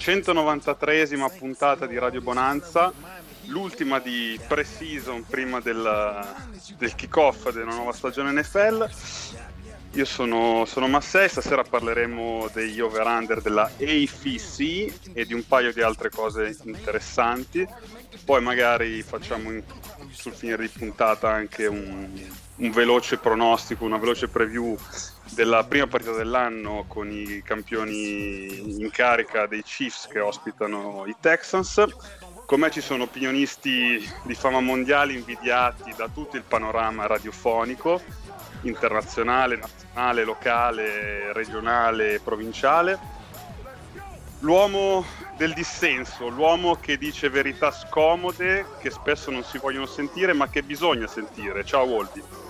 193esima 0.00 1.28
puntata 1.36 1.86
di 1.86 1.98
Radio 1.98 2.22
Bonanza, 2.22 2.90
l'ultima 3.48 3.98
di 3.98 4.40
pre-season 4.48 5.26
prima 5.26 5.60
del, 5.60 6.26
del 6.78 6.94
kick-off 6.94 7.50
della 7.50 7.74
nuova 7.74 7.92
stagione 7.92 8.32
NFL. 8.32 8.90
Io 9.92 10.04
sono, 10.06 10.64
sono 10.64 10.88
Massei, 10.88 11.28
stasera 11.28 11.64
parleremo 11.64 12.48
degli 12.50 12.80
over-under 12.80 13.42
della 13.42 13.64
AFC 13.64 15.10
e 15.12 15.26
di 15.26 15.34
un 15.34 15.46
paio 15.46 15.70
di 15.70 15.82
altre 15.82 16.08
cose 16.08 16.56
interessanti. 16.64 17.68
Poi 18.24 18.40
magari 18.40 19.02
facciamo 19.02 19.50
in, 19.50 19.62
sul 20.12 20.32
finire 20.32 20.62
di 20.62 20.68
puntata 20.68 21.28
anche 21.28 21.66
un, 21.66 22.08
un 22.60 22.70
veloce 22.72 23.16
pronostico, 23.16 23.84
una 23.84 23.96
veloce 23.96 24.28
preview 24.28 24.76
della 25.30 25.64
prima 25.64 25.86
partita 25.86 26.12
dell'anno 26.12 26.84
con 26.86 27.10
i 27.10 27.42
campioni 27.42 28.80
in 28.80 28.90
carica 28.90 29.46
dei 29.46 29.62
Chiefs 29.62 30.06
che 30.06 30.20
ospitano 30.20 31.04
i 31.06 31.16
Texans. 31.18 31.82
Con 32.44 32.60
me 32.60 32.70
ci 32.70 32.80
sono 32.80 33.04
opinionisti 33.04 34.06
di 34.24 34.34
fama 34.34 34.60
mondiale 34.60 35.12
invidiati 35.12 35.94
da 35.96 36.08
tutto 36.12 36.36
il 36.36 36.42
panorama 36.42 37.06
radiofonico, 37.06 38.02
internazionale, 38.62 39.56
nazionale, 39.56 40.24
locale, 40.24 41.32
regionale 41.32 42.20
provinciale. 42.22 43.18
L'uomo 44.40 45.04
del 45.36 45.52
dissenso, 45.54 46.28
l'uomo 46.28 46.74
che 46.74 46.98
dice 46.98 47.30
verità 47.30 47.70
scomode 47.70 48.66
che 48.80 48.90
spesso 48.90 49.30
non 49.30 49.44
si 49.44 49.58
vogliono 49.58 49.86
sentire 49.86 50.32
ma 50.32 50.48
che 50.48 50.62
bisogna 50.62 51.06
sentire. 51.06 51.64
Ciao 51.64 51.84
Wolby. 51.84 52.49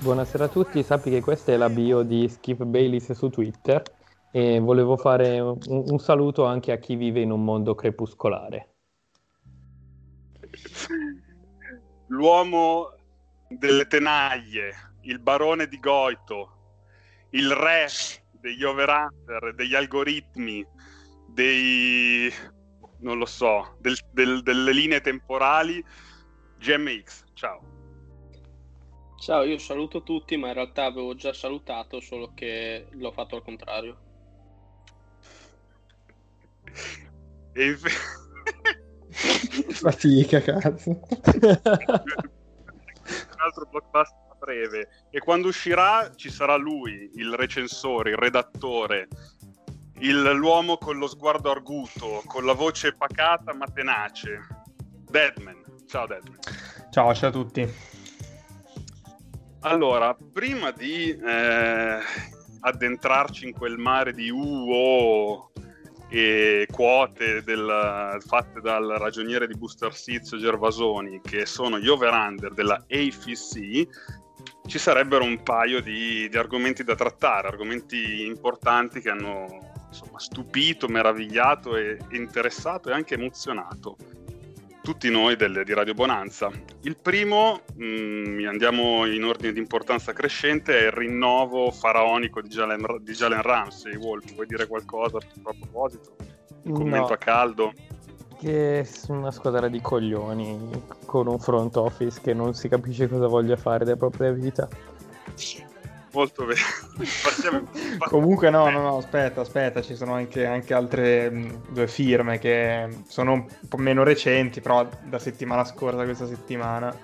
Buonasera 0.00 0.44
a 0.44 0.48
tutti, 0.48 0.84
sappi 0.84 1.10
che 1.10 1.20
questa 1.20 1.50
è 1.50 1.56
la 1.56 1.68
bio 1.68 2.02
di 2.02 2.28
Skip 2.28 2.62
Bayless 2.62 3.10
su 3.10 3.30
Twitter 3.30 3.82
e 4.30 4.60
volevo 4.60 4.96
fare 4.96 5.40
un, 5.40 5.58
un 5.66 5.98
saluto 5.98 6.44
anche 6.44 6.70
a 6.70 6.76
chi 6.76 6.94
vive 6.94 7.20
in 7.20 7.32
un 7.32 7.42
mondo 7.42 7.74
crepuscolare. 7.74 8.74
L'uomo 12.06 12.94
delle 13.48 13.88
tenaglie, 13.88 14.72
il 15.02 15.18
barone 15.18 15.66
di 15.66 15.80
Goito, 15.80 16.52
il 17.30 17.50
re 17.50 17.88
degli 18.30 18.62
over-under, 18.62 19.52
degli 19.56 19.74
algoritmi, 19.74 20.64
dei... 21.26 22.32
non 23.00 23.18
lo 23.18 23.26
so, 23.26 23.76
del, 23.80 23.96
del, 24.12 24.42
delle 24.42 24.72
linee 24.72 25.00
temporali, 25.00 25.84
GMX, 26.56 27.24
ciao. 27.34 27.77
Ciao, 29.18 29.42
io 29.42 29.58
saluto 29.58 30.04
tutti, 30.04 30.36
ma 30.36 30.46
in 30.48 30.54
realtà 30.54 30.84
avevo 30.84 31.16
già 31.16 31.32
salutato, 31.32 32.00
solo 32.00 32.30
che 32.34 32.86
l'ho 32.90 33.10
fatto 33.10 33.34
al 33.34 33.42
contrario. 33.42 33.98
E. 37.52 37.76
Fatica, 39.10 40.40
cazzo. 40.40 40.90
Un 40.90 41.00
altro 43.38 43.66
blockbuster 43.68 44.26
a 44.30 44.36
breve. 44.38 44.88
E 45.10 45.18
quando 45.18 45.48
uscirà 45.48 46.12
ci 46.14 46.30
sarà 46.30 46.54
lui, 46.54 47.10
il 47.16 47.34
recensore, 47.34 48.10
il 48.10 48.16
redattore, 48.16 49.08
il, 49.98 50.22
l'uomo 50.30 50.78
con 50.78 50.96
lo 50.96 51.08
sguardo 51.08 51.50
arguto, 51.50 52.22
con 52.24 52.44
la 52.44 52.52
voce 52.54 52.94
pacata 52.94 53.52
ma 53.52 53.66
tenace. 53.66 54.46
Deadman. 55.10 55.64
Ciao 55.88 56.06
Deadman. 56.06 56.38
Ciao, 56.90 57.12
ciao 57.14 57.28
a 57.30 57.32
tutti. 57.32 57.96
Allora, 59.62 60.16
prima 60.32 60.70
di 60.70 61.10
eh, 61.10 61.98
addentrarci 62.60 63.46
in 63.46 63.52
quel 63.52 63.76
mare 63.76 64.12
di 64.12 64.30
UO 64.30 65.50
e 66.08 66.66
quote 66.70 67.42
del, 67.42 68.18
fatte 68.24 68.60
dal 68.60 68.86
ragioniere 68.98 69.48
di 69.48 69.56
Booster 69.56 69.92
Seats 69.92 70.36
Gervasoni, 70.36 71.20
che 71.20 71.44
sono 71.44 71.78
gli 71.80 71.88
over-under 71.88 72.54
della 72.54 72.84
AFC, 72.88 73.86
ci 74.66 74.78
sarebbero 74.78 75.24
un 75.24 75.42
paio 75.42 75.80
di, 75.82 76.28
di, 76.28 76.36
argomenti 76.36 76.84
da 76.84 76.94
trattare, 76.94 77.48
argomenti 77.48 78.24
importanti 78.26 79.00
che 79.00 79.10
hanno 79.10 79.46
insomma, 79.88 80.20
stupito, 80.20 80.86
meravigliato 80.86 81.76
e 81.76 81.98
interessato 82.10 82.90
e 82.90 82.92
anche 82.92 83.14
emozionato 83.14 83.96
tutti 84.88 85.10
noi 85.10 85.36
del, 85.36 85.64
di 85.66 85.74
Radio 85.74 85.92
Bonanza. 85.92 86.50
Il 86.84 86.96
primo, 86.96 87.60
mh, 87.74 87.84
mm, 87.84 88.46
andiamo 88.46 89.04
in 89.04 89.22
ordine 89.22 89.52
di 89.52 89.58
importanza 89.58 90.14
crescente, 90.14 90.78
è 90.78 90.84
il 90.86 90.92
rinnovo 90.92 91.70
faraonico 91.70 92.40
di 92.40 92.48
Jalen, 92.48 92.96
di 93.02 93.12
Jalen 93.12 93.42
Ramsey. 93.42 93.96
Wolf, 93.96 94.32
vuoi 94.32 94.46
dire 94.46 94.66
qualcosa 94.66 95.18
a 95.18 95.54
proposito? 95.60 96.16
Un 96.62 96.72
commento 96.72 97.08
no. 97.08 97.12
a 97.12 97.16
caldo? 97.18 97.72
Che 98.38 98.80
è 98.80 98.88
una 99.08 99.30
squadra 99.30 99.68
di 99.68 99.78
coglioni 99.82 100.70
con 101.04 101.26
un 101.26 101.38
front 101.38 101.76
office 101.76 102.22
che 102.22 102.32
non 102.32 102.54
si 102.54 102.70
capisce 102.70 103.10
cosa 103.10 103.26
voglia 103.26 103.56
fare 103.56 103.84
della 103.84 103.98
propria 103.98 104.30
vita 104.30 104.66
molto 106.18 106.44
bene. 106.44 106.60
Comunque 108.08 108.50
no, 108.50 108.68
no, 108.70 108.80
no, 108.80 108.96
aspetta, 108.96 109.40
aspetta, 109.40 109.80
ci 109.80 109.94
sono 109.94 110.14
anche, 110.14 110.44
anche 110.44 110.74
altre 110.74 111.30
mh, 111.30 111.72
due 111.72 111.86
firme 111.86 112.38
che 112.38 112.88
sono 113.06 113.32
un 113.32 113.46
po' 113.68 113.76
meno 113.76 114.02
recenti, 114.02 114.60
però 114.60 114.86
da 115.04 115.18
settimana 115.18 115.64
scorsa 115.64 116.00
a 116.00 116.04
questa 116.04 116.26
settimana, 116.26 116.94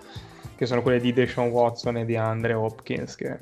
che 0.57 0.67
sono 0.67 0.83
quelle 0.83 1.01
di 1.01 1.13
Deshaun 1.13 1.49
Watson 1.49 1.99
e 1.99 2.05
di 2.05 2.17
Andre 2.17 2.55
Hopkins 2.55 3.15
che 3.15 3.39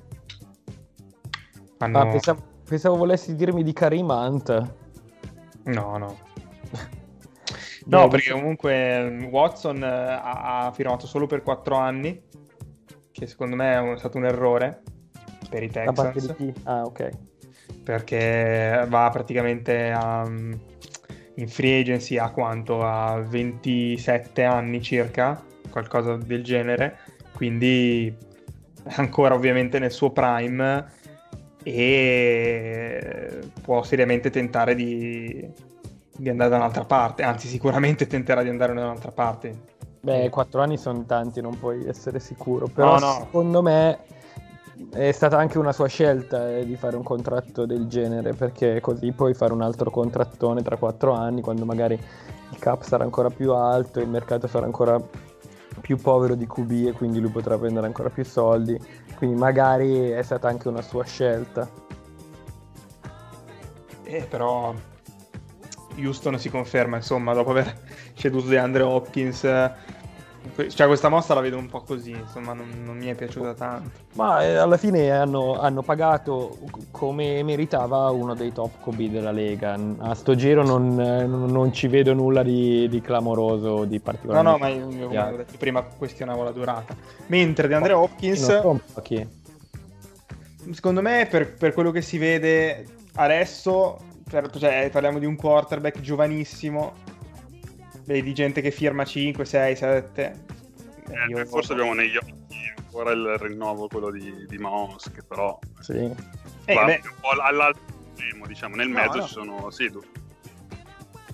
hanno... 1.79 1.99
Ah, 1.99 2.07
pensavo, 2.07 2.43
pensavo 2.69 2.97
volessi 2.97 3.35
dirmi 3.35 3.63
di 3.63 3.73
Karim 3.73 4.09
Hunt. 4.09 4.75
No, 5.65 5.97
no. 5.97 6.19
No, 7.85 8.07
perché 8.07 8.31
comunque 8.31 9.27
Watson 9.29 9.83
ha, 9.83 10.67
ha 10.67 10.71
firmato 10.71 11.09
solo 11.09 11.27
per 11.27 11.43
4 11.43 11.75
anni, 11.75 12.23
che 13.11 13.27
secondo 13.27 13.57
me 13.57 13.95
è 13.95 13.99
stato 13.99 14.19
un 14.19 14.25
errore 14.25 14.83
per 15.53 15.63
i 15.63 15.69
Texans. 15.69 15.97
Da 15.97 16.03
parte 16.03 16.21
di 16.21 16.35
chi? 16.35 16.61
Ah, 16.65 16.83
ok. 16.85 17.11
Perché 17.85 18.87
va 18.89 19.11
praticamente 19.13 19.91
a, 19.91 20.25
in 20.27 21.49
free 21.49 21.81
agency 21.81 22.17
a 22.17 22.31
quanto? 22.31 22.83
A 22.83 23.21
27 23.21 24.45
anni 24.45 24.81
circa, 24.81 25.45
qualcosa 25.69 26.17
del 26.17 26.43
genere. 26.43 26.99
Quindi 27.35 28.15
ancora 28.97 29.35
ovviamente 29.35 29.79
nel 29.79 29.93
suo 29.93 30.11
prime 30.11 31.01
e 31.63 33.41
può 33.63 33.83
seriamente 33.83 34.31
tentare 34.31 34.75
di, 34.75 35.47
di 36.17 36.29
andare 36.29 36.51
da 36.51 36.57
un'altra 36.57 36.85
parte, 36.85 37.23
anzi 37.23 37.47
sicuramente 37.47 38.07
tenterà 38.07 38.43
di 38.43 38.49
andare 38.49 38.75
da 38.75 38.81
un'altra 38.83 39.13
parte. 39.13 39.71
Beh, 40.01 40.31
4 40.31 40.61
anni 40.61 40.77
sono 40.79 41.05
tanti, 41.05 41.41
non 41.41 41.57
puoi 41.57 41.87
essere 41.87 42.19
sicuro, 42.19 42.67
però 42.67 42.99
no, 42.99 43.07
no. 43.07 43.19
secondo 43.21 43.63
me 43.63 43.99
è 44.91 45.13
stata 45.13 45.39
anche 45.39 45.59
una 45.59 45.73
sua 45.73 45.87
scelta 45.87 46.57
eh, 46.57 46.65
di 46.65 46.77
fare 46.77 46.97
un 46.97 47.03
contratto 47.03 47.67
del 47.67 47.87
genere 47.87 48.33
perché 48.35 48.81
così 48.81 49.13
puoi 49.13 49.35
fare 49.35 49.53
un 49.53 49.63
altro 49.63 49.91
contrattone 49.91 50.63
tra 50.63 50.77
quattro 50.77 51.13
anni 51.13 51.41
quando 51.41 51.65
magari 51.65 51.95
il 51.95 52.59
cap 52.59 52.83
sarà 52.83 53.05
ancora 53.05 53.31
più 53.31 53.53
alto 53.53 53.99
e 53.99 54.03
il 54.03 54.09
mercato 54.09 54.47
sarà 54.47 54.67
ancora 54.67 55.01
più 55.81 55.97
povero 55.97 56.35
di 56.35 56.47
QB 56.47 56.89
e 56.89 56.93
quindi 56.93 57.21
lui 57.21 57.31
potrà 57.31 57.59
prendere 57.59 57.87
ancora 57.87 58.11
più 58.11 58.25
soldi. 58.25 58.79
Quindi 59.17 59.37
magari 59.37 60.11
è 60.11 60.23
stata 60.23 60.49
anche 60.49 60.69
una 60.69 60.83
sua 60.83 61.05
scelta. 61.05 61.69
Eh, 64.05 64.27
però 64.29 64.75
Houston 65.97 66.39
si 66.39 66.51
conferma, 66.51 66.97
insomma, 66.97 67.33
dopo 67.33 67.51
aver 67.51 67.81
ceduto 68.15 68.49
di 68.49 68.57
Andre 68.57 68.83
Hopkins 68.83 69.45
cioè, 70.69 70.87
questa 70.87 71.09
mossa 71.09 71.33
la 71.33 71.41
vedo 71.41 71.57
un 71.57 71.69
po' 71.69 71.81
così, 71.81 72.11
insomma, 72.11 72.53
non, 72.53 72.69
non 72.85 72.97
mi 72.97 73.07
è 73.07 73.15
piaciuta 73.15 73.55
tanto. 73.55 73.91
Ma 74.15 74.45
eh, 74.45 74.57
alla 74.57 74.77
fine 74.77 75.11
hanno, 75.11 75.59
hanno, 75.59 75.83
pagato 75.83 76.59
come 76.91 77.43
meritava 77.43 78.11
uno 78.11 78.35
dei 78.35 78.53
top 78.53 78.81
Kobe 78.81 79.11
della 79.11 79.31
Lega. 79.31 79.79
A 79.99 80.15
sto 80.15 80.35
giro 80.35 80.63
non, 80.63 80.95
non 80.95 81.73
ci 81.73 81.89
vedo 81.89 82.13
nulla 82.13 82.43
di, 82.43 82.87
di 82.89 83.01
clamoroso, 83.01 83.85
di 83.85 83.99
particolare. 83.99 84.43
No, 84.43 84.51
no, 84.51 84.59
ma 84.59 84.69
io, 84.69 84.91
io 84.91 85.07
come 85.09 85.21
ho 85.21 85.37
detto 85.37 85.57
prima 85.59 85.83
questionavo 85.83 86.43
la 86.43 86.53
durata. 86.53 86.95
Mentre 87.27 87.67
di 87.67 87.75
Andre 87.75 87.93
Hopkins... 87.95 88.47
Secondo 90.71 91.03
me, 91.03 91.27
per, 91.29 91.55
per 91.55 91.73
quello 91.73 91.91
che 91.91 92.03
si 92.03 92.19
vede 92.19 92.87
adesso, 93.15 93.99
cioè, 94.31 94.91
parliamo 94.91 95.19
di 95.19 95.27
un 95.27 95.35
quarterback 95.35 96.01
giovanissimo 96.01 96.93
vedi 98.05 98.33
gente 98.35 98.61
che 98.61 98.71
firma 98.71 99.05
5, 99.05 99.45
6, 99.45 99.77
7. 99.77 100.45
Eh, 101.09 101.47
forse 101.47 101.73
abbiamo 101.73 101.95
negli 101.95 102.17
occhi 102.17 102.33
ancora 102.77 103.13
il 103.13 103.39
rinnovo, 103.39 103.89
quello 103.89 104.11
di, 104.11 104.47
di 104.47 104.59
Mahomes, 104.59 105.11
che 105.11 105.23
però 105.23 105.59
sì. 105.81 106.11
eh, 106.67 106.75
un 106.75 107.01
po' 107.21 107.31
all'altro 107.31 107.83
estremo, 108.11 108.47
diciamo, 108.47 108.77
nel 108.77 108.89
no, 108.89 108.95
mezzo 108.95 109.17
no. 109.19 109.25
ci 109.25 109.33
sono 109.33 109.71
sì, 109.71 109.89
due. 109.89 110.05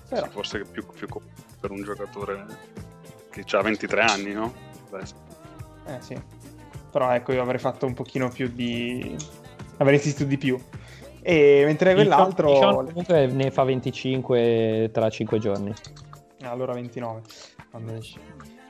Sì, 0.05 0.15
forse 0.29 0.63
più, 0.63 0.85
più 0.87 1.07
per 1.59 1.71
un 1.71 1.83
giocatore 1.83 2.45
che 3.29 3.45
ha 3.51 3.61
23 3.61 4.01
anni, 4.01 4.33
no? 4.33 4.53
Adesso. 4.91 5.15
Eh 5.85 6.01
sì. 6.01 6.19
Però 6.91 7.11
ecco, 7.11 7.33
io 7.33 7.41
avrei 7.41 7.59
fatto 7.59 7.85
un 7.85 7.93
pochino 7.93 8.29
più 8.29 8.47
di... 8.47 9.15
avrei 9.77 9.95
insistito 9.95 10.27
di 10.27 10.37
più. 10.37 10.59
E 11.21 11.63
mentre 11.65 11.93
quell'altro... 11.93 12.55
Sean 12.55 12.85
comunque 12.85 13.27
ne 13.27 13.51
fa 13.51 13.63
25 13.63 14.89
tra 14.91 15.09
5 15.09 15.39
giorni 15.39 15.73
allora 16.43 16.73
29 16.73 17.21
quando 17.69 17.93
esce. 17.93 18.19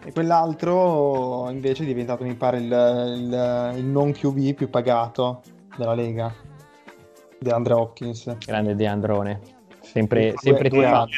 E 0.04 0.12
quell'altro 0.12 1.50
invece 1.50 1.83
è 1.83 1.86
diventato, 1.86 2.24
mi 2.24 2.36
pare, 2.36 2.57
il, 2.57 2.66
il, 2.66 3.74
il 3.77 3.86
non 3.86 4.12
QB 4.12 4.54
più 4.54 4.69
pagato 4.69 5.42
della 5.77 5.94
Lega, 5.94 6.33
di 7.38 7.50
Andre 7.50 7.74
Hopkins. 7.74 8.38
Grande 8.38 8.75
De 8.75 8.88
Androne, 8.88 9.42
sempre, 9.81 10.30
due, 10.30 10.38
sempre. 10.38 10.69
Finale 10.69 11.10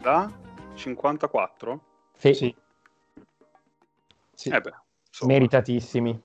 da 0.00 0.30
54? 0.74 1.80
Sì. 2.16 2.34
sì. 2.34 2.54
sì. 4.34 4.48
Eh 4.50 4.60
beh, 4.60 4.74
Meritatissimi. 5.22 6.22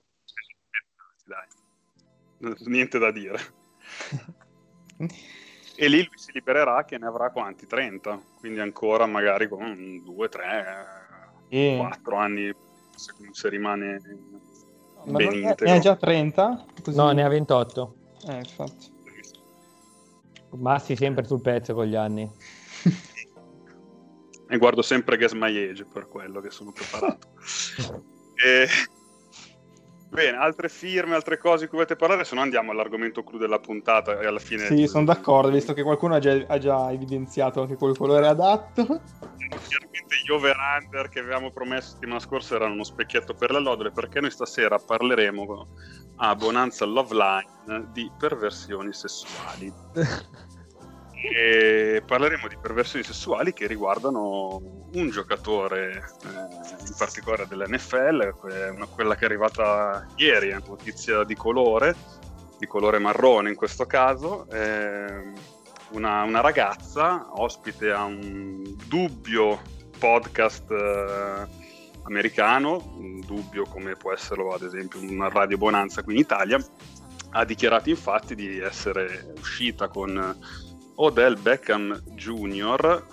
Dai. 1.26 2.56
Niente 2.66 3.00
da 3.00 3.12
dire. 3.12 3.40
e 5.76 5.88
lì 5.88 5.98
lui 5.98 6.18
si 6.18 6.32
libererà 6.34 6.86
che 6.86 6.98
ne 6.98 7.08
avrà 7.08 7.30
quanti? 7.32 7.66
30, 7.68 8.20
quindi 8.40 8.60
ancora 8.60 9.06
magari 9.06 9.48
con 9.48 10.02
2, 10.04 10.30
3, 10.30 10.86
e... 11.50 11.76
4 11.78 12.16
anni 12.16 12.54
se, 12.96 13.14
se 13.32 13.50
rimane 13.50 14.00
Ma 15.06 15.18
ben 15.18 15.34
integro. 15.34 15.66
Ne 15.66 15.72
ha 15.72 15.80
già 15.80 15.96
30? 15.96 16.66
Così... 16.84 16.98
No, 16.98 17.12
ne 17.12 17.24
ha 17.24 17.28
28. 17.28 17.96
Eh, 18.28 18.38
infatti. 18.38 18.92
Massi 20.52 20.96
sempre 20.96 21.26
sul 21.26 21.42
pezzo 21.42 21.74
con 21.74 21.86
gli 21.86 21.96
anni. 21.96 22.30
e 24.48 24.58
guardo 24.58 24.82
sempre 24.82 25.18
Guess 25.18 25.34
My 25.34 25.70
Age 25.70 25.86
per 25.86 26.08
quello 26.08 26.40
che 26.42 26.52
sono 26.52 26.72
preparato. 26.72 27.28
e... 28.36 28.68
Bene, 30.14 30.38
altre 30.38 30.70
firme, 30.70 31.16
altre 31.16 31.40
cose 31.40 31.64
di 31.64 31.70
cui 31.70 31.78
volete 31.78 31.96
parlare, 31.96 32.24
se 32.24 32.36
no 32.36 32.42
andiamo 32.42 32.70
all'argomento 32.70 33.24
clou 33.24 33.40
della 33.40 33.58
puntata 33.58 34.20
e 34.20 34.28
alla 34.28 34.38
fine... 34.38 34.68
Sì, 34.68 34.86
sono 34.86 35.06
d'accordo, 35.06 35.50
visto 35.50 35.74
che 35.74 35.82
qualcuno 35.82 36.14
ha 36.14 36.20
già, 36.20 36.40
ha 36.48 36.60
già 36.60 36.92
evidenziato 36.92 37.62
anche 37.62 37.76
quel 37.76 37.98
colore 37.98 38.28
adatto. 38.28 38.86
Chiaramente 38.86 40.16
gli 40.24 40.32
over-under 40.32 41.10
che 41.10 41.20
avevamo 41.20 41.50
promesso 41.50 41.94
settimana 41.94 42.20
scorsa 42.20 42.56
erano 42.56 42.74
uno 42.74 42.84
specchietto 42.84 43.34
per 43.34 43.50
la 43.50 43.60
lodole, 43.60 43.92
perché 43.92 44.20
noi 44.20 44.30
stasera 44.30 44.78
parleremo 44.78 45.68
a 46.18 46.36
Bonanza 46.36 46.86
Love 46.86 47.16
Line 47.16 47.88
di 47.92 48.12
perversioni 48.16 48.94
sessuali. 48.94 49.74
e 51.24 52.04
parleremo 52.06 52.50
di 52.50 52.58
perversioni 52.62 53.04
sessuali 53.04 53.54
che 53.54 53.66
riguardano 53.66 54.90
un 54.94 55.10
giocatore 55.10 56.04
eh, 56.26 56.86
in 56.86 56.94
particolare 56.98 57.48
dell'NFL, 57.48 58.36
quella 58.94 59.16
che 59.16 59.22
è 59.22 59.26
arrivata 59.26 60.06
ieri, 60.18 60.50
è 60.50 60.56
una 60.56 60.66
notizia 60.68 61.24
di 61.24 61.36
colore, 61.36 61.96
di 62.60 62.68
colore 62.68 63.00
marrone 63.00 63.50
in 63.50 63.56
questo 63.56 63.86
caso, 63.86 64.50
eh, 64.52 65.32
una, 65.92 66.24
una, 66.24 66.42
ragazza 66.42 67.28
ospite 67.42 67.92
a 67.92 68.04
un 68.04 68.76
dubbio 68.86 69.62
podcast 69.98 70.70
eh, 70.72 71.48
americano, 72.04 72.96
un 72.98 73.22
dubbio 73.22 73.64
come 73.64 73.96
può 73.96 74.12
esserlo 74.12 74.54
ad 74.54 74.64
esempio 74.64 75.00
una 75.00 75.30
Radio 75.30 75.58
Bonanza 75.58 76.04
qui 76.04 76.16
in 76.16 76.20
Italia, 76.20 76.62
ha 77.36 77.46
dichiarato 77.46 77.90
infatti 77.90 78.36
di 78.36 78.60
essere 78.60 79.34
uscita 79.40 79.88
con 79.88 80.36
Odell 80.96 81.40
Beckham 81.40 82.00
Jr., 82.16 83.04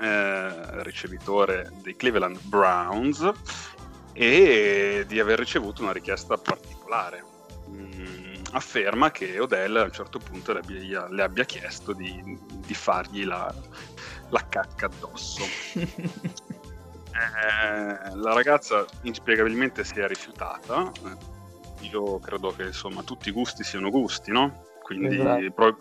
eh, 0.00 0.82
ricevitore 0.82 1.70
dei 1.82 1.96
Cleveland 1.96 2.38
Browns, 2.42 3.30
e 4.12 5.04
di 5.06 5.18
aver 5.18 5.38
ricevuto 5.38 5.82
una 5.82 5.92
richiesta 5.92 6.36
particolare. 6.36 7.24
Mm, 7.68 8.34
afferma 8.52 9.10
che 9.10 9.38
Odell 9.38 9.76
a 9.76 9.82
un 9.82 9.92
certo 9.92 10.18
punto 10.18 10.52
le 10.52 10.60
abbia, 10.60 11.08
le 11.08 11.22
abbia 11.22 11.44
chiesto 11.44 11.92
di, 11.92 12.38
di, 12.64 12.74
fargli 12.74 13.24
la, 13.24 13.52
la 14.28 14.48
cacca 14.48 14.86
addosso. 14.86 15.42
eh, 15.74 15.88
la 18.14 18.32
ragazza 18.32 18.84
inspiegabilmente 19.02 19.82
si 19.82 19.98
è 19.98 20.06
rifiutata. 20.06 20.92
Io 21.80 22.18
credo 22.20 22.54
che 22.54 22.64
insomma 22.64 23.02
tutti 23.02 23.28
i 23.28 23.32
gusti 23.32 23.64
siano 23.64 23.90
gusti, 23.90 24.30
no? 24.30 24.66
Quindi 24.82 25.18
esatto. 25.18 25.50
pro- 25.52 25.76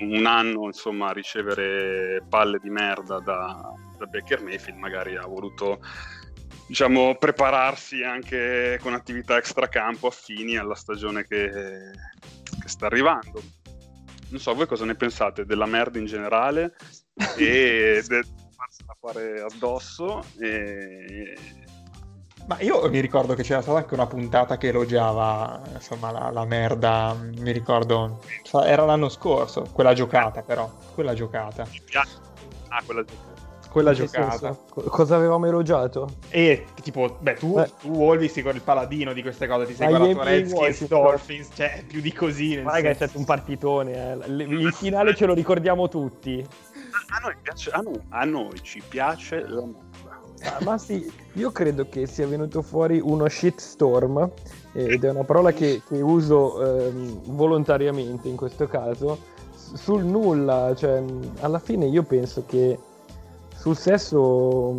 un 0.00 0.26
anno 0.26 0.66
insomma 0.66 1.08
a 1.08 1.12
ricevere 1.12 2.22
palle 2.28 2.58
di 2.58 2.70
merda 2.70 3.20
da, 3.20 3.72
da 3.96 4.06
Baker 4.06 4.42
Mayfield 4.42 4.78
magari 4.78 5.16
ha 5.16 5.26
voluto 5.26 5.80
diciamo 6.66 7.14
prepararsi 7.16 8.02
anche 8.02 8.78
con 8.80 8.94
attività 8.94 9.36
extracampo 9.36 10.06
affini 10.08 10.56
alla 10.56 10.74
stagione 10.74 11.24
che, 11.24 11.50
che 12.60 12.68
sta 12.68 12.86
arrivando. 12.86 13.42
Non 14.30 14.40
so 14.40 14.54
voi 14.54 14.66
cosa 14.66 14.84
ne 14.84 14.94
pensate? 14.94 15.44
Della 15.44 15.66
merda 15.66 15.98
in 15.98 16.06
generale? 16.06 16.74
E 17.38 18.02
del 18.08 18.24
farsela 18.54 18.96
fare 19.00 19.40
addosso 19.40 20.24
e, 20.38 21.36
ma 22.46 22.60
io 22.60 22.88
mi 22.90 23.00
ricordo 23.00 23.34
che 23.34 23.42
c'era 23.42 23.62
stata 23.62 23.78
anche 23.78 23.94
una 23.94 24.06
puntata 24.06 24.58
che 24.58 24.68
elogiava 24.68 25.62
insomma 25.72 26.10
la, 26.10 26.30
la, 26.30 26.44
merda, 26.44 27.16
mi 27.18 27.52
ricordo, 27.52 28.20
era 28.64 28.84
l'anno 28.84 29.08
scorso, 29.08 29.66
quella 29.72 29.94
giocata 29.94 30.42
però, 30.42 30.70
quella 30.94 31.14
giocata. 31.14 31.66
Ah, 32.68 32.82
quella 32.84 33.02
giocata. 33.02 33.32
Quella 33.74 33.92
giocata. 33.92 34.56
Cosa 34.68 35.16
avevamo 35.16 35.46
elogiato? 35.46 36.18
E 36.28 36.66
tipo, 36.80 37.16
beh, 37.20 37.34
tu, 37.34 37.58
eh. 37.58 37.68
tu 37.80 37.88
Wolvi 37.88 38.28
sei 38.28 38.46
il 38.46 38.60
paladino 38.60 39.12
di 39.12 39.20
queste 39.20 39.48
cose, 39.48 39.66
ti 39.66 39.74
sei 39.74 39.88
guardato 39.88 40.22
Redskins, 40.22 40.86
Dolphins, 40.86 41.48
cioè 41.54 41.82
più 41.84 42.00
di 42.00 42.12
così. 42.12 42.60
Ma 42.62 42.74
è 42.74 42.94
stato 42.94 43.18
un 43.18 43.24
partitone, 43.24 44.12
eh. 44.12 44.32
il 44.32 44.72
finale 44.72 45.14
ce 45.16 45.26
lo 45.26 45.34
ricordiamo 45.34 45.88
tutti. 45.88 46.46
A 47.08 47.18
noi, 47.20 47.34
piace, 47.42 47.70
a 47.70 47.80
noi, 47.80 48.00
a 48.10 48.24
noi 48.24 48.62
ci 48.62 48.80
piace 48.86 49.44
la 49.48 49.64
Ah, 50.44 50.58
ma 50.62 50.78
sì, 50.78 51.10
io 51.34 51.50
credo 51.52 51.88
che 51.88 52.06
sia 52.06 52.26
venuto 52.26 52.62
fuori 52.62 53.00
uno 53.02 53.28
shitstorm 53.28 54.30
ed 54.72 55.04
è 55.04 55.10
una 55.10 55.24
parola 55.24 55.52
che, 55.52 55.82
che 55.86 56.00
uso 56.00 56.62
ehm, 56.62 57.20
volontariamente 57.34 58.28
in 58.28 58.36
questo 58.36 58.66
caso 58.66 59.18
sul 59.54 60.04
nulla, 60.04 60.74
cioè 60.76 61.02
alla 61.40 61.58
fine 61.58 61.86
io 61.86 62.02
penso 62.02 62.44
che 62.46 62.78
sul 63.56 63.76
sesso 63.76 64.76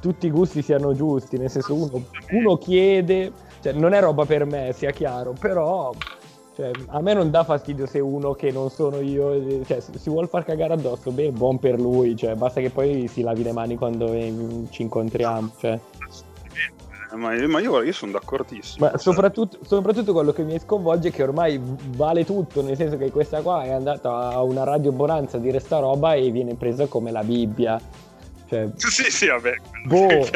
tutti 0.00 0.26
i 0.26 0.30
gusti 0.30 0.60
siano 0.62 0.94
giusti, 0.94 1.38
nel 1.38 1.50
senso 1.50 1.74
uno, 1.74 2.04
uno 2.32 2.58
chiede, 2.58 3.32
cioè 3.62 3.72
non 3.72 3.94
è 3.94 4.00
roba 4.00 4.26
per 4.26 4.44
me, 4.44 4.72
sia 4.74 4.90
chiaro, 4.90 5.34
però 5.38 5.92
cioè, 6.60 6.70
a 6.88 7.00
me 7.00 7.14
non 7.14 7.30
dà 7.30 7.42
fastidio 7.42 7.86
se 7.86 8.00
uno 8.00 8.34
che 8.34 8.50
non 8.50 8.68
sono 8.68 9.00
io 9.00 9.64
cioè, 9.64 9.80
si 9.80 10.10
vuole 10.10 10.26
far 10.26 10.44
cagare 10.44 10.74
addosso, 10.74 11.10
beh, 11.10 11.32
buon 11.32 11.58
per 11.58 11.80
lui, 11.80 12.14
cioè, 12.14 12.34
basta 12.34 12.60
che 12.60 12.68
poi 12.68 13.08
si 13.08 13.22
lavi 13.22 13.42
le 13.42 13.52
mani 13.52 13.76
quando 13.76 14.08
ci 14.68 14.82
incontriamo. 14.82 15.52
Cioè. 15.58 15.80
Ma, 17.12 17.34
ma 17.46 17.60
io, 17.60 17.80
io, 17.82 17.92
sono 17.92 18.12
d'accordissimo. 18.12 18.90
Ma 18.90 18.98
soprattutto, 18.98 19.58
soprattutto, 19.62 20.12
quello 20.12 20.32
che 20.32 20.42
mi 20.42 20.58
sconvolge 20.58 21.08
è 21.08 21.12
che 21.12 21.22
ormai 21.22 21.58
vale 21.96 22.26
tutto, 22.26 22.60
nel 22.60 22.76
senso 22.76 22.98
che 22.98 23.10
questa 23.10 23.40
qua 23.40 23.62
è 23.62 23.70
andata 23.70 24.28
a 24.28 24.42
una 24.42 24.64
radio 24.64 24.92
Bonanza 24.92 25.38
dire 25.38 25.60
sta 25.60 25.78
roba 25.78 26.12
e 26.12 26.30
viene 26.30 26.56
presa 26.56 26.86
come 26.88 27.10
la 27.10 27.24
Bibbia. 27.24 27.80
Cioè, 28.50 28.68
sì, 28.74 29.10
sì, 29.12 29.28
vabbè, 29.28 29.54
boh, 29.84 30.28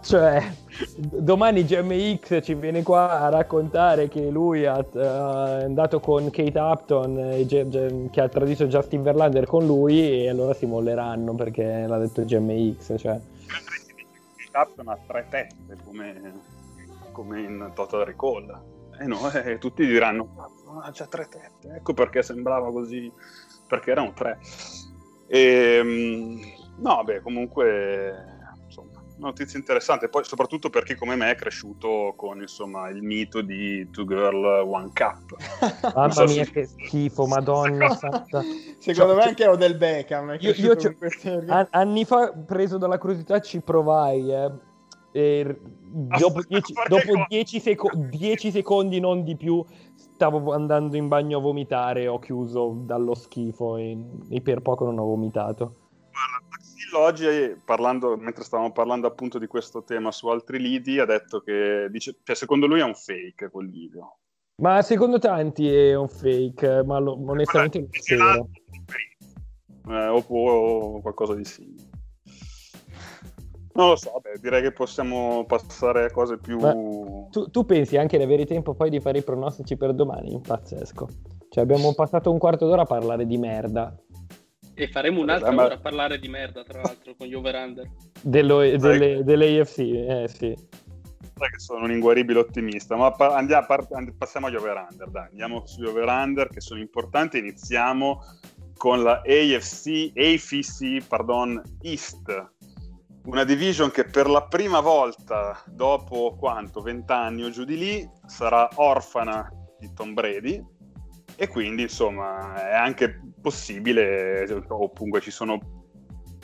cioè, 0.00 0.50
domani 0.96 1.66
GMX 1.66 2.42
ci 2.42 2.54
viene 2.54 2.82
qua 2.82 3.20
a 3.20 3.28
raccontare 3.28 4.08
che 4.08 4.30
lui 4.30 4.64
ha, 4.64 4.78
uh, 4.78 4.98
è 4.98 5.64
andato 5.64 6.00
con 6.00 6.30
Kate 6.30 6.58
Upton 6.58 7.18
e 7.18 7.44
G- 7.44 7.64
G- 7.64 8.08
che 8.08 8.22
ha 8.22 8.30
tradito 8.30 8.64
Justin 8.64 9.02
Verlander 9.02 9.44
con 9.44 9.66
lui 9.66 10.22
e 10.22 10.30
allora 10.30 10.54
si 10.54 10.64
molleranno 10.64 11.34
perché 11.34 11.84
l'ha 11.86 11.98
detto 11.98 12.24
GMX. 12.24 12.94
Cioè. 12.96 13.20
Kate 13.46 14.58
Upton 14.58 14.88
ha 14.88 14.98
tre 15.06 15.26
teste 15.28 15.76
come, 15.84 16.32
come 17.12 17.40
in 17.40 17.72
Total 17.74 18.06
Recall. 18.06 18.58
E 18.98 19.04
eh 19.04 19.06
no, 19.06 19.30
eh, 19.32 19.58
tutti 19.58 19.84
diranno, 19.84 20.50
ah, 20.80 20.90
c'ha 20.94 21.04
tre 21.04 21.28
teste, 21.28 21.76
ecco 21.76 21.92
perché 21.92 22.22
sembrava 22.22 22.72
così, 22.72 23.12
perché 23.66 23.90
erano 23.90 24.14
tre. 24.14 24.38
E, 25.26 25.76
ehm, 25.78 26.58
no, 26.80 27.02
beh, 27.04 27.20
comunque 27.20 28.38
insomma, 28.66 29.00
notizia 29.20 29.58
interessante, 29.58 30.08
poi 30.08 30.24
soprattutto 30.24 30.70
per 30.70 30.82
chi 30.82 30.94
come 30.94 31.14
me 31.14 31.30
è 31.30 31.34
cresciuto 31.34 32.14
con 32.16 32.40
insomma, 32.40 32.88
il 32.88 33.02
mito 33.02 33.42
di 33.42 33.88
Two 33.90 34.04
Girl 34.04 34.44
One 34.66 34.90
Cup. 34.92 35.36
Mamma 35.94 36.10
so 36.10 36.24
mia, 36.24 36.44
se... 36.44 36.50
che 36.50 36.66
schifo, 36.66 37.26
madonna 37.26 37.94
santa. 37.94 38.42
Secondo 38.78 39.12
cioè, 39.12 39.22
me 39.22 39.28
anche 39.28 39.42
ero 39.44 39.56
del 39.56 39.76
Beckham. 39.76 40.36
Io, 40.40 40.52
io 40.52 40.76
an- 41.48 41.68
anni 41.70 42.04
fa, 42.04 42.32
preso 42.32 42.78
dalla 42.78 42.98
curiosità, 42.98 43.40
ci 43.40 43.60
provai. 43.60 44.32
Eh. 44.32 44.50
E 45.12 45.60
dopo 45.90 46.40
10 47.28 47.60
seco- 47.60 47.90
secondi, 48.36 49.00
non 49.00 49.24
di 49.24 49.36
più, 49.36 49.64
stavo 49.94 50.52
andando 50.52 50.96
in 50.96 51.08
bagno 51.08 51.38
a 51.38 51.40
vomitare. 51.40 52.06
Ho 52.06 52.18
chiuso 52.18 52.82
dallo 52.84 53.14
schifo 53.14 53.76
e, 53.76 53.98
e 54.30 54.40
per 54.40 54.60
poco 54.60 54.84
non 54.84 54.98
ho 54.98 55.04
vomitato. 55.04 55.74
Guarda, 56.12 56.40
oggi, 56.94 57.56
parlando, 57.64 58.16
mentre 58.16 58.44
stavamo 58.44 58.72
parlando 58.72 59.06
appunto 59.06 59.38
di 59.38 59.46
questo 59.46 59.82
tema 59.82 60.10
su 60.10 60.28
altri 60.28 60.58
lidi, 60.58 60.98
ha 60.98 61.04
detto 61.04 61.40
che 61.40 61.88
dice, 61.90 62.16
cioè, 62.22 62.36
secondo 62.36 62.66
lui 62.66 62.80
è 62.80 62.84
un 62.84 62.94
fake 62.94 63.50
quel 63.50 63.70
video. 63.70 64.18
Ma 64.56 64.82
secondo 64.82 65.18
tanti 65.18 65.72
è 65.72 65.94
un 65.94 66.08
fake, 66.08 66.84
ma 66.84 66.98
lo, 66.98 67.18
onestamente 67.26 67.78
non 67.78 67.88
spero. 67.90 68.48
Eh, 69.88 70.06
o, 70.06 70.24
o 70.28 71.00
qualcosa 71.00 71.34
di 71.34 71.44
simile. 71.44 71.88
Non 73.72 73.88
lo 73.88 73.96
so, 73.96 74.20
beh, 74.20 74.40
direi 74.40 74.62
che 74.62 74.72
possiamo 74.72 75.44
passare 75.46 76.04
a 76.04 76.10
cose 76.10 76.36
più... 76.38 76.58
Tu, 77.30 77.50
tu, 77.50 77.64
pensi 77.64 77.96
anche 77.96 78.18
di 78.18 78.24
avere 78.24 78.44
tempo 78.44 78.74
poi 78.74 78.90
di 78.90 79.00
fare 79.00 79.18
i 79.18 79.22
pronostici 79.22 79.76
per 79.76 79.94
domani? 79.94 80.40
Pazzesco. 80.46 81.08
Cioè 81.48 81.62
abbiamo 81.62 81.94
passato 81.94 82.30
un 82.30 82.38
quarto 82.38 82.66
d'ora 82.66 82.82
a 82.82 82.86
parlare 82.86 83.26
di 83.26 83.38
merda. 83.38 83.96
E 84.80 84.88
faremo 84.88 85.20
un'altra 85.20 85.50
ma... 85.50 85.64
ora 85.64 85.74
a 85.74 85.78
parlare 85.78 86.18
di 86.18 86.28
merda, 86.28 86.64
tra 86.64 86.80
l'altro, 86.80 87.14
con 87.14 87.26
gli 87.26 87.34
over-under. 87.34 87.86
Dello, 88.22 88.60
delle, 88.60 89.22
delle 89.22 89.58
eh 89.58 89.66
sì. 89.66 90.56
Che 91.40 91.58
sono 91.58 91.84
un 91.84 91.90
inguaribile 91.90 92.38
ottimista, 92.38 92.96
ma 92.96 93.10
pa- 93.10 93.34
andiamo, 93.34 93.66
passiamo 94.16 94.46
agli 94.46 94.56
over-under, 94.56 95.10
dai, 95.10 95.26
andiamo 95.28 95.66
sugli 95.66 95.86
over-under 95.86 96.48
che 96.48 96.62
sono 96.62 96.80
importanti, 96.80 97.36
iniziamo 97.36 98.22
con 98.78 99.02
la 99.02 99.20
AFC, 99.22 100.12
AFC, 100.14 101.06
pardon, 101.06 101.62
East, 101.82 102.52
una 103.24 103.44
division 103.44 103.90
che 103.90 104.04
per 104.04 104.30
la 104.30 104.44
prima 104.44 104.80
volta 104.80 105.62
dopo 105.66 106.36
quanto, 106.38 106.80
vent'anni 106.80 107.42
o 107.42 107.50
giù 107.50 107.64
di 107.64 107.76
lì, 107.76 108.10
sarà 108.24 108.66
orfana 108.76 109.46
di 109.78 109.92
Tom 109.92 110.14
Brady, 110.14 110.64
e 111.40 111.48
quindi 111.48 111.80
insomma 111.80 112.68
è 112.68 112.74
anche 112.74 113.18
possibile, 113.40 114.42
o 114.68 114.92
comunque 114.92 115.22
ci 115.22 115.30
sono 115.30 115.86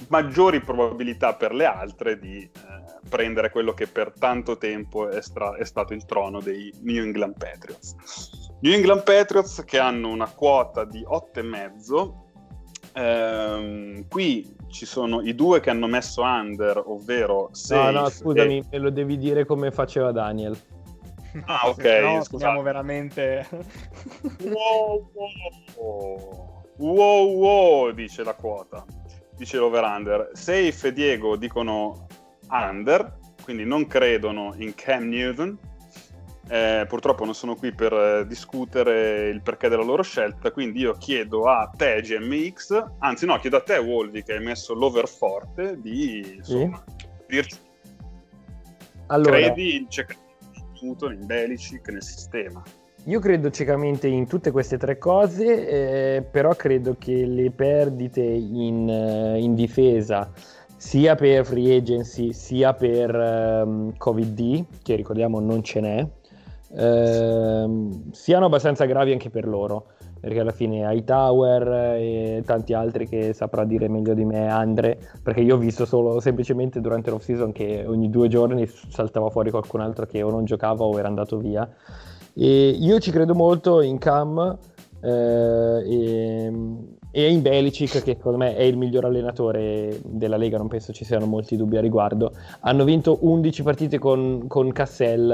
maggiori 0.08 0.62
probabilità 0.62 1.34
per 1.34 1.52
le 1.52 1.66
altre 1.66 2.18
di 2.18 2.38
eh, 2.38 2.50
prendere 3.06 3.50
quello 3.50 3.74
che 3.74 3.88
per 3.88 4.14
tanto 4.18 4.56
tempo 4.56 5.10
è, 5.10 5.20
stra- 5.20 5.54
è, 5.54 5.66
stato 5.66 5.92
il 5.92 6.06
trono 6.06 6.40
dei 6.40 6.72
New 6.80 7.04
England 7.04 7.36
Patriots. 7.36 7.94
New 8.60 8.72
England 8.72 9.02
Patriots 9.02 9.64
che 9.66 9.78
hanno 9.78 10.08
una 10.08 10.30
quota 10.30 10.86
di 10.86 11.02
8,5. 11.02 12.12
Ehm, 12.94 14.08
qui 14.08 14.50
ci 14.68 14.86
sono 14.86 15.20
i 15.20 15.34
due 15.34 15.60
che 15.60 15.68
hanno 15.68 15.88
messo 15.88 16.22
under, 16.22 16.82
ovvero 16.86 17.50
No, 17.68 17.90
no, 17.90 18.08
scusami, 18.08 18.58
e... 18.60 18.64
me 18.70 18.78
lo 18.78 18.88
devi 18.88 19.18
dire 19.18 19.44
come 19.44 19.70
faceva 19.70 20.10
Daniel. 20.10 20.56
Ah, 21.46 21.68
ok. 21.68 21.84
No, 22.02 22.22
scusate. 22.22 22.62
veramente. 22.62 23.46
wow, 24.44 25.10
wow, 25.76 26.64
wow, 26.76 27.32
wow, 27.32 27.90
dice 27.90 28.22
la 28.24 28.34
quota. 28.34 28.84
Dice 29.36 29.58
l'over-under. 29.58 30.30
Safe 30.32 30.88
e 30.88 30.92
Diego 30.92 31.36
dicono 31.36 32.06
under, 32.50 33.18
quindi 33.42 33.64
non 33.64 33.86
credono 33.86 34.54
in 34.56 34.74
Cam 34.74 35.08
Newton. 35.08 35.58
Eh, 36.48 36.84
purtroppo 36.88 37.24
non 37.24 37.34
sono 37.34 37.56
qui 37.56 37.72
per 37.72 37.92
eh, 37.92 38.26
discutere 38.26 39.28
il 39.30 39.42
perché 39.42 39.68
della 39.68 39.82
loro 39.82 40.02
scelta, 40.04 40.52
quindi 40.52 40.78
io 40.78 40.92
chiedo 40.92 41.50
a 41.50 41.68
te 41.76 42.00
GMX, 42.00 42.84
anzi 43.00 43.26
no, 43.26 43.36
chiedo 43.40 43.56
a 43.56 43.62
te 43.62 43.78
Wolvi 43.78 44.22
che 44.22 44.34
hai 44.34 44.44
messo 44.44 44.72
l'over 44.72 45.08
forte 45.08 45.80
di 45.80 46.36
insomma, 46.36 46.84
sì. 46.86 47.06
dirci 47.26 47.58
allora, 49.06 49.36
credi 49.36 49.76
in 49.76 49.88
Newton, 50.80 51.12
in 51.12 51.26
Belichick, 51.26 51.88
nel 51.88 52.02
sistema. 52.02 52.62
Io 53.04 53.20
credo 53.20 53.50
ciecamente 53.50 54.08
in 54.08 54.26
tutte 54.26 54.50
queste 54.50 54.78
tre 54.78 54.98
cose, 54.98 55.68
eh, 56.16 56.22
però 56.22 56.54
credo 56.54 56.96
che 56.98 57.24
le 57.24 57.52
perdite 57.52 58.20
in, 58.20 58.88
uh, 58.88 59.36
in, 59.36 59.54
difesa, 59.54 60.32
sia 60.76 61.14
per 61.14 61.44
free 61.46 61.76
agency, 61.76 62.32
sia 62.32 62.74
per 62.74 63.14
um, 63.14 63.96
Covid-D, 63.96 64.64
che 64.82 64.96
ricordiamo 64.96 65.38
non 65.38 65.62
ce 65.62 65.80
n'è, 65.80 66.08
eh, 66.78 67.66
siano 68.10 68.46
abbastanza 68.46 68.84
gravi 68.86 69.12
anche 69.12 69.30
per 69.30 69.46
loro 69.46 69.92
perché 70.26 70.40
alla 70.40 70.50
fine 70.50 70.80
Hightower 70.80 71.94
e 71.98 72.42
tanti 72.44 72.72
altri 72.72 73.06
che 73.08 73.32
saprà 73.32 73.64
dire 73.64 73.86
meglio 73.88 74.12
di 74.12 74.24
me 74.24 74.48
Andre, 74.48 74.98
perché 75.22 75.40
io 75.40 75.54
ho 75.54 75.58
visto 75.58 75.84
solo 75.84 76.18
semplicemente 76.18 76.80
durante 76.80 77.10
l'off 77.10 77.22
season 77.22 77.52
che 77.52 77.84
ogni 77.86 78.10
due 78.10 78.26
giorni 78.26 78.66
saltava 78.66 79.30
fuori 79.30 79.52
qualcun 79.52 79.82
altro 79.82 80.04
che 80.04 80.24
o 80.24 80.30
non 80.30 80.44
giocava 80.44 80.82
o 80.82 80.98
era 80.98 81.06
andato 81.06 81.38
via. 81.38 81.70
E 82.34 82.70
io 82.70 82.98
ci 82.98 83.12
credo 83.12 83.36
molto 83.36 83.80
in 83.82 83.98
Cam 83.98 84.58
eh, 85.00 85.82
e, 85.86 86.52
e, 87.12 87.30
in 87.30 87.40
Belicic, 87.40 88.02
che 88.02 88.16
secondo 88.16 88.38
me 88.38 88.56
è 88.56 88.62
il 88.62 88.76
miglior 88.76 89.04
allenatore 89.04 90.00
della 90.02 90.36
Lega, 90.36 90.58
non 90.58 90.66
penso 90.66 90.92
ci 90.92 91.04
siano 91.04 91.26
molti 91.26 91.56
dubbi 91.56 91.76
a 91.76 91.80
riguardo. 91.80 92.32
Hanno 92.62 92.82
vinto 92.82 93.18
11 93.20 93.62
partite 93.62 93.98
con, 94.00 94.48
con 94.48 94.72
Cassell 94.72 95.30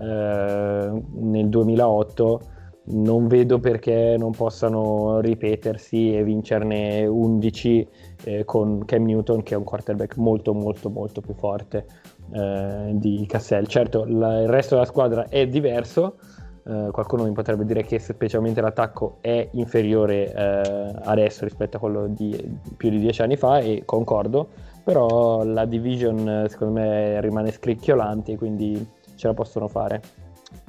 eh, 0.00 1.02
nel 1.12 1.48
2008 1.50 2.40
non 2.84 3.28
vedo 3.28 3.58
perché 3.58 4.16
non 4.18 4.32
possano 4.32 5.20
ripetersi 5.20 6.14
e 6.16 6.24
vincerne 6.24 7.06
11 7.06 7.88
eh, 8.24 8.44
con 8.44 8.84
Cam 8.84 9.04
Newton 9.04 9.42
che 9.42 9.54
è 9.54 9.56
un 9.56 9.64
quarterback 9.64 10.16
molto 10.16 10.54
molto 10.54 10.90
molto 10.90 11.20
più 11.20 11.34
forte 11.34 11.86
eh, 12.32 12.90
di 12.94 13.24
Cassell. 13.26 13.66
Certo 13.66 14.04
la, 14.06 14.40
il 14.40 14.48
resto 14.48 14.74
della 14.74 14.86
squadra 14.86 15.28
è 15.28 15.46
diverso, 15.46 16.16
eh, 16.64 16.88
qualcuno 16.90 17.24
mi 17.24 17.32
potrebbe 17.32 17.64
dire 17.64 17.82
che 17.82 17.98
specialmente 17.98 18.60
l'attacco 18.60 19.18
è 19.20 19.48
inferiore 19.52 20.32
eh, 20.32 20.94
adesso 21.04 21.44
rispetto 21.44 21.76
a 21.76 21.80
quello 21.80 22.06
di 22.08 22.58
più 22.76 22.90
di 22.90 22.98
dieci 22.98 23.22
anni 23.22 23.36
fa 23.36 23.58
e 23.58 23.82
concordo, 23.84 24.48
però 24.82 25.44
la 25.44 25.64
division 25.64 26.46
secondo 26.48 26.80
me 26.80 27.20
rimane 27.20 27.52
scricchiolante 27.52 28.36
quindi 28.36 28.88
ce 29.14 29.26
la 29.26 29.34
possono 29.34 29.68
fare. 29.68 30.00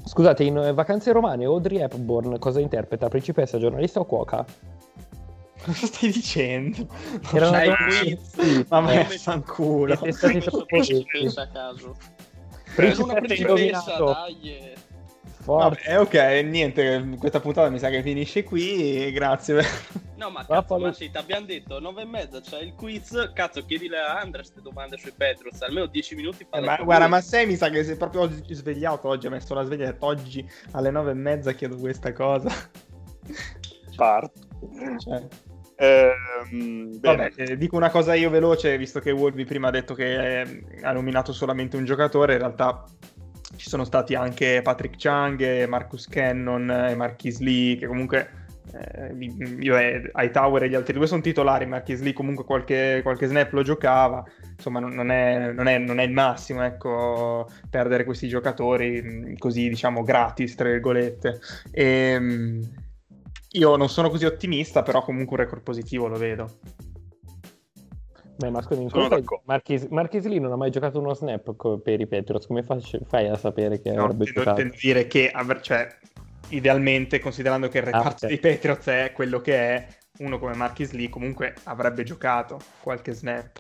Scusate, 0.03 0.43
in 0.43 0.57
eh, 0.57 0.73
Vacanze 0.73 1.11
Romane 1.11 1.45
Audrey 1.45 1.79
Hepburn 1.79 2.37
cosa 2.39 2.59
interpreta? 2.59 3.07
Principessa, 3.07 3.57
giornalista 3.57 3.99
o 3.99 4.05
cuoca? 4.05 4.45
Cosa 5.61 5.85
stai 5.85 6.11
dicendo? 6.11 6.87
Era 7.31 7.49
una 7.49 7.61
quiz. 7.75 8.65
Ma 8.67 8.81
me 8.81 9.05
fanculo. 9.05 9.95
Siete 9.95 10.11
stati 10.11 10.39
troppo 10.49 10.75
a 10.75 11.47
caso. 11.47 11.95
Principessa 12.75 13.33
indovinato. 13.35 14.05
Dai. 14.05 14.80
Vabbè, 15.43 15.99
ok, 15.99 16.13
niente, 16.45 17.15
questa 17.17 17.39
puntata 17.39 17.69
mi 17.69 17.79
sa 17.79 17.89
che 17.89 18.01
finisce 18.01 18.43
qui, 18.43 19.11
grazie. 19.11 19.63
No, 20.21 20.29
ma 20.29 20.45
cazzo, 20.45 20.77
ma 20.77 20.93
sì, 20.93 21.09
ti 21.09 21.17
abbiamo 21.17 21.47
detto 21.47 21.79
9 21.79 22.03
e 22.03 22.05
mezza, 22.05 22.39
c'è 22.41 22.61
il 22.61 22.75
quiz, 22.75 23.31
cazzo, 23.33 23.65
chiedile 23.65 23.97
a 23.97 24.19
Andres 24.19 24.51
queste 24.51 24.61
domande 24.61 24.97
sui 24.97 25.13
Petrus, 25.15 25.61
almeno 25.61 25.87
10 25.87 26.15
minuti 26.15 26.45
eh, 26.47 26.59
ma, 26.61 26.77
Guarda, 26.77 27.07
ma 27.07 27.21
sei 27.21 27.47
mi 27.47 27.55
sa 27.55 27.69
che 27.69 27.83
sei 27.83 27.95
proprio 27.95 28.21
oggi 28.21 28.53
svegliato, 28.53 29.07
oggi 29.07 29.27
ha 29.27 29.31
messo 29.31 29.53
la 29.55 29.63
sveglia 29.63 29.85
detto 29.85 30.05
oggi 30.05 30.47
alle 30.71 30.91
9 30.91 31.11
e 31.11 31.13
mezza 31.15 31.53
chiedo 31.53 31.75
questa 31.77 32.13
cosa. 32.13 32.51
Parto. 33.95 34.39
Cioè. 34.99 35.27
Eh, 35.75 36.11
Vabbè, 36.99 37.31
eh, 37.35 37.57
dico 37.57 37.75
una 37.75 37.89
cosa 37.89 38.13
io 38.13 38.29
veloce, 38.29 38.77
visto 38.77 38.99
che 38.99 39.09
Wolby 39.09 39.45
prima 39.45 39.69
ha 39.69 39.71
detto 39.71 39.95
che 39.95 40.41
eh, 40.41 40.63
ha 40.83 40.91
nominato 40.91 41.33
solamente 41.33 41.77
un 41.77 41.85
giocatore, 41.85 42.33
in 42.33 42.39
realtà 42.39 42.85
ci 43.61 43.69
sono 43.69 43.83
stati 43.83 44.15
anche 44.15 44.61
Patrick 44.63 44.97
Chung, 44.97 45.67
Marcus 45.67 46.07
Cannon 46.07 46.67
e 46.71 46.95
Marquis 46.95 47.39
Lee, 47.41 47.77
che 47.77 47.85
comunque 47.85 48.29
eh, 48.73 49.13
io 49.59 49.77
e 49.77 50.09
Hightower 50.15 50.63
e 50.63 50.69
gli 50.69 50.73
altri 50.73 50.93
due 50.93 51.05
sono 51.05 51.21
titolari, 51.21 51.67
Marquis 51.67 52.01
Lee 52.01 52.11
comunque 52.11 52.43
qualche, 52.43 53.01
qualche 53.03 53.27
snap 53.27 53.51
lo 53.53 53.61
giocava, 53.61 54.23
insomma 54.55 54.79
non 54.79 55.11
è, 55.11 55.51
non, 55.51 55.67
è, 55.67 55.77
non 55.77 55.99
è, 55.99 56.03
il 56.03 56.11
massimo 56.11 56.63
ecco, 56.63 57.47
perdere 57.69 58.03
questi 58.03 58.27
giocatori 58.27 58.99
mm, 58.99 59.35
così 59.37 59.69
diciamo 59.69 60.01
gratis, 60.01 60.55
tra 60.55 60.67
virgolette. 60.67 61.39
E, 61.69 61.85
ehm, 61.85 62.61
io 63.51 63.75
non 63.75 63.89
sono 63.89 64.09
così 64.09 64.25
ottimista, 64.25 64.81
però 64.81 65.03
comunque 65.03 65.37
un 65.37 65.43
record 65.43 65.61
positivo 65.61 66.07
lo 66.07 66.17
vedo. 66.17 66.57
Beh, 68.41 68.49
ma 68.49 68.61
scusami, 68.61 68.89
Marchis, 69.45 69.85
Marchis 69.89 70.25
Lee 70.25 70.39
non 70.39 70.51
ha 70.51 70.55
mai 70.55 70.71
giocato 70.71 70.99
uno 70.99 71.13
snap 71.13 71.79
per 71.79 72.01
i 72.01 72.07
Patriots, 72.07 72.47
come 72.47 72.63
fai 72.63 73.27
a 73.27 73.37
sapere 73.37 73.79
che 73.79 73.91
no, 73.91 74.05
avrebbe 74.05 74.25
intendo, 74.25 74.39
giocato? 74.39 74.61
Intendo 74.61 74.77
dire 74.81 75.05
che, 75.07 75.31
cioè, 75.61 75.87
idealmente, 76.49 77.19
considerando 77.19 77.67
che 77.67 77.77
il 77.77 77.83
reparto 77.83 78.07
ah, 78.07 78.27
okay. 78.27 78.29
dei 78.29 78.39
Patriots 78.39 78.87
è 78.87 79.11
quello 79.13 79.41
che 79.41 79.55
è, 79.55 79.87
uno 80.19 80.39
come 80.39 80.55
Marquis 80.55 80.91
Lee 80.91 81.09
comunque 81.09 81.53
avrebbe 81.65 82.03
giocato 82.03 82.59
qualche 82.81 83.13
snap. 83.13 83.59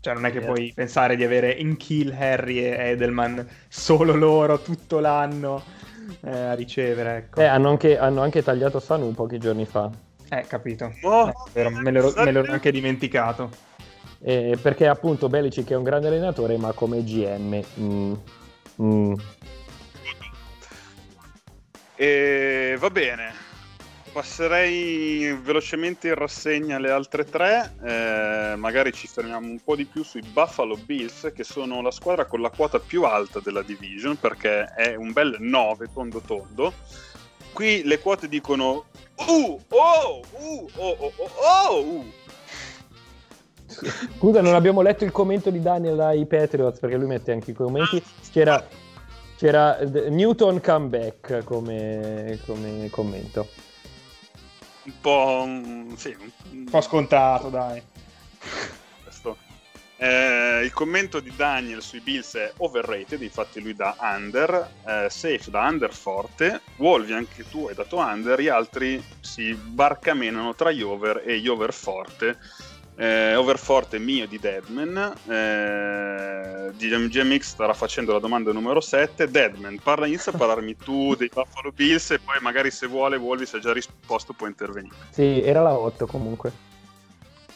Cioè, 0.00 0.14
non 0.14 0.26
è 0.26 0.32
che 0.32 0.38
yeah. 0.38 0.46
puoi 0.46 0.72
pensare 0.74 1.14
di 1.14 1.22
avere 1.22 1.52
in 1.52 1.76
kill 1.76 2.12
Harry 2.12 2.58
e 2.58 2.90
Edelman 2.90 3.46
solo 3.68 4.14
loro 4.14 4.60
tutto 4.62 4.98
l'anno 4.98 5.62
eh, 6.22 6.30
a 6.30 6.54
ricevere. 6.54 7.16
Ecco. 7.16 7.40
Eh, 7.40 7.44
hanno 7.44 7.68
anche, 7.68 7.98
hanno 7.98 8.20
anche 8.22 8.42
tagliato 8.42 8.80
Sanu 8.80 9.12
pochi 9.12 9.38
giorni 9.38 9.66
fa. 9.66 10.08
Eh, 10.30 10.44
capito. 10.46 10.94
Oh, 11.02 11.28
eh, 11.28 11.32
vero, 11.52 11.70
me, 11.70 11.90
l'ero, 11.90 12.12
me 12.16 12.30
l'ero 12.30 12.52
anche 12.52 12.70
dimenticato. 12.70 13.50
Eh, 14.22 14.56
perché 14.62 14.86
appunto 14.86 15.28
Belichick 15.28 15.70
è 15.70 15.76
un 15.76 15.82
grande 15.82 16.08
allenatore, 16.08 16.56
ma 16.56 16.72
come 16.72 17.02
GM... 17.02 17.60
Mm, 17.80 18.14
mm. 18.80 19.14
E 21.96 22.76
va 22.78 22.88
bene, 22.88 23.32
passerei 24.12 25.36
velocemente 25.42 26.08
in 26.08 26.14
rassegna 26.14 26.78
le 26.78 26.90
altre 26.90 27.24
tre, 27.24 27.74
eh, 27.82 28.54
magari 28.56 28.92
ci 28.92 29.06
fermiamo 29.06 29.46
un 29.46 29.60
po' 29.62 29.76
di 29.76 29.84
più 29.84 30.02
sui 30.02 30.22
Buffalo 30.22 30.76
Bills, 30.76 31.30
che 31.34 31.44
sono 31.44 31.82
la 31.82 31.90
squadra 31.90 32.24
con 32.24 32.40
la 32.40 32.48
quota 32.48 32.78
più 32.78 33.02
alta 33.02 33.40
della 33.40 33.62
division, 33.62 34.16
perché 34.18 34.64
è 34.64 34.94
un 34.94 35.12
bel 35.12 35.36
9 35.40 35.88
tondo 35.92 36.20
tondo. 36.20 36.72
Qui 37.52 37.82
le 37.84 37.98
quote 37.98 38.28
dicono 38.28 38.86
uh, 39.26 39.60
oh, 39.68 40.22
uh, 40.32 40.66
oh, 40.76 40.96
oh, 40.96 40.96
oh, 40.98 41.12
oh, 41.16 41.74
uh. 41.74 42.12
Scusa, 44.16 44.40
non 44.40 44.54
abbiamo 44.54 44.82
letto 44.82 45.04
il 45.04 45.12
commento 45.12 45.50
di 45.50 45.60
Daniel 45.60 46.00
ai 46.00 46.26
Patriots 46.26 46.80
perché 46.80 46.96
lui 46.96 47.06
mette 47.06 47.32
anche 47.32 47.52
i 47.52 47.54
commenti. 47.54 48.02
C'era 48.32 48.62
c'era 49.40 49.78
Newton 49.82 50.60
comeback 50.60 51.44
come, 51.44 52.38
come 52.44 52.90
commento. 52.90 53.48
Un 54.84 54.92
po', 55.00 55.46
sì, 55.96 56.14
un 56.52 56.64
po' 56.64 56.82
scontato, 56.82 57.48
dai. 57.48 57.82
Eh, 60.02 60.62
il 60.64 60.72
commento 60.72 61.20
di 61.20 61.30
Daniel 61.36 61.82
sui 61.82 62.00
Bills 62.00 62.34
è 62.34 62.50
overrated, 62.56 63.20
infatti 63.20 63.60
lui 63.60 63.74
dà 63.74 63.94
under, 64.00 64.70
eh, 64.86 65.10
safe 65.10 65.50
da 65.50 65.66
under 65.68 65.92
forte, 65.92 66.62
Wolvi 66.76 67.12
anche 67.12 67.46
tu 67.46 67.66
hai 67.66 67.74
dato 67.74 67.98
under, 67.98 68.40
gli 68.40 68.48
altri 68.48 69.02
si 69.20 69.52
barcamenano 69.52 70.54
tra 70.54 70.70
gli 70.70 70.80
over 70.80 71.22
e 71.26 71.38
gli 71.38 71.48
over 71.48 71.74
forte. 71.74 72.38
Eh, 72.96 73.34
Overforte 73.34 73.98
mio 73.98 74.26
di 74.26 74.38
Deadman 74.38 75.14
eh, 75.26 76.70
GMX 76.76 77.40
starà 77.40 77.72
facendo 77.72 78.12
la 78.12 78.18
domanda 78.18 78.52
numero 78.52 78.80
7 78.80 79.30
Deadman, 79.30 79.80
parla, 79.82 80.06
inizia 80.06 80.32
a 80.32 80.36
parlarmi 80.36 80.76
tu 80.76 81.14
dei 81.16 81.30
Buffalo 81.32 81.72
Bills 81.72 82.10
e 82.10 82.18
poi 82.18 82.38
magari 82.40 82.70
se 82.70 82.86
vuole 82.86 83.16
Wolvi 83.16 83.44
se 83.44 83.58
ha 83.58 83.60
già 83.60 83.72
risposto 83.74 84.32
può 84.32 84.46
intervenire. 84.46 84.94
Sì, 85.10 85.42
era 85.42 85.60
la 85.60 85.72
8 85.72 86.06
comunque 86.06 86.68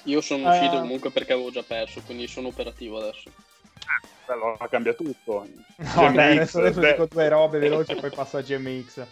io 0.05 0.21
sono 0.21 0.49
uscito 0.49 0.77
uh... 0.77 0.81
comunque 0.81 1.11
perché 1.11 1.33
avevo 1.33 1.51
già 1.51 1.63
perso 1.63 2.03
quindi 2.03 2.27
sono 2.27 2.49
operativo 2.49 2.99
adesso. 2.99 3.29
Eh, 3.29 4.33
allora 4.33 4.69
cambia 4.69 4.95
tutto. 4.95 5.47
No, 5.77 6.13
beh, 6.13 6.31
adesso, 6.33 6.59
adesso 6.59 6.81
dico 6.81 7.07
due 7.07 7.29
robe 7.29 7.59
veloci 7.59 7.93
e 7.93 7.97
poi 7.97 8.11
passo 8.11 8.37
a 8.37 8.43
GMX 8.43 9.07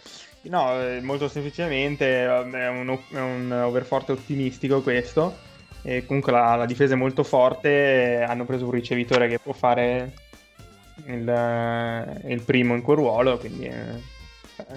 no, 0.49 0.81
eh, 0.81 1.01
molto 1.01 1.27
semplicemente 1.27 2.05
eh, 2.05 2.49
è 2.49 2.67
un, 2.69 2.97
è 3.11 3.19
un 3.19 3.51
overforte 3.51 4.11
ottimistico 4.13 4.81
questo. 4.81 5.51
E 5.85 6.05
comunque 6.05 6.31
la, 6.31 6.55
la, 6.55 6.65
difesa 6.65 6.93
è 6.93 6.97
molto 6.97 7.23
forte, 7.23 8.25
hanno 8.25 8.45
preso 8.45 8.65
un 8.65 8.71
ricevitore 8.71 9.27
che 9.27 9.39
può 9.39 9.51
fare 9.51 10.13
il, 11.07 12.21
il 12.25 12.41
primo 12.41 12.73
in 12.73 12.81
quel 12.81 12.97
ruolo, 12.97 13.37
quindi 13.37 13.65
eh, 13.65 14.01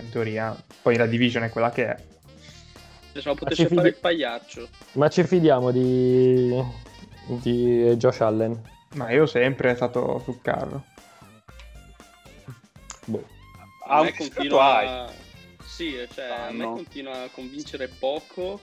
in 0.01 0.11
teoria 0.11 0.57
poi 0.83 0.97
la 0.97 1.07
division 1.07 1.45
è 1.45 1.51
quella 1.51 1.71
che 1.71 1.87
è. 1.87 1.97
Pensavo 3.17 3.37
potesse 3.37 3.69
fare 3.69 3.89
il 3.89 3.97
pagliaccio. 3.97 4.69
Ma 4.93 5.09
ci 5.09 5.25
fidiamo 5.25 5.71
di, 5.71 6.63
di 7.27 7.97
Josh 7.97 8.21
Allen? 8.21 8.61
Ma 8.95 9.11
io 9.11 9.25
sempre 9.25 9.75
stato 9.75 10.21
sul 10.23 10.41
carro. 10.43 10.85
Boh. 13.07 13.27
A 13.87 14.03
me 14.03 14.15
continua... 14.15 15.11
Sì, 15.65 15.95
cioè, 16.13 16.49
a 16.49 16.51
me 16.51 16.65
continua 16.65 17.23
a 17.25 17.29
convincere 17.31 17.89
poco 17.89 18.61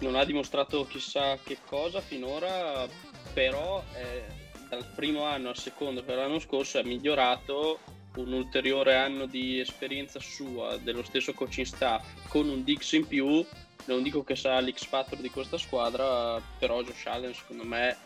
non 0.00 0.16
ha 0.16 0.24
dimostrato 0.24 0.86
chissà 0.86 1.38
che 1.42 1.58
cosa 1.66 2.00
finora, 2.00 2.86
però 3.32 3.82
eh, 3.94 4.24
dal 4.68 4.84
primo 4.94 5.24
anno 5.24 5.48
al 5.48 5.56
secondo 5.56 6.02
per 6.02 6.16
l'anno 6.16 6.38
scorso 6.38 6.78
è 6.78 6.82
migliorato 6.82 7.78
un 8.22 8.32
ulteriore 8.32 8.96
anno 8.96 9.26
di 9.26 9.58
esperienza 9.58 10.20
sua, 10.20 10.76
dello 10.76 11.02
stesso 11.02 11.32
coaching 11.32 11.66
staff, 11.66 12.04
con 12.28 12.48
un 12.48 12.64
Dix 12.64 12.92
in 12.92 13.06
più. 13.06 13.44
Non 13.86 14.02
dico 14.02 14.22
che 14.22 14.36
sarà 14.36 14.60
l'X 14.60 14.84
Factor 14.84 15.18
di 15.18 15.30
questa 15.30 15.56
squadra, 15.56 16.40
però 16.58 16.82
Josh 16.82 17.06
Allen 17.06 17.34
secondo 17.34 17.64
me 17.64 17.96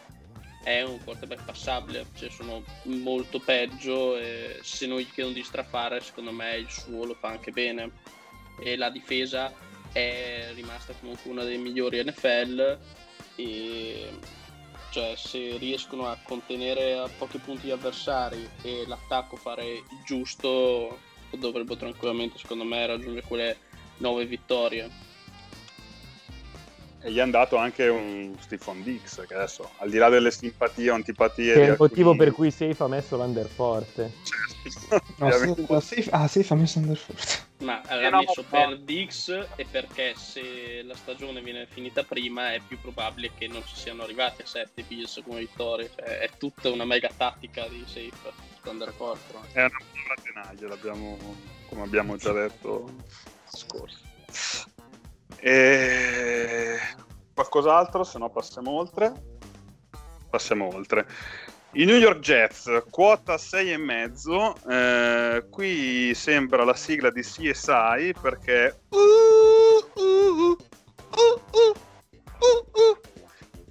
è 0.63 0.83
un 0.83 1.03
quarterback 1.03 1.45
passabile, 1.45 2.07
cioè 2.15 2.29
sono 2.29 2.63
molto 2.85 3.41
peggio 3.41 4.17
e 4.17 4.61
se 4.63 4.87
non 4.87 4.99
gli 4.99 5.11
chiedono 5.11 5.35
di 5.35 5.43
strafare 5.43 6.01
secondo 6.01 6.31
me 6.31 6.57
il 6.57 6.71
suo 6.71 7.05
lo 7.05 7.15
fa 7.15 7.29
anche 7.29 7.51
bene 7.51 7.91
e 8.63 8.77
la 8.77 8.91
difesa 8.91 9.53
è 9.93 10.51
rimasta 10.55 10.95
comunque 10.95 11.31
una 11.31 11.43
delle 11.43 11.57
migliori 11.57 12.03
NFL 12.03 12.79
e 13.35 14.11
cioè 14.93 15.15
se 15.17 15.57
riescono 15.57 16.07
a 16.07 16.19
contenere 16.23 16.99
a 16.99 17.09
pochi 17.09 17.39
punti 17.39 17.67
gli 17.67 17.71
avversari 17.71 18.47
e 18.61 18.85
l'attacco 18.87 19.37
fare 19.37 19.65
il 19.67 20.03
giusto 20.05 20.99
dovrebbero 21.31 21.77
tranquillamente 21.77 22.37
secondo 22.37 22.65
me 22.65 22.87
raggiungere 22.87 23.27
quelle 23.27 23.57
nove 23.99 24.27
vittorie 24.27 24.91
e 27.03 27.11
gli 27.11 27.21
hanno 27.21 27.33
dato 27.33 27.57
anche 27.57 27.89
un 27.89 28.35
Stephen 28.41 28.83
Dix 28.83 29.27
che 29.27 29.35
adesso 29.35 29.71
al 29.79 29.91
di 29.91 29.99
là 29.99 30.09
delle 30.09 30.31
simpatie 30.31 30.91
o 30.91 30.95
antipatie 30.95 31.55
che 31.55 31.63
è 31.63 31.71
il 31.71 31.77
motivo 31.79 32.17
per 32.17 32.33
cui 32.33 32.51
Safe 32.51 32.83
ha 32.83 32.89
messo 32.89 33.17
l'underforte 33.17 34.13
no, 35.17 35.81
Safe, 35.81 36.09
ah 36.11 36.29
Safe 36.29 36.53
ha 36.53 36.57
messo 36.57 36.79
l'underforte 36.79 37.51
ma 37.63 37.81
l'ha 37.89 38.11
no, 38.11 38.19
messo 38.19 38.43
no. 38.43 38.47
per 38.49 38.79
Dix 38.79 39.29
e 39.57 39.67
perché 39.71 40.15
se 40.17 40.83
la 40.85 40.95
stagione 40.95 41.41
viene 41.41 41.67
finita 41.69 42.03
prima 42.03 42.53
è 42.53 42.61
più 42.67 42.81
probabile 42.81 43.31
che 43.37 43.47
non 43.47 43.63
ci 43.65 43.77
siano 43.77 44.03
arrivati 44.03 44.43
a 44.43 44.47
7 44.47 44.83
Bills 44.83 45.21
come 45.25 45.39
vittorie. 45.39 45.89
Cioè, 45.95 46.19
è 46.19 46.31
tutta 46.39 46.71
una 46.71 46.85
mega 46.85 47.09
tattica 47.17 47.69
di 47.69 47.85
Safe 47.87 48.33
Underforte 48.65 49.35
è 49.53 49.61
una 49.61 49.71
buona 49.93 50.15
tenaglia 50.23 50.69
l'abbiamo 50.69 51.19
come 51.69 51.83
abbiamo 51.83 52.17
già 52.17 52.33
detto 52.33 52.93
scorso 53.45 53.99
e... 55.43 56.79
Qualcos'altro, 57.35 58.05
se 58.05 58.19
no 58.19 58.31
passiamo 58.31 58.71
oltre. 58.71 59.13
Passiamo 60.31 60.73
oltre. 60.73 61.07
I 61.73 61.85
New 61.85 61.97
York 61.97 62.21
Jets, 62.21 62.85
quota 62.91 63.35
6,5. 63.35 64.71
Eh, 64.71 65.49
qui 65.51 66.15
sembra 66.15 66.65
la 66.65 66.75
sigla 66.75 67.11
di 67.11 67.23
CSI 67.23 68.15
perché... 68.21 68.81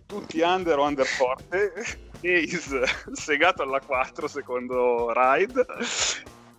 Tutti 0.08 0.42
under 0.42 0.78
o 0.78 0.84
under 0.84 1.06
forte. 1.06 1.72
Ace 2.22 2.84
segato 3.14 3.64
alla 3.64 3.80
4 3.80 4.28
secondo 4.28 5.12
Ride 5.14 5.66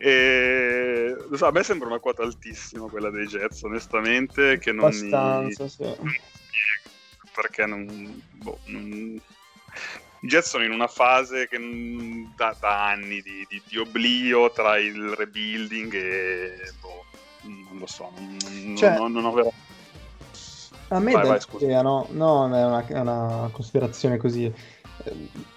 e 0.05 1.17
so, 1.37 1.47
a 1.47 1.53
me 1.53 1.63
sembra 1.63 1.87
una 1.87 2.01
quota 2.01 2.25
altissima 2.25 2.89
quella 2.89 3.09
dei 3.09 3.25
Jets, 3.27 3.63
onestamente, 3.63 4.59
che 4.59 4.73
non 4.73 4.87
Abbastanza, 4.87 5.63
mi... 5.63 5.71
sì. 5.71 6.21
perché 7.33 7.67
non, 7.67 8.21
boh, 8.33 8.59
non... 8.65 9.21
I 10.23 10.27
Jets 10.27 10.49
sono 10.49 10.65
in 10.65 10.73
una 10.73 10.89
fase 10.89 11.47
che 11.47 11.57
da, 12.35 12.57
da 12.59 12.89
anni 12.89 13.23
di, 13.23 13.47
di, 13.49 13.63
di, 13.65 13.79
oblio 13.79 14.51
tra 14.51 14.77
il 14.77 15.11
rebuilding 15.11 15.95
e 15.95 16.73
boh, 16.81 17.05
non 17.43 17.79
lo 17.79 17.87
so, 17.87 18.11
non, 18.17 18.77
cioè, 18.77 18.97
non, 18.97 19.13
non 19.13 19.25
ho 19.25 19.33
veramente 19.33 19.71
a 20.89 20.99
me 20.99 21.13
vai, 21.13 21.27
vai, 21.27 21.83
no, 21.83 22.07
no, 22.11 22.47
è 22.55 22.65
una, 22.65 22.87
è 22.87 22.99
una 22.99 23.49
considerazione 23.51 24.19
così 24.19 24.53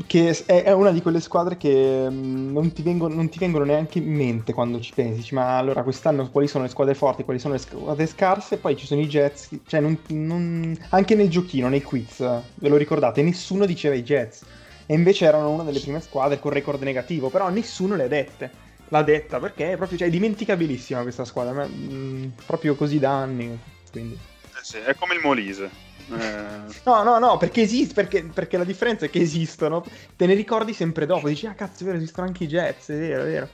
che 0.05 0.43
è 0.45 0.71
una 0.71 0.91
di 0.91 1.01
quelle 1.01 1.19
squadre 1.19 1.57
che 1.57 2.07
mm, 2.09 2.51
non 2.51 2.71
ti, 2.73 2.81
vengono, 2.81 3.13
non 3.13 3.29
ti, 3.29 3.39
vengono, 3.39 3.65
neanche 3.65 3.99
in 3.99 4.11
mente 4.13 4.53
quando 4.53 4.79
ci 4.79 4.93
pensi. 4.93 5.33
Ma 5.33 5.57
allora 5.57 5.83
quest'anno 5.83 6.29
quali 6.29 6.47
sono 6.47 6.63
le 6.63 6.69
squadre 6.69 6.93
forti, 6.93 7.23
quali 7.23 7.39
sono 7.39 7.53
le 7.53 7.59
squadre 7.59 8.05
scarse? 8.07 8.57
Poi 8.57 8.75
ci 8.75 8.85
sono 8.85 9.01
i 9.01 9.07
Jets. 9.07 9.49
Cioè, 9.65 9.79
non, 9.79 9.99
non... 10.09 10.77
anche 10.89 11.15
nel 11.15 11.29
giochino, 11.29 11.67
nei 11.67 11.81
quiz, 11.81 12.19
ve 12.19 12.69
lo 12.69 12.77
ricordate? 12.77 13.21
Nessuno 13.21 13.65
diceva 13.65 13.95
i 13.95 14.03
Jets. 14.03 14.43
E 14.85 14.93
invece 14.93 15.25
erano 15.25 15.49
una 15.49 15.63
delle 15.63 15.79
prime 15.79 16.01
squadre 16.01 16.39
con 16.39 16.51
record 16.51 16.81
negativo. 16.81 17.29
Però 17.29 17.49
nessuno 17.49 17.95
le 17.95 18.03
ha 18.03 18.07
dette. 18.07 18.63
L'ha 18.89 19.01
detta 19.01 19.39
perché 19.39 19.71
è 19.71 19.77
proprio 19.77 19.97
cioè, 19.97 20.07
è 20.07 20.11
dimenticabilissima 20.11 21.01
questa 21.01 21.25
squadra. 21.25 21.53
Ma, 21.53 21.65
mh, 21.65 21.93
mm, 21.93 22.25
proprio 22.45 22.75
così 22.75 22.99
da 22.99 23.11
anni. 23.11 23.57
Quindi. 23.91 24.13
Eh 24.13 24.63
sì, 24.63 24.77
è 24.77 24.95
come 24.95 25.15
il 25.15 25.21
Molise. 25.21 25.84
Eh... 26.11 26.73
No, 26.83 27.03
no, 27.03 27.17
no, 27.19 27.37
perché 27.37 27.61
esiste, 27.61 27.93
perché, 27.93 28.23
perché, 28.23 28.57
la 28.57 28.63
differenza 28.63 29.05
è 29.05 29.09
che 29.09 29.19
esistono, 29.19 29.83
te 30.15 30.25
ne 30.25 30.33
ricordi 30.33 30.73
sempre 30.73 31.05
dopo, 31.05 31.27
dici, 31.27 31.47
ah 31.47 31.53
cazzo, 31.53 31.83
è 31.83 31.85
vero, 31.85 31.97
esistono 31.97 32.27
anche 32.27 32.43
i 32.43 32.47
Jets, 32.47 32.89
è 32.89 32.97
vero, 32.97 33.23
è 33.23 33.25
vero. 33.25 33.49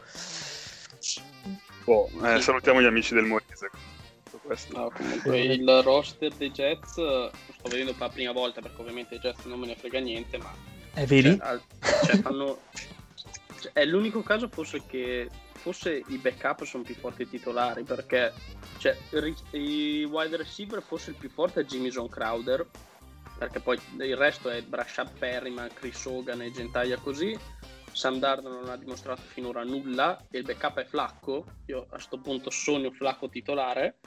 Oh, 1.85 2.09
eh, 2.23 2.41
salutiamo 2.41 2.81
gli 2.81 2.85
amici 2.85 3.13
del 3.13 3.25
Moise. 3.25 3.69
No, 4.73 4.91
comunque 4.93 5.39
il 5.39 5.81
roster 5.83 6.33
dei 6.33 6.51
Jets 6.51 6.97
lo 6.97 7.31
sto 7.31 7.69
vedendo 7.69 7.91
per 7.91 8.01
la 8.01 8.09
prima 8.09 8.31
volta 8.33 8.59
perché 8.59 8.81
ovviamente 8.81 9.15
i 9.15 9.19
Jets 9.19 9.45
non 9.45 9.59
me 9.59 9.67
ne 9.67 9.75
frega 9.75 9.99
niente, 9.99 10.37
ma... 10.37 10.53
È 10.93 11.05
veri? 11.05 11.37
Cioè, 11.37 11.59
cioè, 12.05 12.21
fanno... 12.21 12.59
cioè, 13.61 13.71
è 13.73 13.85
l'unico 13.85 14.21
caso 14.23 14.49
forse 14.49 14.83
che 14.85 15.29
forse 15.53 16.03
i 16.07 16.17
backup 16.17 16.63
sono 16.63 16.83
più 16.83 16.95
forti 16.95 17.29
titolari 17.29 17.83
perché 17.83 18.33
cioè, 18.81 18.97
i 19.51 20.03
wide 20.09 20.37
receiver 20.37 20.81
forse 20.81 21.11
il 21.11 21.15
più 21.15 21.29
forte 21.29 21.61
è 21.61 21.65
Jamison 21.65 22.09
Crowder 22.09 22.67
perché 23.37 23.59
poi 23.59 23.79
il 23.99 24.17
resto 24.17 24.49
è 24.49 24.63
Brashad 24.63 25.19
Perryman, 25.19 25.69
Chris 25.71 26.03
Hogan 26.05 26.41
e 26.41 26.51
Gentaglia 26.51 26.97
così. 26.97 27.37
Sam 27.91 28.17
Darden 28.17 28.51
non 28.51 28.69
ha 28.69 28.77
dimostrato 28.77 29.21
finora 29.21 29.63
nulla 29.63 30.25
e 30.31 30.39
il 30.39 30.43
backup 30.45 30.79
è 30.79 30.85
Flacco 30.85 31.45
io 31.67 31.81
a 31.81 31.85
questo 31.85 32.19
punto 32.19 32.49
sogno 32.49 32.89
Flacco 32.89 33.29
titolare. 33.29 33.99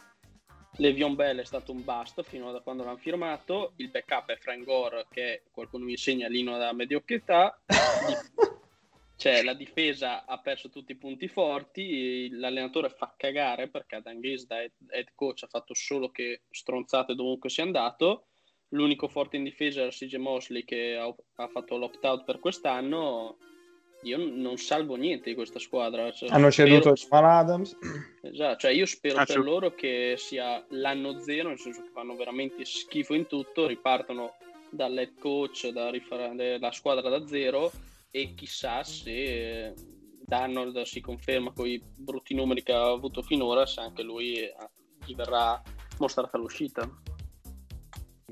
Levion 0.79 1.15
Bell 1.15 1.39
è 1.39 1.45
stato 1.45 1.71
un 1.71 1.85
bust 1.85 2.25
fino 2.25 2.49
a 2.49 2.61
quando 2.61 2.83
l'hanno 2.83 2.97
firmato 2.97 3.75
il 3.77 3.91
backup 3.91 4.31
è 4.31 4.37
Frank 4.39 4.65
Gore 4.65 5.07
che 5.09 5.43
qualcuno 5.53 5.85
mi 5.85 5.93
insegna 5.93 6.27
l'ino 6.27 6.59
da 6.59 6.73
mediocrità 6.73 7.57
cioè 9.17 9.43
la 9.43 9.55
difesa 9.55 10.25
ha 10.25 10.39
perso 10.39 10.71
tutti 10.71 10.93
i 10.93 10.97
punti 10.97 11.29
forti, 11.29 12.29
l'allenatore 12.31 12.89
fa 12.89 13.15
cagare 13.17 13.69
perché 13.69 14.01
Dan 14.03 14.21
Gaze 14.21 14.47
da 14.47 14.61
head 14.61 15.13
coach 15.15 15.45
ha 15.45 15.49
fatto 15.49 15.73
solo 15.75 16.11
che 16.11 16.43
stronzate 16.51 17.15
dovunque 17.15 17.49
sia 17.49 17.63
andato, 17.63 18.27
l'unico 18.69 19.09
forte 19.09 19.37
in 19.37 19.45
difesa 19.45 19.83
era 19.83 19.91
CJ 19.91 20.17
Mosley 20.17 20.65
che 20.65 20.97
ha, 20.97 21.07
ha 21.07 21.49
fatto 21.49 21.77
l'opt-out 21.77 22.25
per 22.25 22.41
quest'anno, 22.41 23.39
io 24.03 24.19
non 24.19 24.59
salvo 24.59 24.97
niente 24.97 25.31
di 25.31 25.37
questa 25.37 25.59
squadra. 25.59 26.13
Cioè, 26.13 26.29
Hanno 26.29 26.51
ceduto 26.51 26.93
Jamal 26.93 27.25
Adams. 27.25 27.77
Esatto, 28.21 28.59
cioè 28.59 28.73
io 28.73 28.85
spero 28.85 29.19
ah, 29.19 29.25
per 29.25 29.37
cioè... 29.37 29.45
loro 29.45 29.75
che 29.75 30.17
sia 30.19 30.63
l'anno 30.71 31.21
zero, 31.21 31.49
nel 31.49 31.59
senso 31.59 31.83
che 31.83 31.91
fanno 31.91 32.17
veramente 32.17 32.65
schifo 32.65 33.15
in 33.15 33.27
tutto, 33.27 33.67
ripartono 33.67 34.35
dall'head 34.71 35.19
coach, 35.19 35.69
da 35.69 35.89
rifare 35.89 36.59
la 36.59 36.73
squadra 36.73 37.09
da 37.09 37.27
zero 37.27 37.71
e 38.17 38.35
chissà 38.37 38.85
se 38.85 39.11
eh, 39.11 39.75
Darnold 40.25 40.83
si 40.83 41.01
conferma 41.01 41.51
con 41.51 41.67
i 41.67 41.83
brutti 41.83 42.33
numeri 42.33 42.63
che 42.63 42.73
ha 42.73 42.93
avuto 42.93 43.23
finora, 43.23 43.67
se 43.67 43.81
anche 43.81 44.05
lui 44.05 44.39
eh, 44.39 44.55
gli 45.05 45.17
verrà 45.17 45.61
mostrata 45.99 46.39
l'uscita. 46.39 46.89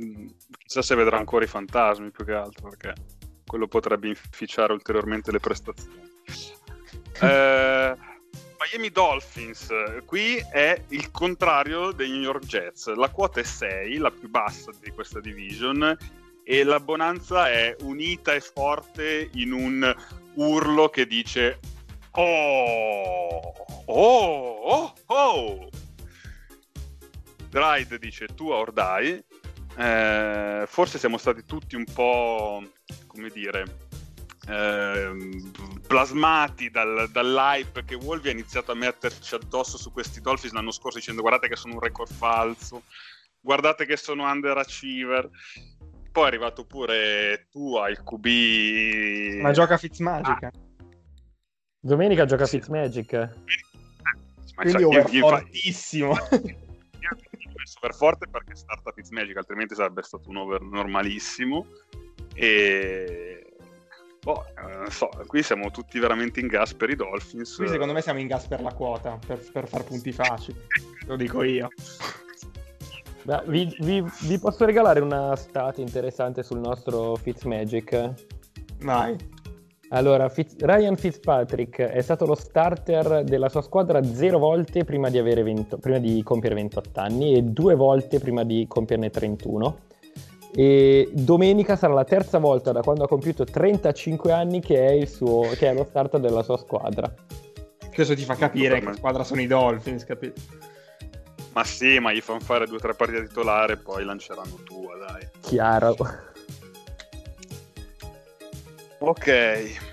Mm, 0.01 0.29
chissà 0.57 0.83
se 0.83 0.95
vedrà 0.95 1.19
ancora 1.19 1.45
i 1.45 1.49
fantasmi 1.49 2.13
più 2.13 2.25
che 2.25 2.33
altro, 2.33 2.69
perché 2.69 2.95
quello 3.45 3.67
potrebbe 3.67 4.07
inficiare 4.07 4.73
ulteriormente 4.73 5.33
le 5.33 5.41
prestazioni. 5.41 6.09
eh, 7.21 7.97
Miami 8.61 8.91
Dolphins, 8.91 9.69
qui 10.07 10.37
è 10.37 10.81
il 10.91 11.11
contrario 11.11 11.91
dei 11.91 12.09
New 12.09 12.21
York 12.21 12.45
Jets. 12.45 12.87
La 12.95 13.11
quota 13.11 13.41
è 13.41 13.43
6, 13.43 13.99
la 13.99 14.13
più 14.13 14.31
bassa 14.31 14.71
di 14.81 14.93
questa 14.93 15.19
division, 15.19 15.99
e 16.45 16.65
la 16.65 16.81
bonanza 16.81 17.51
è 17.51 17.77
unita 17.81 18.35
e 18.35 18.41
forte 18.41 19.31
in 19.35 19.53
un 19.53 19.95
urlo 20.35 20.89
che 20.89 21.07
dice 21.07 21.61
oh 22.13 23.53
oh 23.87 24.63
oh 24.65 24.95
oh. 25.07 25.69
Dride 27.49 27.99
dice 27.99 28.27
tu 28.35 28.49
or 28.51 28.73
die. 28.73 29.25
Eh, 29.77 30.65
forse 30.67 30.99
siamo 30.99 31.17
stati 31.19 31.45
tutti 31.45 31.77
un 31.77 31.85
po' 31.85 32.63
come 33.07 33.29
dire 33.31 33.91
eh, 34.49 35.41
plasmati 35.87 36.71
dal, 36.71 37.09
dall'hype 37.11 37.85
che 37.85 37.95
Wolvi 37.95 38.29
ha 38.29 38.33
iniziato 38.33 38.73
a 38.73 38.75
metterci 38.75 39.35
addosso 39.35 39.79
su 39.79 39.93
questi 39.93 40.21
Dolphins 40.21 40.53
l'anno 40.53 40.73
scorso 40.73 40.99
dicendo 40.99 41.21
guardate 41.21 41.49
che 41.49 41.57
sono 41.57 41.75
un 41.75 41.81
record 41.81 42.13
falso. 42.13 42.85
Guardate 43.41 43.87
che 43.87 43.97
sono 43.97 44.25
underachiever 44.31 45.29
poi 46.13 46.25
è 46.25 46.27
arrivato 46.27 46.65
pure 46.65 47.49
tu 47.51 47.77
al 47.77 48.03
QB. 48.03 49.41
Ma 49.41 49.51
gioca 49.53 49.77
Fitzmagic. 49.77 50.43
Ah. 50.45 50.53
Domenica 51.81 52.25
gioca 52.27 52.45
sì. 52.45 52.59
Fitzmagic. 52.59 53.13
Eh, 53.13 53.31
Quindi 54.55 54.83
cioè, 54.83 55.11
io, 55.11 55.29
fortissimo. 55.29 56.15
super 57.65 57.95
forte 57.95 58.29
perché 58.29 58.55
starta 58.55 58.93
Fitzmagic, 58.93 59.37
altrimenti 59.37 59.75
sarebbe 59.75 60.03
stato 60.03 60.29
un 60.29 60.37
over 60.37 60.61
normalissimo. 60.61 61.67
E 62.35 63.53
Boh, 64.23 64.45
non 64.57 64.91
so, 64.91 65.09
qui 65.27 65.43
siamo 65.43 65.73
tutti 65.73 65.99
veramente 65.99 66.39
in 66.39 66.47
gas 66.47 66.75
per 66.75 66.91
i 66.91 66.95
Dolphins. 66.95 67.57
Qui 67.57 67.67
secondo 67.67 67.93
me 67.93 68.03
siamo 68.03 68.21
in 68.21 68.29
gas 68.29 68.47
per 68.47 68.61
la 68.61 68.73
quota, 68.73 69.19
per, 69.27 69.41
per 69.51 69.67
far 69.67 69.83
punti 69.83 70.13
facili. 70.13 70.57
Lo 71.07 71.17
dico 71.17 71.43
io. 71.43 71.69
Beh, 73.25 73.43
vi, 73.47 73.77
vi, 73.81 74.05
vi, 74.23 74.39
posso 74.39 74.65
regalare 74.65 75.01
una 75.01 75.37
stat 75.37 75.79
interessante 75.79 76.43
sul 76.43 76.59
nostro 76.59 77.15
Fitzmagic? 77.15 78.13
Vai. 78.81 79.17
Allora, 79.91 80.29
Fitz, 80.29 80.57
Ryan 80.59 80.97
Fitzpatrick 80.97 81.83
è 81.83 82.01
stato 82.01 82.25
lo 82.25 82.35
starter 82.35 83.25
della 83.25 83.49
sua 83.51 83.61
squadra 83.61 84.03
zero 84.03 84.39
volte 84.39 84.85
prima 84.85 85.11
di, 85.11 85.21
20, 85.21 85.77
prima 85.77 85.99
di 85.99 86.23
compiere 86.23 86.55
28 86.55 87.01
anni 87.01 87.35
e 87.35 87.43
due 87.43 87.75
volte 87.75 88.19
prima 88.19 88.43
di 88.43 88.65
compierne 88.67 89.11
31. 89.11 89.79
E 90.55 91.11
domenica 91.13 91.77
sarà 91.77 91.93
la 91.93 92.05
terza 92.05 92.39
volta 92.39 92.73
da 92.73 92.81
quando 92.81 93.05
ha 93.05 93.09
compiuto 93.09 93.45
35 93.45 94.33
anni 94.33 94.61
che 94.61 94.85
è, 94.85 95.05
suo, 95.05 95.43
che 95.57 95.69
è 95.69 95.75
lo 95.75 95.85
starter 95.85 96.21
della 96.21 96.43
sua 96.43 96.57
squadra. 96.57 97.13
Questo 97.95 98.15
ti 98.15 98.25
fa 98.25 98.35
capire 98.35 98.81
che 98.81 98.95
squadra 98.95 99.23
sono 99.23 99.43
i 99.43 99.47
Dolphins, 99.47 100.05
capito? 100.05 100.41
Ma 101.53 101.65
sì, 101.65 101.99
ma 101.99 102.13
gli 102.13 102.21
fanno 102.21 102.41
fare 102.41 102.67
due 102.67 102.77
o 102.77 102.81
tre 102.81 102.95
partite 102.95 103.27
titolare 103.27 103.75
e 103.75 103.77
poi 103.77 104.05
lanceranno 104.05 104.57
tua, 104.65 104.97
dai. 104.97 105.29
Chiaro. 105.41 105.97
Ok. 108.99 109.91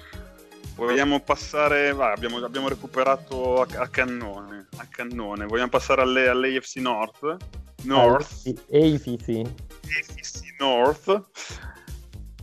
Vogliamo 0.76 1.20
passare... 1.20 1.92
Vai, 1.92 2.14
abbiamo, 2.14 2.38
abbiamo 2.38 2.70
recuperato 2.70 3.62
a, 3.62 3.68
a, 3.78 3.88
cannone. 3.90 4.68
A 4.78 4.88
cannone. 4.90 5.46
Vogliamo 5.46 5.70
passare 5.70 6.02
alle, 6.02 6.30
all'AFC 6.30 6.78
North? 6.78 7.38
North. 7.84 8.48
AFC. 8.72 9.42
AFC 9.84 10.56
North. 10.60 11.24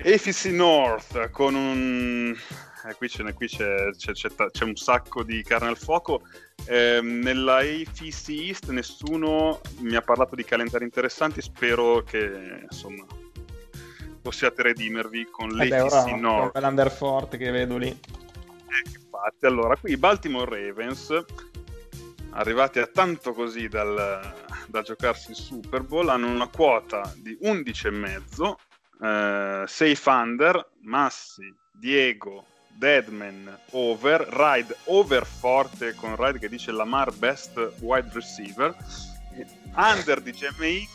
AFC 0.04 0.44
North 0.46 1.30
con 1.30 1.54
un... 1.54 2.36
Eh, 2.86 2.94
qui, 2.94 3.08
c'è, 3.08 3.34
qui 3.34 3.48
c'è, 3.48 3.90
c'è, 3.96 4.12
c'è, 4.12 4.64
un 4.64 4.76
sacco 4.76 5.24
di 5.24 5.42
carne 5.42 5.68
al 5.68 5.76
fuoco. 5.76 6.22
Eh, 6.66 7.00
nella 7.02 7.56
AFC 7.56 8.28
East 8.28 8.68
nessuno 8.70 9.60
mi 9.80 9.96
ha 9.96 10.02
parlato 10.02 10.36
di 10.36 10.44
calendari 10.44 10.84
interessanti, 10.84 11.42
spero 11.42 12.04
che 12.04 12.60
insomma 12.62 13.04
possiate 14.22 14.62
redimervi 14.62 15.28
con 15.30 15.48
l'AFC 15.48 16.12
North. 16.12 16.52
Con 16.52 16.62
l'under 16.62 16.90
forte 16.92 17.36
che 17.36 17.50
vedo 17.50 17.76
lì. 17.76 17.88
Eh, 17.88 18.90
infatti, 18.94 19.46
allora, 19.46 19.76
qui 19.76 19.92
i 19.92 19.96
Baltimore 19.96 20.48
Ravens, 20.48 21.24
arrivati 22.30 22.78
a 22.78 22.86
tanto 22.86 23.32
così 23.32 23.66
dal, 23.66 24.34
da 24.68 24.82
giocarsi 24.82 25.30
il 25.30 25.36
Super 25.36 25.82
Bowl, 25.82 26.08
hanno 26.08 26.28
una 26.28 26.48
quota 26.48 27.12
di 27.16 27.36
11,5, 27.42 28.54
eh, 29.02 29.64
safe 29.66 30.10
under, 30.10 30.70
Massi, 30.82 31.52
Diego, 31.72 32.46
Deadman 32.76 33.58
over, 33.70 34.26
Ride 34.30 34.76
over 34.84 35.24
forte 35.24 35.94
con 35.94 36.16
Ride 36.16 36.38
che 36.38 36.48
dice 36.48 36.72
Lamar 36.72 37.12
best 37.12 37.72
wide 37.80 38.10
receiver, 38.12 38.74
under 39.74 40.20
di 40.20 40.32
GMX, 40.32 40.88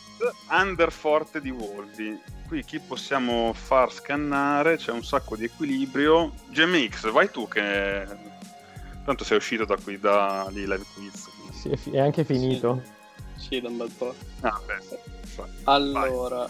under 0.50 0.92
forte 0.92 1.42
di 1.42 1.52
Volpi. 1.52 2.20
Qui 2.48 2.64
chi 2.64 2.80
possiamo 2.80 3.54
far 3.54 3.92
scannare? 3.92 4.78
C'è 4.78 4.92
un 4.92 5.04
sacco 5.04 5.36
di 5.36 5.46
equilibrio. 5.46 6.34
GMX, 6.50 7.10
vai 7.12 7.32
tu 7.32 7.48
che 7.48 8.06
tanto 9.06 9.24
sei 9.24 9.38
uscito 9.38 9.66
da 9.66 9.78
qui 9.78 9.98
da 9.98 10.48
lì 10.50 10.62
live 10.62 10.86
quiz. 10.94 11.30
Sì, 11.52 11.92
è 11.92 12.00
anche 12.00 12.24
finito. 12.24 12.82
Sì, 13.38 13.46
sì 13.48 13.62
da 13.62 13.70
un 13.70 13.78
bel 13.78 13.92
po'. 13.92 14.14
Ah, 14.42 14.60
beh, 14.66 15.44
allora, 15.64 16.48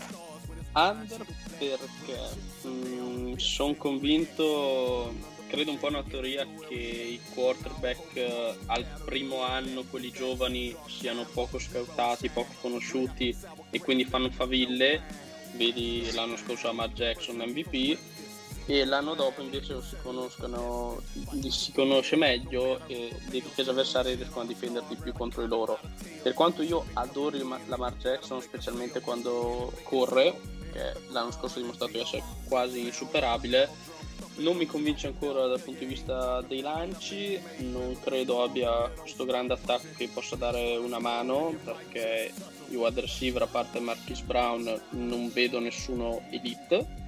vai. 0.71 0.89
under 0.89 1.25
perché 1.57 2.50
mm, 2.67 3.35
sono 3.35 3.75
convinto, 3.75 5.13
credo 5.47 5.71
un 5.71 5.79
po' 5.79 5.87
una 5.87 6.03
teoria 6.03 6.45
che 6.67 6.75
i 6.75 7.19
quarterback 7.33 8.15
eh, 8.15 8.55
al 8.67 8.85
primo 9.05 9.43
anno, 9.43 9.83
quelli 9.89 10.11
giovani, 10.11 10.75
siano 10.87 11.25
poco 11.33 11.59
scoutati, 11.59 12.29
poco 12.29 12.53
conosciuti 12.61 13.35
e 13.69 13.79
quindi 13.79 14.05
fanno 14.05 14.29
faville. 14.29 15.29
Vedi 15.53 16.09
l'anno 16.13 16.37
scorso 16.37 16.69
a 16.69 16.71
Matt 16.71 16.93
Jackson 16.93 17.35
MVP 17.35 17.97
e 18.65 18.85
l'anno 18.85 19.15
dopo 19.15 19.41
invece 19.41 19.81
si, 19.81 19.97
si 21.49 21.71
conosce 21.73 22.15
meglio 22.15 22.79
e 22.87 23.09
le 23.29 23.41
difese 23.41 23.71
avversarie 23.71 24.15
riescono 24.15 24.43
a 24.43 24.47
difenderti 24.47 24.95
più 24.95 25.11
contro 25.13 25.41
di 25.41 25.47
loro. 25.49 25.79
Per 26.21 26.33
quanto 26.33 26.61
io 26.61 26.85
adori 26.93 27.39
la 27.39 27.77
Mar 27.77 27.95
Jackson, 27.95 28.41
specialmente 28.41 29.01
quando 29.01 29.73
corre, 29.83 30.39
che 30.71 30.93
l'anno 31.09 31.31
scorso 31.31 31.57
ha 31.57 31.61
dimostrato 31.61 31.91
di 31.93 31.99
essere 31.99 32.23
quasi 32.47 32.79
insuperabile, 32.79 33.69
non 34.35 34.55
mi 34.55 34.65
convince 34.65 35.07
ancora 35.07 35.45
dal 35.47 35.61
punto 35.61 35.79
di 35.79 35.85
vista 35.85 36.41
dei 36.41 36.61
lanci, 36.61 37.39
non 37.59 37.97
credo 38.01 38.43
abbia 38.43 38.89
questo 38.89 39.25
grande 39.25 39.53
attacco 39.53 39.87
che 39.95 40.09
possa 40.11 40.35
dare 40.35 40.77
una 40.77 40.99
mano, 40.99 41.53
perché 41.63 42.31
i 42.69 42.75
wide 42.75 43.01
receiver 43.01 43.41
a 43.43 43.47
parte 43.47 43.79
Marquis 43.79 44.21
Brown 44.21 44.81
non 44.91 45.31
vedo 45.31 45.59
nessuno 45.59 46.21
elite. 46.29 46.99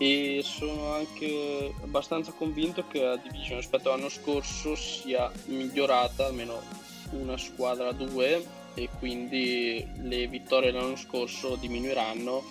E 0.00 0.42
sono 0.44 0.92
anche 0.92 1.74
abbastanza 1.82 2.30
convinto 2.30 2.86
che 2.86 3.02
la 3.02 3.16
division 3.16 3.58
rispetto 3.58 3.90
all'anno 3.90 4.08
scorso 4.08 4.76
sia 4.76 5.28
migliorata 5.46 6.26
almeno 6.26 6.62
una 7.10 7.36
squadra 7.36 7.90
due 7.90 8.46
e 8.74 8.88
quindi 9.00 9.84
le 10.02 10.28
vittorie 10.28 10.70
dell'anno 10.70 10.94
scorso 10.94 11.56
diminuiranno 11.56 12.44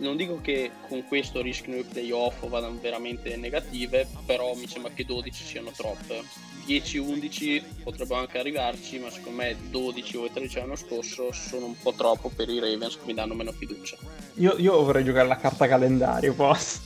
non 0.00 0.16
dico 0.16 0.40
che 0.40 0.70
con 0.88 1.04
questo 1.06 1.40
rischino 1.40 1.76
i 1.76 1.84
playoff 1.84 2.42
o 2.42 2.48
vadano 2.48 2.78
veramente 2.80 3.36
negative 3.36 4.06
però 4.26 4.54
mi 4.54 4.66
sembra 4.66 4.90
che 4.94 5.04
12 5.04 5.44
siano 5.44 5.70
troppe 5.74 6.22
10-11 6.66 7.62
potrebbero 7.82 8.20
anche 8.20 8.38
arrivarci 8.38 8.98
ma 8.98 9.10
secondo 9.10 9.42
me 9.42 9.56
12 9.70 10.16
o 10.16 10.28
13 10.30 10.58
l'anno 10.58 10.76
scorso 10.76 11.32
sono 11.32 11.66
un 11.66 11.76
po' 11.78 11.92
troppo 11.92 12.30
per 12.34 12.48
i 12.48 12.58
Ravens 12.58 12.96
che 12.96 13.06
mi 13.06 13.14
danno 13.14 13.34
meno 13.34 13.52
fiducia 13.52 13.96
io, 14.34 14.54
io 14.58 14.82
vorrei 14.82 15.04
giocare 15.04 15.28
la 15.28 15.36
carta 15.36 15.66
calendario 15.66 16.34
posso 16.34 16.80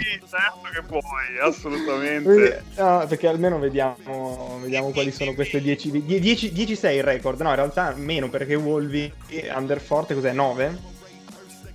sì, 0.00 0.18
certo 0.28 0.60
che 0.72 0.82
puoi, 0.86 1.38
assolutamente. 1.42 2.64
No, 2.76 3.04
perché 3.06 3.26
almeno 3.26 3.58
vediamo, 3.58 4.58
vediamo 4.62 4.90
quali 4.90 5.12
sono 5.12 5.34
queste 5.34 5.60
10. 5.60 5.90
10-6 5.90 6.94
il 6.94 7.02
record. 7.02 7.40
No, 7.40 7.50
in 7.50 7.56
realtà 7.56 7.92
meno 7.96 8.30
perché 8.30 8.54
Wolvi 8.54 9.12
under 9.54 9.78
forte 9.78 10.14
cos'è? 10.14 10.32
9? 10.32 10.98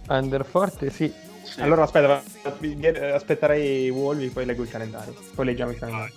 Under 0.07 0.45
forte, 0.45 0.89
sì. 0.89 1.11
sì. 1.43 1.61
Allora 1.61 1.83
aspetta, 1.83 2.21
aspetterei 3.13 3.89
Wolvi, 3.89 4.29
poi 4.29 4.45
leggo 4.45 4.63
il 4.63 4.69
calendario. 4.69 5.13
Poi 5.33 5.45
leggiamo 5.45 5.71
il 5.71 5.77
calendario. 5.77 6.13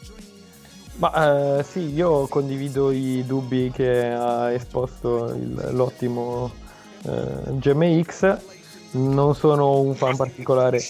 Ma 0.96 1.59
uh, 1.59 1.62
sì, 1.62 1.92
io 1.92 2.27
condivido 2.27 2.90
i 2.90 3.24
dubbi 3.24 3.70
che 3.72 4.09
ha 4.11 4.53
esposto 4.53 5.33
il, 5.33 5.70
l'ottimo 5.72 6.53
eh, 7.05 7.57
GMX. 7.59 8.38
Non 8.90 9.35
sono 9.35 9.81
un 9.81 9.94
fan 9.94 10.16
particolare 10.16 10.81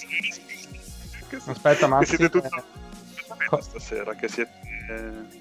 Aspetta, 1.46 1.86
ma 1.86 2.02
siete 2.04 2.30
tutti 2.30 2.46
eh... 2.46 3.62
stasera, 3.62 4.14
che 4.14 4.28
siete, 4.28 4.50
eh, 4.90 5.36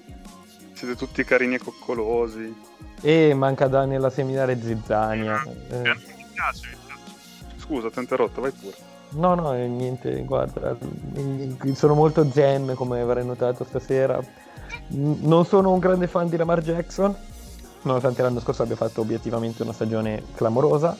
siete 0.72 0.96
tutti 0.96 1.24
carini 1.24 1.54
e 1.54 1.58
coccolosi. 1.58 2.54
E 3.00 3.34
manca 3.34 3.68
da 3.68 3.84
nella 3.84 4.10
seminare 4.10 4.60
Zizzania. 4.60 5.42
Eh. 5.42 5.76
eh. 5.76 5.82
Mi 5.82 6.26
piace, 6.32 6.76
Scusa, 7.68 7.90
ti 7.90 7.98
ho 7.98 8.00
interrotto, 8.00 8.40
vai 8.40 8.50
pure. 8.50 8.74
No, 9.10 9.34
no, 9.34 9.52
niente, 9.52 10.24
guarda, 10.24 10.76
sono 11.74 11.94
molto 11.94 12.28
zen 12.30 12.72
come 12.74 13.00
avrai 13.00 13.24
notato 13.24 13.64
stasera. 13.64 14.20
Non 14.88 15.44
sono 15.44 15.72
un 15.72 15.78
grande 15.78 16.08
fan 16.08 16.28
di 16.28 16.36
Lamar 16.36 16.62
Jackson, 16.62 17.14
nonostante 17.82 18.22
l'anno 18.22 18.40
scorso 18.40 18.62
abbia 18.62 18.76
fatto 18.76 19.00
obiettivamente 19.00 19.62
una 19.62 19.72
stagione 19.72 20.24
clamorosa 20.34 20.96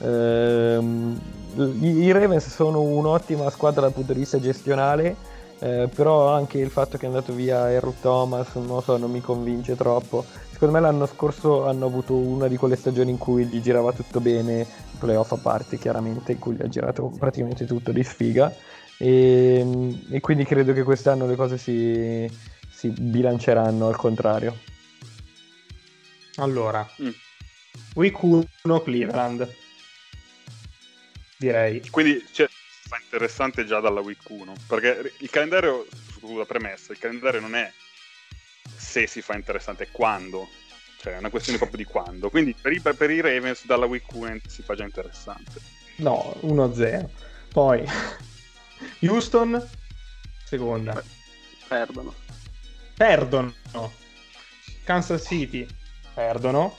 Ehm, 0.00 1.18
I 1.56 2.12
Ravens 2.12 2.48
sono 2.48 2.80
un'ottima 2.80 3.50
squadra 3.50 3.82
dal 3.82 3.92
punto 3.92 4.12
di 4.12 4.20
vista 4.20 4.38
gestionale, 4.38 5.16
eh, 5.58 5.88
però 5.92 6.32
anche 6.32 6.58
il 6.58 6.70
fatto 6.70 6.96
che 6.96 7.04
è 7.04 7.08
andato 7.08 7.32
via 7.32 7.70
Errol 7.70 7.94
Thomas 8.00 8.54
non, 8.54 8.80
so, 8.82 8.96
non 8.96 9.10
mi 9.10 9.20
convince 9.20 9.74
troppo. 9.74 10.24
Secondo 10.58 10.74
me 10.74 10.80
l'anno 10.84 11.06
scorso 11.06 11.68
hanno 11.68 11.86
avuto 11.86 12.16
una 12.16 12.48
di 12.48 12.56
quelle 12.56 12.74
stagioni 12.74 13.12
in 13.12 13.16
cui 13.16 13.46
gli 13.46 13.60
girava 13.60 13.92
tutto 13.92 14.18
bene, 14.18 14.66
playoff 14.98 15.30
a 15.30 15.36
parte 15.36 15.78
chiaramente, 15.78 16.32
in 16.32 16.40
cui 16.40 16.56
gli 16.56 16.62
ha 16.62 16.66
girato 16.66 17.14
praticamente 17.16 17.64
tutto 17.64 17.92
di 17.92 18.02
sfiga. 18.02 18.52
E, 18.96 19.58
ehm, 19.60 20.06
e 20.10 20.18
quindi 20.18 20.44
credo 20.44 20.72
che 20.72 20.82
quest'anno 20.82 21.28
le 21.28 21.36
cose 21.36 21.58
si, 21.58 22.28
si 22.68 22.88
bilanceranno 22.88 23.86
al 23.86 23.94
contrario. 23.94 24.58
Allora, 26.38 26.84
mm. 27.02 27.10
Week 27.94 28.20
1 28.20 28.44
Cleveland 28.82 29.54
direi. 31.36 31.88
Quindi 31.88 32.26
cioè, 32.32 32.48
interessante 33.00 33.64
già 33.64 33.78
dalla 33.78 34.00
week 34.00 34.28
1, 34.28 34.54
perché 34.66 35.12
il 35.18 35.30
calendario, 35.30 35.86
scusa, 36.16 36.44
premessa, 36.44 36.90
il 36.90 36.98
calendario 36.98 37.38
non 37.38 37.54
è 37.54 37.72
se 38.76 39.06
si 39.06 39.20
fa 39.22 39.34
interessante, 39.34 39.88
quando. 39.90 40.48
Cioè, 41.00 41.14
è 41.14 41.18
una 41.18 41.30
questione 41.30 41.58
proprio 41.58 41.78
di 41.78 41.84
quando. 41.84 42.28
Quindi 42.28 42.54
per 42.60 42.72
i, 42.72 42.80
per 42.80 43.10
i 43.10 43.20
Ravens 43.20 43.64
dalla 43.66 43.86
week 43.86 44.12
1 44.12 44.38
si 44.46 44.62
fa 44.62 44.74
già 44.74 44.84
interessante. 44.84 45.60
No, 45.96 46.34
1-0. 46.42 47.08
Poi 47.52 47.84
Houston, 49.00 49.68
seconda. 50.44 51.02
Perdono. 51.68 52.14
Perdono. 52.94 53.54
Kansas 54.84 55.24
City, 55.26 55.66
perdono. 56.14 56.76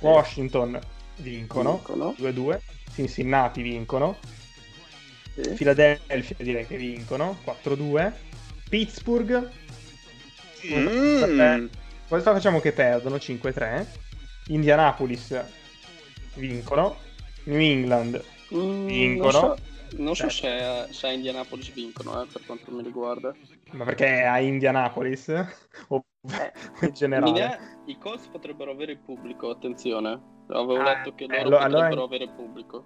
Washington, 0.00 0.78
vincono. 1.16 1.74
vincono. 1.76 2.14
2-2. 2.18 2.60
Cincinnati 2.94 3.62
vincono. 3.62 4.18
Sì. 5.34 5.50
Philadelphia 5.50 6.36
direi 6.38 6.66
che 6.66 6.76
vincono 6.76 7.38
4-2. 7.44 8.12
Pittsburgh. 8.68 9.50
Mm. 10.74 11.66
Cosa 12.08 12.32
facciamo 12.32 12.60
che 12.60 12.72
perdono 12.72 13.16
5-3. 13.16 13.86
Indianapolis 14.48 15.44
vincono. 16.34 16.96
New 17.44 17.60
England 17.60 18.22
mm, 18.54 18.86
vincono. 18.86 19.40
Non 19.40 19.56
so, 19.56 19.96
non 19.96 20.16
so 20.16 20.28
se, 20.28 20.86
se, 20.90 21.06
a 21.06 21.12
Indianapolis 21.12 21.72
vincono, 21.72 22.22
eh, 22.22 22.26
per 22.26 22.42
quanto 22.44 22.70
mi 22.70 22.82
riguarda. 22.82 23.34
Ma 23.72 23.84
perché 23.84 24.22
a 24.22 24.38
Indianapolis? 24.40 25.28
o 25.88 26.04
eh, 26.30 26.52
in 26.86 26.92
generale? 26.92 27.58
I 27.86 27.98
Colts 27.98 28.26
potrebbero 28.28 28.70
avere 28.70 28.92
il 28.92 28.98
pubblico, 28.98 29.50
attenzione. 29.50 30.36
Avevo 30.48 30.80
ah, 30.80 30.84
letto 30.84 31.14
che 31.14 31.26
loro 31.26 31.40
allora, 31.40 31.64
potrebbero 31.64 31.90
allora... 31.90 32.04
avere 32.04 32.28
pubblico. 32.30 32.84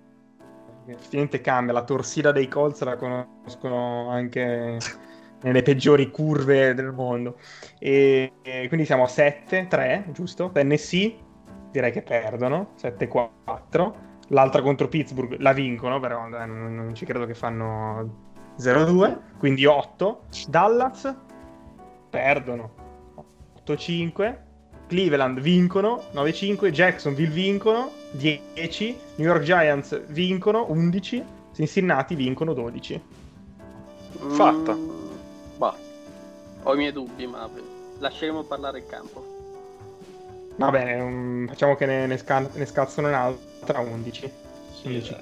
Effettivamente 0.87 1.41
cambia, 1.41 1.73
la 1.73 1.85
torsida 1.85 2.33
dei 2.33 2.49
Colts 2.49 2.83
la 2.83 2.97
conoscono 2.97 4.11
anche 4.11 4.79
nelle 5.43 5.63
peggiori 5.63 6.11
curve 6.11 6.75
del 6.75 6.93
mondo. 6.93 7.39
E, 7.79 8.33
e 8.43 8.69
quindi 8.69 8.87
siamo 8.87 9.05
a 9.05 9.09
7-3, 9.09 10.13
giusto? 10.13 10.51
Tennessee 10.53 11.17
direi 11.71 11.91
che 11.91 12.03
perdono, 12.03 12.75
7-4. 12.81 13.93
L'altra 14.29 14.63
contro 14.63 14.89
Pittsburgh 14.89 15.41
la 15.41 15.53
vincono, 15.53 15.99
però 16.01 16.29
dai, 16.29 16.47
non, 16.47 16.75
non 16.75 16.95
ci 16.95 17.05
credo 17.05 17.27
che 17.27 17.35
fanno 17.35 18.31
0-2, 18.59 19.19
quindi 19.39 19.67
8. 19.67 20.25
Dallas 20.49 21.15
perdono 22.09 22.75
8-5. 23.67 24.51
Cleveland 24.87 25.41
vincono 25.41 26.03
9-5, 26.13 26.71
Jacksonville 26.71 27.33
vincono 27.33 27.91
10, 28.11 28.99
New 29.17 29.27
York 29.27 29.43
Giants 29.43 30.05
vincono 30.09 30.67
11, 30.69 31.25
Cincinnati 31.55 32.15
vincono 32.15 32.53
12. 32.53 33.03
Fatta. 34.29 35.02
Bah, 35.57 35.77
ho 36.63 36.75
i 36.75 36.77
miei 36.77 36.93
dubbi, 36.93 37.27
ma 37.27 37.49
lasceremo 37.99 38.43
parlare 38.45 38.79
il 38.79 38.87
campo. 38.87 39.33
Va 40.57 40.71
bene, 40.71 41.01
um, 41.01 41.49
facciamo 41.49 41.77
che 41.77 41.87
ne, 41.87 42.07
ne, 42.07 42.19
sca- 42.19 42.49
ne 42.53 42.67
scazzano 42.67 43.09
un'altra 43.09 43.81
11. 43.81 44.31
Sì, 44.83 44.89
11 44.89 45.17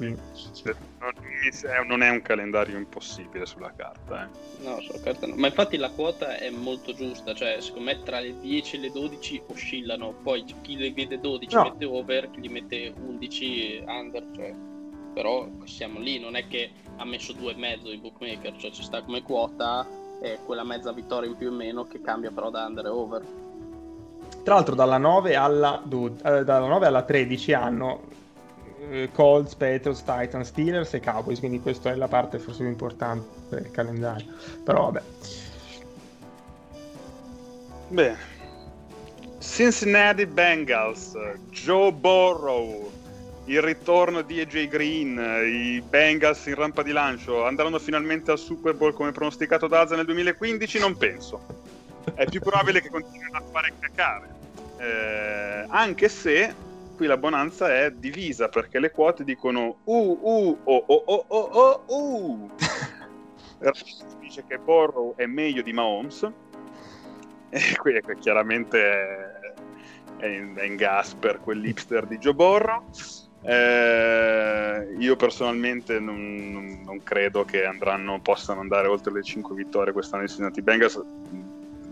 eh 1.66 1.84
non 1.86 2.02
è 2.02 2.10
un 2.10 2.22
calendario 2.22 2.76
impossibile 2.76 3.46
sulla 3.46 3.72
carta. 3.74 4.24
Eh. 4.24 4.64
No, 4.64 4.80
sulla 4.80 5.00
carta 5.00 5.26
no. 5.26 5.34
Ma 5.36 5.46
infatti 5.46 5.76
la 5.76 5.90
quota 5.90 6.36
è 6.36 6.50
molto 6.50 6.92
giusta, 6.92 7.34
cioè 7.34 7.60
secondo 7.60 7.90
me 7.90 8.02
tra 8.02 8.20
le 8.20 8.38
10 8.40 8.76
e 8.76 8.78
le 8.78 8.90
12 8.90 9.42
oscillano, 9.46 10.14
poi 10.22 10.44
chi 10.62 10.76
le 10.76 10.92
vede 10.92 11.20
12 11.20 11.54
no. 11.54 11.62
mette 11.62 11.84
over, 11.84 12.30
chi 12.30 12.40
li 12.40 12.48
mette 12.48 12.92
11 12.94 13.84
under, 13.86 14.26
cioè. 14.34 14.54
però 15.14 15.48
siamo 15.64 15.98
lì, 15.98 16.18
non 16.18 16.36
è 16.36 16.46
che 16.46 16.70
ha 16.96 17.04
messo 17.04 17.32
due 17.32 17.52
e 17.52 17.56
mezzo 17.56 17.90
i 17.90 17.98
bookmaker, 17.98 18.56
cioè 18.56 18.70
ci 18.70 18.82
sta 18.82 19.02
come 19.02 19.22
quota 19.22 19.86
e 20.20 20.38
quella 20.44 20.64
mezza 20.64 20.92
vittoria 20.92 21.28
in 21.28 21.37
più 21.37 21.48
o 21.48 21.52
meno 21.52 21.87
che 21.87 22.00
cambia 22.00 22.30
però 22.30 22.50
da 22.50 22.66
under 22.66 22.85
e 22.85 22.88
over. 22.88 23.22
Tra 24.42 24.54
l'altro 24.54 24.74
dalla 24.74 24.98
9 24.98 25.35
alla, 25.35 25.80
12, 25.85 26.22
eh, 26.24 26.44
dalla 26.44 26.66
9 26.66 26.87
alla 26.87 27.02
13 27.02 27.52
hanno 27.52 28.00
eh, 28.88 29.11
Colts, 29.12 29.54
Patriots, 29.54 30.02
Titans, 30.02 30.48
Steelers 30.48 30.94
e 30.94 31.00
Cowboys, 31.00 31.38
quindi 31.38 31.61
questa 31.61 31.90
è 31.90 31.94
la 31.94 32.09
parte 32.09 32.38
forse 32.38 32.61
più 32.61 32.68
importante 32.68 33.26
del 33.50 33.70
calendario. 33.70 34.26
Però 34.64 34.90
vabbè. 34.90 35.02
Bene. 37.88 38.38
Cincinnati 39.38 40.26
Bengals, 40.26 41.16
Joe 41.50 41.92
Burrow, 41.92 42.89
il 43.50 43.60
ritorno 43.62 44.22
di 44.22 44.38
AJ 44.40 44.68
Green, 44.68 45.18
i 45.44 45.80
Bengals 45.80 46.46
in 46.46 46.54
rampa 46.54 46.84
di 46.84 46.92
lancio, 46.92 47.44
andranno 47.44 47.80
finalmente 47.80 48.30
al 48.30 48.38
Super 48.38 48.74
Bowl 48.74 48.94
come 48.94 49.10
pronosticato 49.10 49.66
da 49.66 49.80
Azza 49.80 49.96
nel 49.96 50.04
2015? 50.04 50.78
Non 50.78 50.96
penso. 50.96 51.44
È 52.14 52.26
più 52.26 52.38
probabile 52.38 52.80
che 52.80 52.90
continuino 52.90 53.36
a 53.36 53.42
fare 53.50 53.72
cacare. 53.80 54.28
Eh, 54.78 55.66
anche 55.68 56.08
se 56.08 56.54
qui 56.94 57.06
la 57.06 57.16
bonanza 57.16 57.74
è 57.74 57.90
divisa 57.90 58.48
perché 58.48 58.78
le 58.78 58.92
quote 58.92 59.24
dicono 59.24 59.78
uh 59.82 60.18
uh 60.22 60.58
oh 60.62 60.84
oh 60.86 61.04
oh 61.06 61.24
oh 61.28 61.82
oh 61.86 61.94
uh. 61.96 62.50
dice 64.20 64.44
che 64.46 64.58
Borrow 64.58 65.14
è 65.16 65.26
meglio 65.26 65.62
di 65.62 65.72
Mahomes 65.72 66.30
e 67.50 67.76
qui 67.78 67.94
è 67.94 68.02
chiaramente 68.18 69.40
è 70.18 70.26
in, 70.26 70.54
è 70.56 70.64
in 70.64 70.76
gas 70.76 71.14
per 71.14 71.40
quell'hipster 71.40 72.06
di 72.06 72.18
Joe 72.18 72.34
Borrow 72.34 72.84
eh, 73.42 74.94
io 74.98 75.16
personalmente 75.16 75.98
non, 75.98 76.50
non, 76.53 76.83
non, 76.85 77.03
credo 77.03 77.44
che 77.44 77.64
andranno, 77.64 78.20
possano 78.20 78.61
andare 78.61 78.88
oltre 78.88 79.12
le 79.12 79.22
5 79.22 79.55
vittorie 79.55 79.92
quest'anno 79.92 80.24
i 80.24 80.29
Cincinnati 80.29 80.61
Bengals 80.61 81.03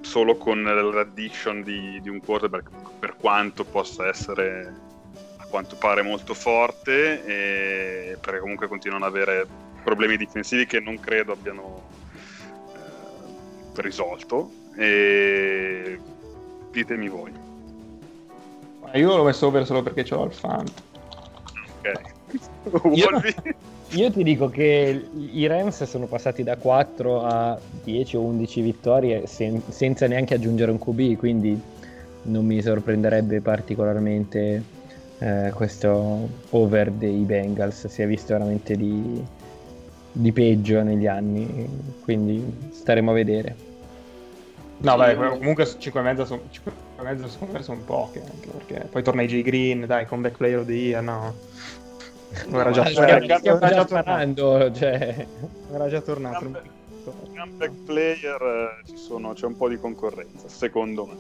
solo 0.03 0.37
con 0.37 0.63
l'addition 0.63 1.63
di, 1.63 2.01
di 2.01 2.09
un 2.09 2.21
quarterback 2.21 2.71
per 2.99 3.17
quanto 3.17 3.65
possa 3.65 4.07
essere 4.07 4.75
a 5.37 5.47
quanto 5.47 5.77
pare 5.77 6.03
molto 6.03 6.35
forte 6.35 7.25
e 7.25 8.17
perché 8.21 8.41
comunque 8.41 8.69
continuano 8.69 9.07
ad 9.07 9.15
avere 9.15 9.47
problemi 9.83 10.17
difensivi 10.17 10.67
che 10.67 10.81
non 10.81 11.01
credo 11.01 11.33
abbiano 11.33 11.83
eh, 12.75 13.81
risolto. 13.83 14.51
E 14.77 15.99
ditemi 16.71 17.09
voi. 17.09 17.33
Io 18.95 19.17
l'ho 19.17 19.25
messo 19.25 19.47
over 19.47 19.67
solo 19.67 19.83
perché 19.83 20.07
ho 20.15 20.25
il 20.25 20.33
Io, 22.93 23.09
io, 23.91 24.11
ti 24.11 24.23
dico 24.23 24.49
che 24.49 25.09
i 25.15 25.47
Rams 25.47 25.85
sono 25.85 26.07
passati 26.07 26.43
da 26.43 26.57
4 26.57 27.23
a 27.23 27.59
10 27.85 28.17
o 28.17 28.21
11 28.23 28.61
vittorie 28.61 29.27
sen- 29.27 29.63
senza 29.69 30.07
neanche 30.07 30.35
aggiungere 30.35 30.71
un 30.71 30.79
QB, 30.79 31.17
quindi 31.17 31.61
non 32.23 32.45
mi 32.45 32.61
sorprenderebbe 32.61 33.41
particolarmente 33.41 34.63
eh, 35.19 35.51
questo 35.55 36.29
over 36.51 36.91
dei 36.91 37.23
Bengals. 37.23 37.87
Si 37.87 38.03
è 38.03 38.07
visto 38.07 38.35
veramente 38.35 38.77
di, 38.77 39.25
di 40.13 40.33
peggio 40.33 40.83
negli 40.83 41.07
anni, 41.07 41.67
quindi 42.03 42.45
staremo 42.71 43.11
a 43.11 43.15
vedere. 43.15 43.67
No, 44.81 44.97
beh, 44.97 45.17
comunque 45.17 45.65
5,5 45.65 46.25
sono, 46.25 46.43
5,5 46.53 47.61
sono 47.61 47.81
poche, 47.85 48.21
anche 48.21 48.49
perché 48.49 48.89
poi 48.89 49.03
torna 49.03 49.23
J 49.25 49.43
Green, 49.43 49.87
dai, 49.87 50.07
comeback 50.07 50.37
player 50.37 50.61
of 50.61 50.67
the 50.67 50.73
year, 50.73 51.03
no. 51.03 51.35
No, 52.49 52.61
era 52.61 52.71
già, 52.71 52.85
stiamo, 52.87 53.07
era, 53.07 53.39
stiamo 53.39 53.59
già, 53.59 53.69
già 53.71 53.85
tornando, 53.85 54.73
cioè... 54.73 55.27
era 55.73 55.89
già 55.89 56.01
tornato. 56.01 56.77
Comeback 57.35 57.73
player 57.85 58.43
eh, 58.87 58.97
sono, 58.97 59.33
c'è 59.33 59.47
un 59.47 59.57
po' 59.57 59.69
di 59.69 59.79
concorrenza, 59.79 60.49
secondo 60.49 61.07
me. 61.07 61.17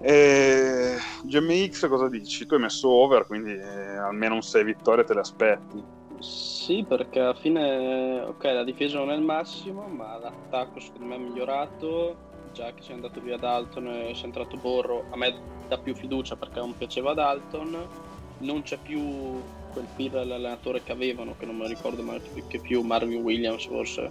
E... 0.00 0.96
GMX 1.22 1.88
cosa 1.88 2.08
dici? 2.08 2.46
Tu 2.46 2.54
hai 2.54 2.60
messo 2.60 2.88
over, 2.88 3.26
quindi 3.26 3.54
eh, 3.54 3.96
almeno 3.96 4.34
un 4.34 4.42
6 4.42 4.64
vittorie 4.64 5.04
te 5.04 5.14
le 5.14 5.20
aspetti. 5.20 5.82
Sì, 6.18 6.84
perché 6.86 7.20
alla 7.20 7.34
fine, 7.34 8.22
ok, 8.22 8.44
la 8.44 8.64
difesa 8.64 8.98
non 8.98 9.10
è 9.10 9.14
il 9.14 9.22
massimo, 9.22 9.86
ma 9.86 10.18
l'attacco 10.18 10.80
secondo 10.80 11.06
me 11.06 11.14
è 11.14 11.18
migliorato. 11.18 12.32
Già 12.52 12.72
che 12.72 12.82
si 12.82 12.90
è 12.90 12.94
andato 12.94 13.20
via 13.20 13.36
Dalton 13.36 13.86
e 13.88 14.14
si 14.14 14.22
è 14.22 14.26
entrato 14.26 14.56
Borro, 14.56 15.06
a 15.10 15.16
me 15.16 15.34
dà 15.68 15.76
più 15.78 15.94
fiducia 15.94 16.36
perché 16.36 16.60
non 16.60 16.76
piaceva 16.76 17.12
Dalton 17.12 18.12
non 18.38 18.62
c'è 18.62 18.78
più 18.78 19.42
quel 19.72 19.86
filo 19.94 20.20
all'allenatore 20.20 20.82
che 20.82 20.92
avevano, 20.92 21.34
che 21.38 21.46
non 21.46 21.56
mi 21.56 21.66
ricordo 21.66 22.02
mai 22.02 22.20
che 22.46 22.58
più, 22.58 22.82
Marvin 22.82 23.22
Williams 23.22 23.66
forse. 23.66 24.10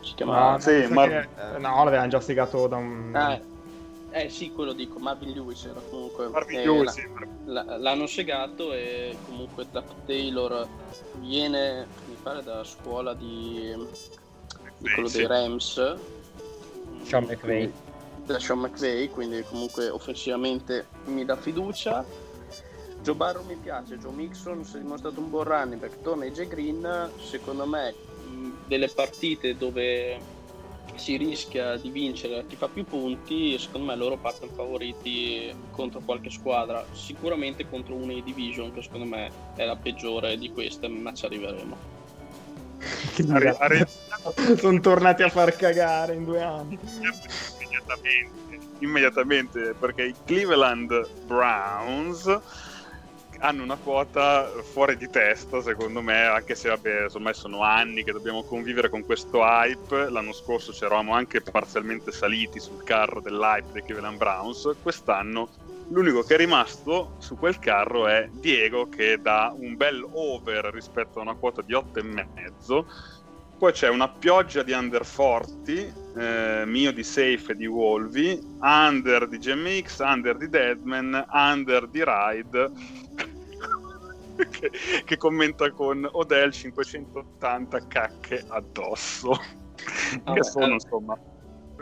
Si 0.00 0.14
chiamava... 0.14 0.54
Ah, 0.54 0.60
sì, 0.60 0.86
Mar- 0.88 1.08
che, 1.08 1.56
eh, 1.56 1.58
no, 1.58 1.84
l'avevano 1.84 2.08
già 2.08 2.20
spiegato 2.20 2.66
da 2.66 2.76
un... 2.76 3.14
Ah, 3.14 3.38
eh 4.12 4.28
sì, 4.30 4.50
quello 4.50 4.72
dico, 4.72 4.98
Marvin 4.98 5.32
Lewis 5.32 5.64
era 5.64 5.80
comunque... 5.90 6.28
Marvin 6.28 6.58
eh, 6.58 6.64
Lewis, 6.64 6.90
sì. 6.92 7.02
La, 7.44 7.76
l'hanno 7.76 8.06
segato 8.06 8.72
e 8.72 9.16
comunque 9.26 9.66
da 9.70 9.84
Taylor 10.06 10.66
viene, 11.16 11.86
mi 12.08 12.16
pare, 12.22 12.42
da 12.42 12.64
scuola 12.64 13.12
di, 13.12 13.74
di 14.78 14.90
quello 14.90 15.08
sì. 15.08 15.18
dei 15.18 15.26
Rams. 15.26 15.96
Sean 17.02 17.24
McVay. 17.24 17.70
Da 18.24 18.38
Sean 18.38 18.60
McVay, 18.60 19.08
quindi 19.10 19.42
comunque 19.42 19.90
offensivamente 19.90 20.86
mi 21.06 21.24
dà 21.24 21.36
fiducia 21.36 22.04
Joe 23.02 23.14
Barrow 23.14 23.44
mi 23.44 23.56
piace, 23.56 23.98
Joe 23.98 24.12
Mixon 24.12 24.64
si 24.64 24.76
è 24.76 24.80
dimostrato 24.80 25.20
un 25.20 25.30
buon 25.30 25.44
running 25.44 25.80
back, 25.80 26.00
torna 26.02 26.26
AJ 26.26 26.48
Green, 26.48 27.10
secondo 27.16 27.66
me 27.66 27.94
delle 28.66 28.88
partite 28.88 29.56
dove 29.56 30.18
si 30.94 31.16
rischia 31.16 31.76
di 31.76 31.90
vincere 31.90 32.44
chi 32.46 32.56
fa 32.56 32.68
più 32.68 32.84
punti, 32.84 33.58
secondo 33.58 33.86
me 33.86 33.96
loro 33.96 34.16
partono 34.18 34.52
favoriti 34.52 35.52
contro 35.70 36.00
qualche 36.04 36.28
squadra, 36.28 36.84
sicuramente 36.92 37.68
contro 37.68 37.94
una 37.94 38.12
di 38.12 38.22
division 38.22 38.72
che 38.72 38.82
secondo 38.82 39.06
me 39.06 39.30
è 39.54 39.64
la 39.64 39.76
peggiore 39.76 40.36
di 40.36 40.52
queste, 40.52 40.88
ma 40.88 41.12
ci 41.14 41.24
arriveremo. 41.24 41.98
Arri- 43.28 43.56
arri- 43.58 43.86
Sono 44.58 44.80
tornati 44.80 45.22
a 45.22 45.28
far 45.30 45.56
cagare 45.56 46.14
in 46.14 46.24
due 46.24 46.42
anni. 46.42 46.78
Immediatamente, 47.58 48.58
immediatamente 48.80 49.74
perché 49.78 50.04
i 50.04 50.14
Cleveland 50.24 51.08
Browns 51.26 52.40
hanno 53.40 53.62
una 53.62 53.76
quota 53.76 54.50
fuori 54.62 54.96
di 54.96 55.08
testa, 55.08 55.62
secondo 55.62 56.02
me, 56.02 56.24
anche 56.24 56.54
se 56.54 56.68
vabbè, 56.68 57.06
ormai 57.12 57.34
sono 57.34 57.62
anni 57.62 58.04
che 58.04 58.12
dobbiamo 58.12 58.42
convivere 58.42 58.88
con 58.88 59.04
questo 59.04 59.40
hype. 59.42 60.10
L'anno 60.10 60.32
scorso 60.32 60.72
ci 60.72 60.84
eravamo 60.84 61.14
anche 61.14 61.40
parzialmente 61.40 62.12
saliti 62.12 62.60
sul 62.60 62.82
carro 62.84 63.20
dell'hype 63.20 63.72
dei 63.72 63.82
Cleveland 63.82 64.18
Browns. 64.18 64.70
Quest'anno 64.82 65.48
l'unico 65.90 66.22
che 66.22 66.34
è 66.34 66.36
rimasto 66.36 67.16
su 67.18 67.36
quel 67.36 67.58
carro 67.58 68.06
è 68.06 68.28
Diego 68.30 68.88
che 68.88 69.18
dà 69.20 69.52
un 69.56 69.76
bel 69.76 70.06
over 70.12 70.66
rispetto 70.72 71.18
a 71.18 71.22
una 71.22 71.34
quota 71.34 71.62
di 71.62 71.72
8,5. 71.72 72.84
Poi 73.58 73.72
c'è 73.72 73.88
una 73.88 74.08
pioggia 74.08 74.62
di 74.62 74.72
under 74.72 75.04
40, 75.06 75.72
eh, 76.16 76.64
mio 76.64 76.92
di 76.92 77.02
Safe 77.02 77.52
e 77.52 77.56
di 77.56 77.66
Wolvi, 77.66 78.40
under 78.60 79.28
di 79.28 79.38
GMX, 79.38 79.98
under 79.98 80.36
di 80.38 80.48
Deadman, 80.48 81.26
under 81.30 81.86
di 81.86 82.02
Ride 82.02 82.70
che, 84.50 84.70
che, 85.04 85.16
commenta 85.16 85.70
con 85.72 86.08
Odell 86.10 86.50
580 86.50 87.86
cacche 87.86 88.44
addosso. 88.48 89.32
Ah, 90.24 90.32
che 90.34 90.42
sono 90.44 90.74
insomma. 90.74 91.18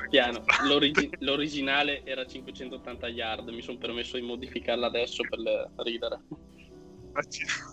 Piano, 0.08 0.44
L'origi- 0.66 1.10
l'originale 1.18 2.04
era 2.04 2.24
580 2.24 3.08
yard, 3.08 3.48
mi 3.48 3.62
sono 3.62 3.78
permesso 3.78 4.16
di 4.16 4.22
modificarla 4.22 4.86
adesso 4.86 5.22
per 5.28 5.70
ridere. 5.76 6.22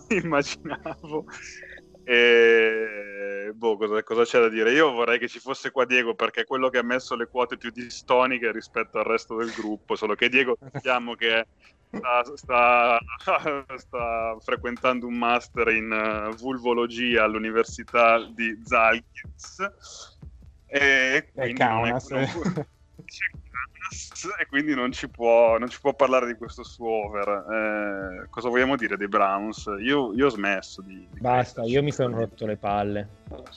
Immaginavo. 0.08 1.24
E 2.04 3.15
boh, 3.52 3.76
cosa, 3.76 4.02
cosa, 4.02 4.24
c'è 4.24 4.40
da 4.40 4.48
dire? 4.48 4.72
Io 4.72 4.92
vorrei 4.92 5.18
che 5.18 5.28
ci 5.28 5.38
fosse 5.38 5.70
qua 5.70 5.84
Diego 5.84 6.14
perché 6.14 6.42
è 6.42 6.44
quello 6.44 6.68
che 6.68 6.78
ha 6.78 6.82
messo 6.82 7.14
le 7.14 7.26
quote 7.26 7.56
più 7.56 7.70
distoniche 7.70 8.52
rispetto 8.52 8.98
al 8.98 9.04
resto 9.04 9.36
del 9.36 9.50
gruppo. 9.50 9.96
Solo 9.96 10.14
che 10.14 10.28
Diego 10.28 10.56
sappiamo 10.72 11.14
che 11.16 11.46
sta, 11.90 12.24
sta, 12.34 12.98
sta, 13.76 14.36
frequentando 14.40 15.06
un 15.06 15.14
master 15.14 15.68
in 15.68 15.90
uh, 15.90 16.34
vulvologia 16.34 17.24
all'università 17.24 18.24
di 18.32 18.60
Zalgiris 18.62 19.58
e 20.66 21.28
quindi, 21.32 21.54
Kaunas, 21.54 22.08
non 22.08 22.20
è, 22.20 22.28
e 24.38 24.46
quindi 24.46 24.74
non 24.74 24.92
ci, 24.92 25.08
può, 25.08 25.58
non 25.58 25.68
ci 25.68 25.80
può 25.80 25.94
parlare 25.94 26.26
di 26.26 26.34
questo 26.34 26.64
suo 26.64 26.88
over. 27.06 28.22
Eh, 28.24 28.28
cosa 28.30 28.48
vogliamo 28.48 28.76
dire 28.76 28.96
dei 28.96 29.08
Browns? 29.08 29.66
Io, 29.80 30.12
io 30.14 30.26
ho 30.26 30.30
smesso 30.30 30.82
di... 30.82 31.06
di 31.10 31.20
Basta, 31.20 31.62
io 31.62 31.82
mi 31.82 31.92
sono 31.92 32.16
rotto 32.16 32.46
le 32.46 32.56
palle. 32.56 33.08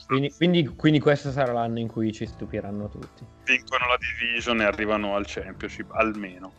Quindi, 0.06 0.32
quindi, 0.32 0.66
quindi, 0.68 1.00
questo 1.00 1.30
sarà 1.30 1.52
l'anno 1.52 1.78
in 1.78 1.88
cui 1.88 2.12
ci 2.12 2.26
stupiranno 2.26 2.88
tutti. 2.88 3.24
Vincono 3.44 3.88
la 3.88 3.98
division 3.98 4.60
e 4.60 4.64
arrivano 4.64 5.16
al 5.16 5.24
championship, 5.26 5.90
almeno. 5.92 6.52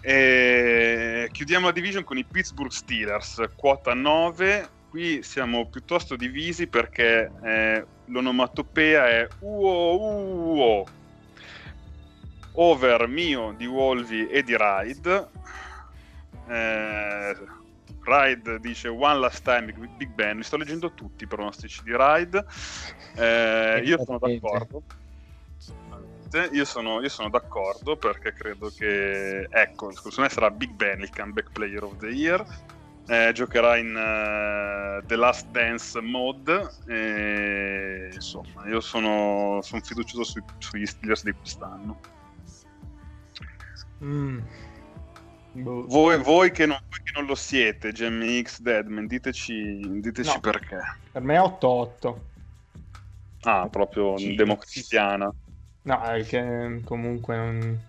E 0.00 1.28
chiudiamo 1.32 1.66
la 1.66 1.72
division 1.72 2.04
con 2.04 2.16
i 2.16 2.24
Pittsburgh 2.24 2.70
Steelers, 2.70 3.42
quota 3.56 3.92
9. 3.92 4.68
Qui 4.88 5.22
siamo 5.22 5.68
piuttosto 5.68 6.16
divisi 6.16 6.68
perché 6.68 7.30
eh, 7.42 7.84
l'onomatopea 8.06 9.08
è 9.08 9.28
uo 9.40 9.98
uo. 9.98 10.86
Over 12.58 13.06
mio 13.06 13.52
di 13.52 13.66
Wolvi 13.66 14.28
e 14.28 14.42
di 14.42 14.56
Ride. 14.56 15.28
Eh, 16.48 17.36
Ride 18.02 18.60
dice 18.60 18.88
One 18.88 19.18
Last 19.18 19.44
Time 19.44 19.72
Big 19.96 20.08
Ben. 20.10 20.38
Mi 20.38 20.42
sto 20.42 20.56
leggendo 20.56 20.92
tutti 20.92 21.24
i 21.24 21.26
pronostici 21.26 21.82
di 21.82 21.94
Ride. 21.94 22.44
Eh, 23.16 23.82
io 23.84 24.02
sono 24.02 24.18
d'accordo. 24.18 24.82
Io 26.52 26.64
sono, 26.64 27.00
io 27.00 27.08
sono, 27.08 27.30
d'accordo 27.30 27.96
perché 27.96 28.32
credo 28.32 28.70
che, 28.76 29.46
ecco, 29.48 29.90
secondo 29.92 30.20
me 30.22 30.28
sarà 30.28 30.50
Big 30.50 30.70
Ben 30.70 31.00
il 31.00 31.10
comeback 31.10 31.50
player 31.52 31.82
of 31.82 31.96
the 31.98 32.08
year. 32.08 32.44
Eh, 33.08 33.30
giocherà 33.32 33.76
in 33.76 33.94
uh, 33.94 35.06
The 35.06 35.16
Last 35.16 35.48
Dance 35.48 36.00
mode. 36.00 36.70
E, 36.88 38.10
insomma, 38.12 38.66
io 38.66 38.80
sono, 38.80 39.60
sono 39.62 39.80
fiducioso 39.82 40.24
sui, 40.24 40.42
sugli 40.58 40.86
Steelers 40.86 41.22
di 41.22 41.32
quest'anno. 41.32 42.15
Mm. 44.04 44.38
Boh. 45.62 45.86
Voi, 45.86 46.22
voi, 46.22 46.50
che 46.50 46.66
non, 46.66 46.78
voi, 46.88 47.00
che 47.02 47.12
non, 47.14 47.24
lo 47.24 47.34
siete, 47.34 47.92
GMX 47.92 48.60
Deadman, 48.60 49.06
diteci, 49.06 50.00
diteci 50.00 50.34
no, 50.34 50.40
perché. 50.40 50.78
Per 51.12 51.22
me 51.22 51.36
è 51.36 51.38
8-8. 51.38 52.14
Ah, 53.42 53.68
proprio 53.70 54.18
sì, 54.18 54.34
democristiana. 54.34 55.32
No, 55.82 56.00
perché 56.00 56.80
comunque 56.84 57.36
non... 57.36 57.80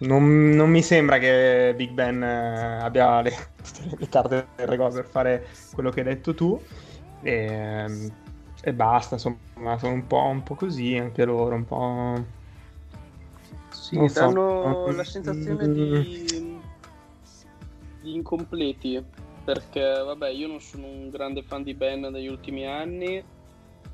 Non, 0.00 0.50
non, 0.50 0.70
mi 0.70 0.80
sembra 0.80 1.18
che 1.18 1.74
Big 1.76 1.90
Ben 1.90 2.22
eh, 2.22 2.82
abbia 2.82 3.20
le, 3.20 3.32
le 3.98 4.08
carte 4.08 4.46
del 4.54 4.66
regola 4.68 4.90
per 4.90 5.04
fare 5.04 5.48
quello 5.72 5.90
che 5.90 6.00
hai 6.00 6.06
detto 6.06 6.34
tu. 6.34 6.62
E, 7.20 8.10
e 8.62 8.72
basta, 8.72 9.16
insomma, 9.16 9.76
sono 9.78 9.92
un 9.92 10.06
po', 10.06 10.22
un 10.22 10.44
po' 10.44 10.54
così 10.54 10.96
anche 10.96 11.24
loro, 11.24 11.56
un 11.56 11.64
po' 11.64 12.24
Sì, 13.88 13.96
non 13.96 14.10
danno 14.12 14.84
so. 14.86 14.96
la 14.96 15.04
sensazione 15.04 15.72
di, 15.72 16.60
di 18.02 18.14
incompleti 18.14 19.02
perché 19.42 19.80
vabbè 19.80 20.28
io 20.28 20.46
non 20.46 20.60
sono 20.60 20.88
un 20.88 21.08
grande 21.08 21.42
fan 21.42 21.62
di 21.62 21.72
Ben 21.72 22.00
negli 22.00 22.26
ultimi 22.26 22.66
anni 22.66 23.24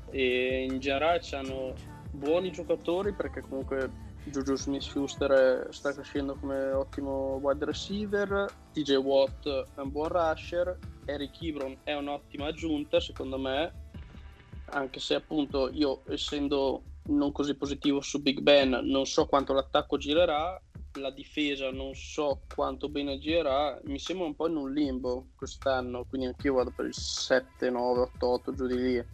e 0.09 0.67
in 0.69 0.79
generale 0.79 1.21
hanno 1.31 1.73
buoni 2.11 2.51
giocatori 2.51 3.13
perché 3.13 3.39
comunque 3.39 3.89
Juju 4.25 4.57
Smith-Schuster 4.57 5.67
sta 5.69 5.93
crescendo 5.93 6.35
come 6.41 6.71
ottimo 6.71 7.39
wide 7.41 7.63
receiver 7.63 8.51
TJ 8.73 8.95
Watt 8.95 9.47
è 9.47 9.79
un 9.79 9.91
buon 9.91 10.09
rusher 10.09 10.77
Eric 11.05 11.41
Ebron 11.41 11.77
è 11.83 11.93
un'ottima 11.93 12.47
aggiunta 12.47 12.99
secondo 12.99 13.37
me 13.37 13.71
anche 14.71 14.99
se 14.99 15.15
appunto 15.15 15.69
io 15.71 16.01
essendo 16.09 16.83
non 17.07 17.31
così 17.31 17.55
positivo 17.55 18.01
su 18.01 18.21
Big 18.21 18.39
Ben, 18.39 18.69
non 18.83 19.05
so 19.05 19.25
quanto 19.25 19.53
l'attacco 19.53 19.97
girerà, 19.97 20.59
la 20.93 21.11
difesa 21.11 21.71
non 21.71 21.93
so 21.93 22.41
quanto 22.53 22.89
bene 22.89 23.17
girerà, 23.17 23.79
mi 23.85 23.99
sembra 23.99 24.25
un 24.25 24.35
po' 24.35 24.47
in 24.47 24.55
un 24.55 24.71
limbo 24.71 25.27
quest'anno, 25.35 26.05
quindi 26.05 26.27
anch'io 26.27 26.53
vado 26.53 26.71
per 26.71 26.85
il 26.85 26.93
7, 26.93 27.69
9, 27.69 27.99
8, 28.01 28.27
8 28.27 28.53
giù 28.53 28.67
di 28.67 28.77
lì, 28.77 29.05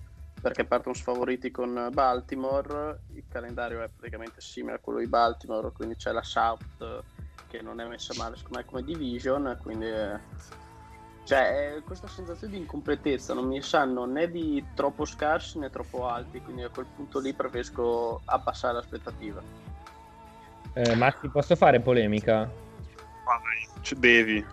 perché 0.41 0.65
partono 0.65 0.95
sfavoriti 0.95 1.51
con 1.51 1.89
Baltimore, 1.91 3.01
il 3.13 3.25
calendario 3.27 3.81
è 3.81 3.89
praticamente 3.89 4.41
simile 4.41 4.75
a 4.75 4.79
quello 4.79 4.99
di 4.99 5.07
Baltimore, 5.07 5.71
quindi 5.71 5.95
c'è 5.95 6.11
la 6.11 6.23
South 6.23 7.03
che 7.47 7.61
non 7.61 7.81
è 7.81 7.87
messa 7.87 8.13
male 8.17 8.37
secondo 8.37 8.59
me 8.59 8.65
come 8.65 8.83
division, 8.83 9.57
quindi... 9.61 9.85
Eh 9.85 10.69
cioè, 11.23 11.81
questa 11.85 12.07
sensazione 12.07 12.53
di 12.53 12.59
incompletezza 12.59 13.33
non 13.33 13.45
mi 13.45 13.61
sanno 13.61 14.05
né 14.05 14.29
di 14.29 14.63
troppo 14.73 15.05
scarsi 15.05 15.59
né 15.59 15.69
troppo 15.69 16.07
alti, 16.07 16.41
quindi 16.41 16.63
a 16.63 16.69
quel 16.69 16.87
punto 16.95 17.19
lì 17.19 17.33
preferisco 17.33 18.21
abbassare 18.25 18.73
l'aspettativa. 18.73 19.41
Eh, 20.73 20.95
Maxi, 20.95 21.27
posso 21.29 21.55
fare 21.55 21.79
polemica? 21.79 22.49
Vai, 23.23 23.99
devi. 23.99 24.45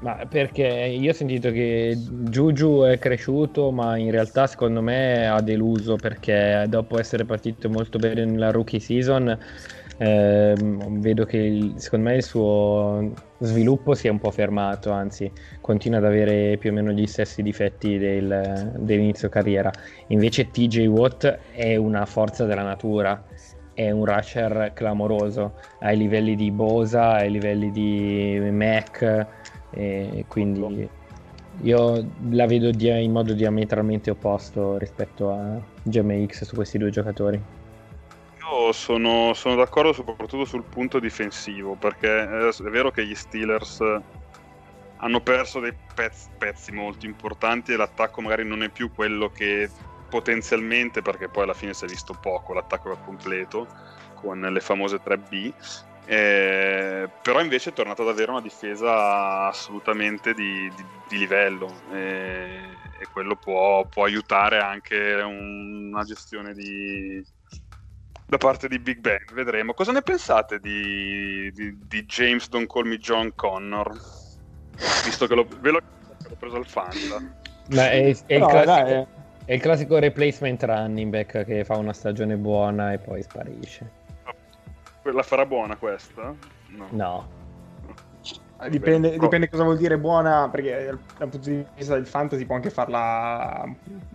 Ma 0.00 0.26
perché 0.28 0.66
io 0.66 1.10
ho 1.10 1.14
sentito 1.14 1.52
che 1.52 1.96
Juju 1.96 2.82
è 2.82 2.98
cresciuto, 2.98 3.70
ma 3.70 3.96
in 3.96 4.10
realtà 4.10 4.48
secondo 4.48 4.82
me 4.82 5.28
ha 5.28 5.40
deluso 5.40 5.94
perché 5.94 6.64
dopo 6.68 6.98
essere 6.98 7.24
partito 7.24 7.68
molto 7.68 7.98
bene 7.98 8.24
nella 8.24 8.50
rookie 8.50 8.80
season 8.80 9.38
eh, 10.02 10.54
vedo 10.58 11.24
che 11.24 11.36
il, 11.36 11.74
secondo 11.76 12.08
me 12.08 12.16
il 12.16 12.24
suo 12.24 13.12
sviluppo 13.38 13.94
si 13.94 14.08
è 14.08 14.10
un 14.10 14.18
po' 14.18 14.32
fermato, 14.32 14.90
anzi 14.90 15.30
continua 15.60 15.98
ad 15.98 16.04
avere 16.04 16.56
più 16.56 16.70
o 16.70 16.72
meno 16.72 16.90
gli 16.90 17.06
stessi 17.06 17.40
difetti 17.40 17.98
del, 17.98 18.72
dell'inizio 18.78 19.28
carriera. 19.28 19.70
Invece 20.08 20.50
TJ 20.50 20.86
Watt 20.86 21.38
è 21.52 21.76
una 21.76 22.04
forza 22.04 22.44
della 22.46 22.64
natura, 22.64 23.24
è 23.74 23.92
un 23.92 24.04
rusher 24.04 24.72
clamoroso 24.74 25.54
ai 25.78 25.96
livelli 25.96 26.34
di 26.34 26.50
Bosa, 26.50 27.12
ai 27.12 27.30
livelli 27.30 27.70
di 27.70 28.40
Mac, 28.50 29.26
quindi 30.26 30.88
io 31.60 32.06
la 32.30 32.46
vedo 32.46 32.70
in 32.76 33.12
modo 33.12 33.34
diametralmente 33.34 34.10
opposto 34.10 34.78
rispetto 34.78 35.30
a 35.30 35.60
GMX 35.84 36.42
su 36.42 36.56
questi 36.56 36.76
due 36.78 36.90
giocatori 36.90 37.61
sono, 38.72 39.34
sono, 39.34 39.54
d'accordo 39.54 39.92
soprattutto 39.92 40.44
sul 40.44 40.64
punto 40.64 40.98
difensivo, 40.98 41.74
perché 41.74 42.22
è 42.22 42.70
vero 42.70 42.90
che 42.90 43.06
gli 43.06 43.14
Steelers 43.14 43.80
hanno 44.96 45.20
perso 45.20 45.60
dei 45.60 45.74
pezzi, 45.94 46.28
pezzi 46.38 46.72
molto 46.72 47.06
importanti 47.06 47.72
e 47.72 47.76
l'attacco 47.76 48.20
magari 48.20 48.44
non 48.44 48.62
è 48.62 48.68
più 48.68 48.92
quello 48.92 49.30
che 49.30 49.68
potenzialmente, 50.08 51.02
perché 51.02 51.28
poi 51.28 51.44
alla 51.44 51.54
fine 51.54 51.74
si 51.74 51.84
è 51.84 51.88
visto 51.88 52.14
poco, 52.20 52.52
l'attacco 52.52 52.96
completo 53.04 53.66
con 54.14 54.40
le 54.40 54.60
famose 54.60 55.00
3B. 55.02 55.52
Eh, 56.04 57.08
però 57.22 57.40
invece 57.40 57.70
è 57.70 57.72
tornata 57.72 58.02
ad 58.02 58.08
avere 58.08 58.32
una 58.32 58.40
difesa 58.40 59.46
assolutamente 59.46 60.34
di, 60.34 60.68
di, 60.74 60.84
di 61.08 61.18
livello 61.18 61.72
e, 61.92 62.58
e 62.98 63.06
quello 63.12 63.36
può, 63.36 63.86
può, 63.86 64.04
aiutare 64.04 64.58
anche 64.58 64.96
una 65.22 66.02
gestione 66.02 66.54
di, 66.54 67.24
da 68.32 68.38
parte 68.38 68.66
di 68.66 68.78
Big 68.78 69.00
Bang, 69.00 69.30
vedremo. 69.34 69.74
Cosa 69.74 69.92
ne 69.92 70.00
pensate 70.00 70.58
di, 70.58 71.52
di, 71.52 71.76
di 71.86 72.06
James 72.06 72.48
Don't 72.48 72.66
Call 72.66 72.86
Me 72.86 72.96
John 72.96 73.34
Connor? 73.34 73.92
Visto 75.04 75.26
che 75.26 75.34
lo, 75.34 75.46
ve 75.60 75.70
l'ho, 75.70 75.80
l'ho 76.26 76.36
preso 76.38 76.56
al 76.56 76.66
fan. 76.66 77.34
Ma 77.74 77.90
è, 77.90 78.16
è, 78.26 78.34
il 78.34 78.46
classico, 78.46 79.08
è, 79.44 79.52
il 79.52 79.60
classico, 79.60 79.98
replacement 79.98 80.62
running 80.62 81.10
back 81.10 81.44
che 81.44 81.62
fa 81.64 81.76
una 81.76 81.92
stagione 81.92 82.36
buona 82.36 82.94
e 82.94 82.98
poi 82.98 83.22
sparisce. 83.22 83.90
La 85.02 85.22
farà 85.22 85.44
buona 85.44 85.76
questa? 85.76 86.34
No. 86.68 86.86
no. 86.88 87.41
Dipende, 88.68 89.10
Beh, 89.10 89.18
dipende, 89.18 89.48
cosa 89.48 89.64
vuol 89.64 89.76
dire 89.76 89.98
buona, 89.98 90.48
perché 90.48 90.96
dal 91.18 91.28
punto 91.28 91.50
di 91.50 91.64
vista 91.74 91.94
del 91.94 92.06
fantasy 92.06 92.44
può 92.44 92.54
anche 92.54 92.70
farla 92.70 93.64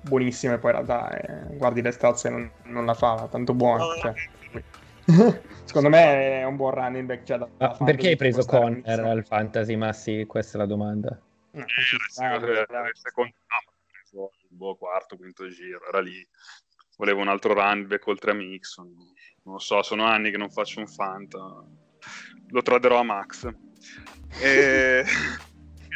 buonissima 0.01 0.53
e 0.53 0.57
poi 0.57 0.71
in 0.71 0.85
realtà 0.85 1.09
eh, 1.19 1.57
guardi 1.57 1.81
le 1.81 1.91
stazze 1.91 2.27
e 2.27 2.31
non, 2.31 2.51
non, 2.63 2.85
la 2.85 2.93
fa 2.93 3.27
tanto 3.29 3.53
buona. 3.53 3.83
No, 3.83 3.95
cioè. 3.95 4.13
Secondo 5.63 5.89
me 5.89 6.39
è 6.39 6.43
un 6.45 6.55
buon 6.55 6.73
running 6.73 7.05
back. 7.05 7.23
Cioè, 7.23 7.37
da 7.37 7.77
perché 7.83 8.09
hai 8.09 8.15
preso 8.15 8.45
Conner 8.45 8.99
al 8.99 9.25
fantasy, 9.25 9.75
Massi? 9.75 10.25
Questa 10.25 10.57
è 10.57 10.61
la 10.61 10.67
domanda. 10.67 11.19
No, 11.51 11.63
eh, 11.63 11.65
secondo... 12.07 13.33
no, 14.11 14.31
il 14.49 14.55
buon 14.55 14.77
quarto, 14.77 15.17
quinto 15.17 15.49
giro, 15.49 15.79
era 15.87 15.99
lì. 15.99 16.25
Volevo 16.97 17.21
un 17.21 17.27
altro 17.27 17.53
running 17.53 17.87
back 17.87 18.07
oltre 18.07 18.31
a 18.31 18.33
Mixon. 18.33 18.93
Non 19.43 19.55
lo 19.55 19.59
so, 19.59 19.81
sono 19.81 20.03
anni 20.05 20.31
che 20.31 20.37
non 20.37 20.49
faccio 20.49 20.79
un 20.79 20.87
fanta. 20.87 21.37
Lo 22.49 22.61
traderò 22.61 22.99
a 22.99 23.03
Max. 23.03 23.47
E... 24.39 25.03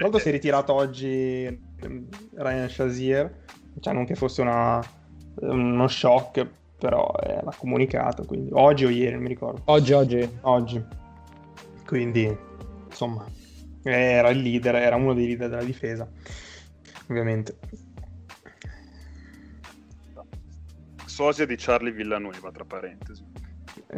Tra 0.02 0.10
l'altro 0.10 0.20
si 0.20 0.30
è 0.30 0.32
ritirato 0.32 0.74
oggi 0.74 1.62
mm, 1.86 2.04
Ryan 2.36 2.70
Shazier, 2.70 3.44
cioè 3.80 3.94
non 3.94 4.06
che 4.06 4.16
fosse 4.16 4.42
una, 4.42 4.82
uno 5.42 5.88
shock, 5.88 6.48
però 6.80 7.14
eh, 7.24 7.40
l'ha 7.44 7.54
comunicato, 7.56 8.26
quindi 8.26 8.50
oggi 8.54 8.86
o 8.86 8.90
ieri, 8.90 9.14
non 9.14 9.22
mi 9.22 9.28
ricordo. 9.28 9.62
Oggi, 9.66 9.94
oggi. 9.94 10.38
Oggi. 10.42 10.84
Quindi, 11.86 12.36
insomma, 12.88 13.26
era 13.84 14.30
il 14.30 14.42
leader, 14.42 14.76
era 14.76 14.96
uno 14.96 15.14
dei 15.14 15.28
leader 15.28 15.50
della 15.50 15.64
difesa, 15.64 16.10
ovviamente. 17.08 17.58
Sosia 21.06 21.46
di 21.46 21.56
Charlie 21.58 21.92
Villanueva, 21.92 22.50
tra 22.50 22.66
parentesi. 22.66 23.24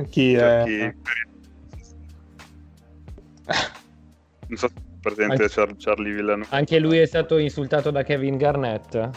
Chi 0.10 0.34
cioè, 0.34 0.64
è? 0.64 0.66
Chi... 0.66 1.02
Non 4.54 4.58
so 4.58 4.70
presente 5.02 5.50
Char- 5.50 5.76
Charlie 5.78 6.14
Villanova. 6.14 6.56
Anche 6.56 6.78
lui 6.78 7.00
è 7.00 7.06
stato 7.06 7.38
insultato 7.38 7.90
da 7.90 8.04
Kevin 8.04 8.38
Garnett. 8.38 8.94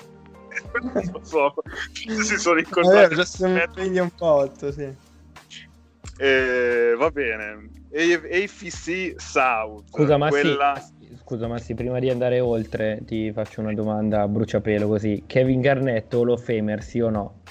non 0.81 1.25
so, 1.25 1.55
si 1.93 2.39
sono 2.39 2.59
incontrati. 2.59 3.13
Eh, 3.13 3.17
già 3.17 3.25
siamo 3.25 3.61
un 3.75 4.11
po', 4.17 4.51
sì. 4.59 4.95
Eh, 6.19 6.95
va 6.97 7.11
bene. 7.11 7.69
AFC 7.93 9.15
South. 9.17 9.89
Scusa, 9.91 10.17
ma 10.17 10.29
quella... 10.29 10.75
sì, 10.77 11.15
scusa, 11.21 11.47
Massi, 11.47 11.75
prima 11.75 11.99
di 11.99 12.09
andare 12.09 12.41
oltre 12.41 13.03
ti 13.05 13.31
faccio 13.31 13.61
una 13.61 13.75
domanda 13.75 14.23
a 14.23 14.29
bruciapelo 14.29 14.89
così. 14.89 15.25
Kevin 15.27 15.61
Garnett 15.61 16.13
o 16.15 16.23
lo 16.23 16.39
Famer, 16.39 16.83
sì 16.83 17.01
o 17.01 17.11
no? 17.11 17.43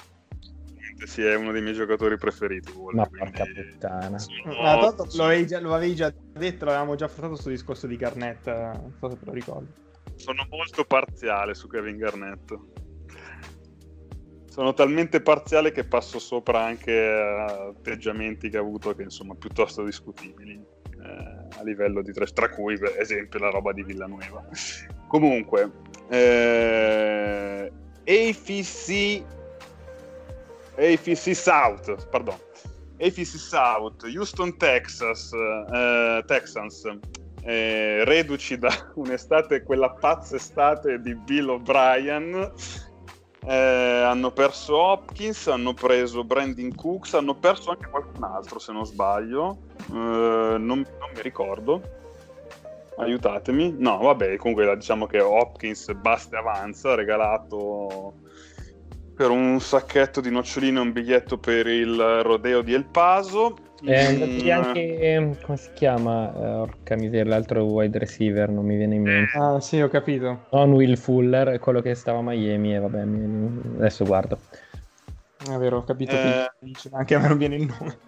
Sì, 1.04 1.22
è 1.22 1.34
uno 1.34 1.52
dei 1.52 1.60
miei 1.60 1.74
giocatori 1.74 2.16
preferiti. 2.16 2.72
Vuole, 2.72 2.96
Ma 2.96 3.06
porca 3.06 3.44
puttana. 3.44 4.18
Sono... 4.18 4.62
Ma 4.62 4.78
tanto 4.78 5.08
lo 5.14 5.24
avevi, 5.24 5.46
già, 5.46 5.60
lo 5.60 5.74
avevi 5.74 5.94
già 5.94 6.12
detto, 6.32 6.64
l'avevamo 6.64 6.94
già 6.94 7.04
affrontato 7.04 7.40
sul 7.40 7.52
discorso 7.52 7.86
di 7.86 7.96
Garnett, 7.96 8.46
non 8.46 8.94
so 8.98 9.10
se 9.10 9.18
te 9.18 9.24
lo 9.24 9.32
ricordi. 9.32 9.72
Sono 10.14 10.46
molto 10.48 10.84
parziale 10.84 11.54
su 11.54 11.68
Kevin 11.68 11.98
Garnett. 11.98 12.54
Sono 14.48 14.72
talmente 14.72 15.20
parziale 15.20 15.70
che 15.70 15.84
passo 15.84 16.18
sopra 16.18 16.64
anche 16.64 16.98
atteggiamenti 16.98 18.48
che 18.48 18.56
ha 18.56 18.60
avuto 18.60 18.94
che 18.94 19.02
insomma 19.02 19.34
piuttosto 19.34 19.84
discutibili 19.84 20.52
eh, 20.54 21.58
a 21.58 21.62
livello 21.62 22.00
di 22.00 22.10
trash, 22.12 22.32
tra 22.32 22.48
cui 22.48 22.78
per 22.78 22.94
esempio 22.98 23.38
la 23.38 23.50
roba 23.50 23.74
di 23.74 23.82
Villanueva. 23.82 24.42
Comunque, 25.08 25.70
eh, 26.08 27.70
AFC 28.06 29.22
AFC 30.76 31.34
South, 31.34 32.08
pardon. 32.08 32.36
AFC 32.98 33.36
South, 33.36 34.04
Houston, 34.04 34.56
Texas, 34.56 35.32
eh, 35.32 36.22
Texans, 36.26 36.84
eh, 37.42 38.04
reduci 38.04 38.58
da 38.58 38.70
un'estate, 38.94 39.62
quella 39.62 39.90
pazza 39.90 40.36
estate 40.36 41.00
di 41.00 41.14
Bill 41.14 41.48
O'Brien, 41.48 42.52
eh, 43.46 44.02
hanno 44.04 44.32
perso 44.32 44.76
Hopkins, 44.76 45.46
hanno 45.46 45.72
preso 45.72 46.24
Brandon 46.24 46.74
Cooks, 46.74 47.14
hanno 47.14 47.34
perso 47.34 47.70
anche 47.70 47.88
qualcun 47.88 48.24
altro 48.24 48.58
se 48.58 48.72
non 48.72 48.84
sbaglio, 48.84 49.58
eh, 49.88 49.92
non, 49.92 50.58
non, 50.58 51.10
mi 51.14 51.22
ricordo. 51.22 51.80
Aiutatemi. 52.98 53.76
No, 53.78 53.98
vabbè, 53.98 54.36
comunque 54.36 54.74
diciamo 54.74 55.06
che 55.06 55.20
Hopkins 55.20 55.92
basta 55.92 56.36
e 56.36 56.38
avanza, 56.40 56.94
regalato 56.94 58.14
per 59.16 59.30
un 59.30 59.58
sacchetto 59.60 60.20
di 60.20 60.30
noccioline 60.30 60.78
e 60.78 60.82
un 60.82 60.92
biglietto 60.92 61.38
per 61.38 61.66
il 61.66 61.96
rodeo 62.22 62.60
di 62.60 62.74
El 62.74 62.84
Paso. 62.84 63.56
Eh, 63.84 64.42
mm. 64.44 64.50
anche, 64.50 65.36
come 65.42 65.56
si 65.56 65.70
chiama? 65.74 66.34
Eh, 66.34 66.46
orca 66.46 66.96
miseria, 66.96 67.24
l'altro 67.24 67.64
wide 67.64 67.98
receiver, 67.98 68.48
non 68.50 68.66
mi 68.66 68.76
viene 68.76 68.94
in 68.96 69.02
mente. 69.02 69.36
Eh. 69.36 69.40
Ah, 69.40 69.60
sì, 69.60 69.80
ho 69.80 69.88
capito. 69.88 70.46
Non 70.50 70.72
Will 70.72 70.96
Fuller, 70.96 71.58
quello 71.58 71.80
che 71.80 71.94
stava 71.94 72.18
a 72.18 72.22
Miami, 72.22 72.74
e 72.74 72.78
vabbè, 72.78 73.04
mi... 73.04 73.60
adesso 73.76 74.04
guardo. 74.04 74.38
È 75.38 75.56
vero, 75.56 75.78
ho 75.78 75.84
capito. 75.84 76.14
Eh... 76.14 76.50
Anche 76.92 77.14
a 77.14 77.18
me 77.18 77.28
non 77.28 77.38
viene 77.38 77.56
il 77.56 77.66
nome. 77.66 77.98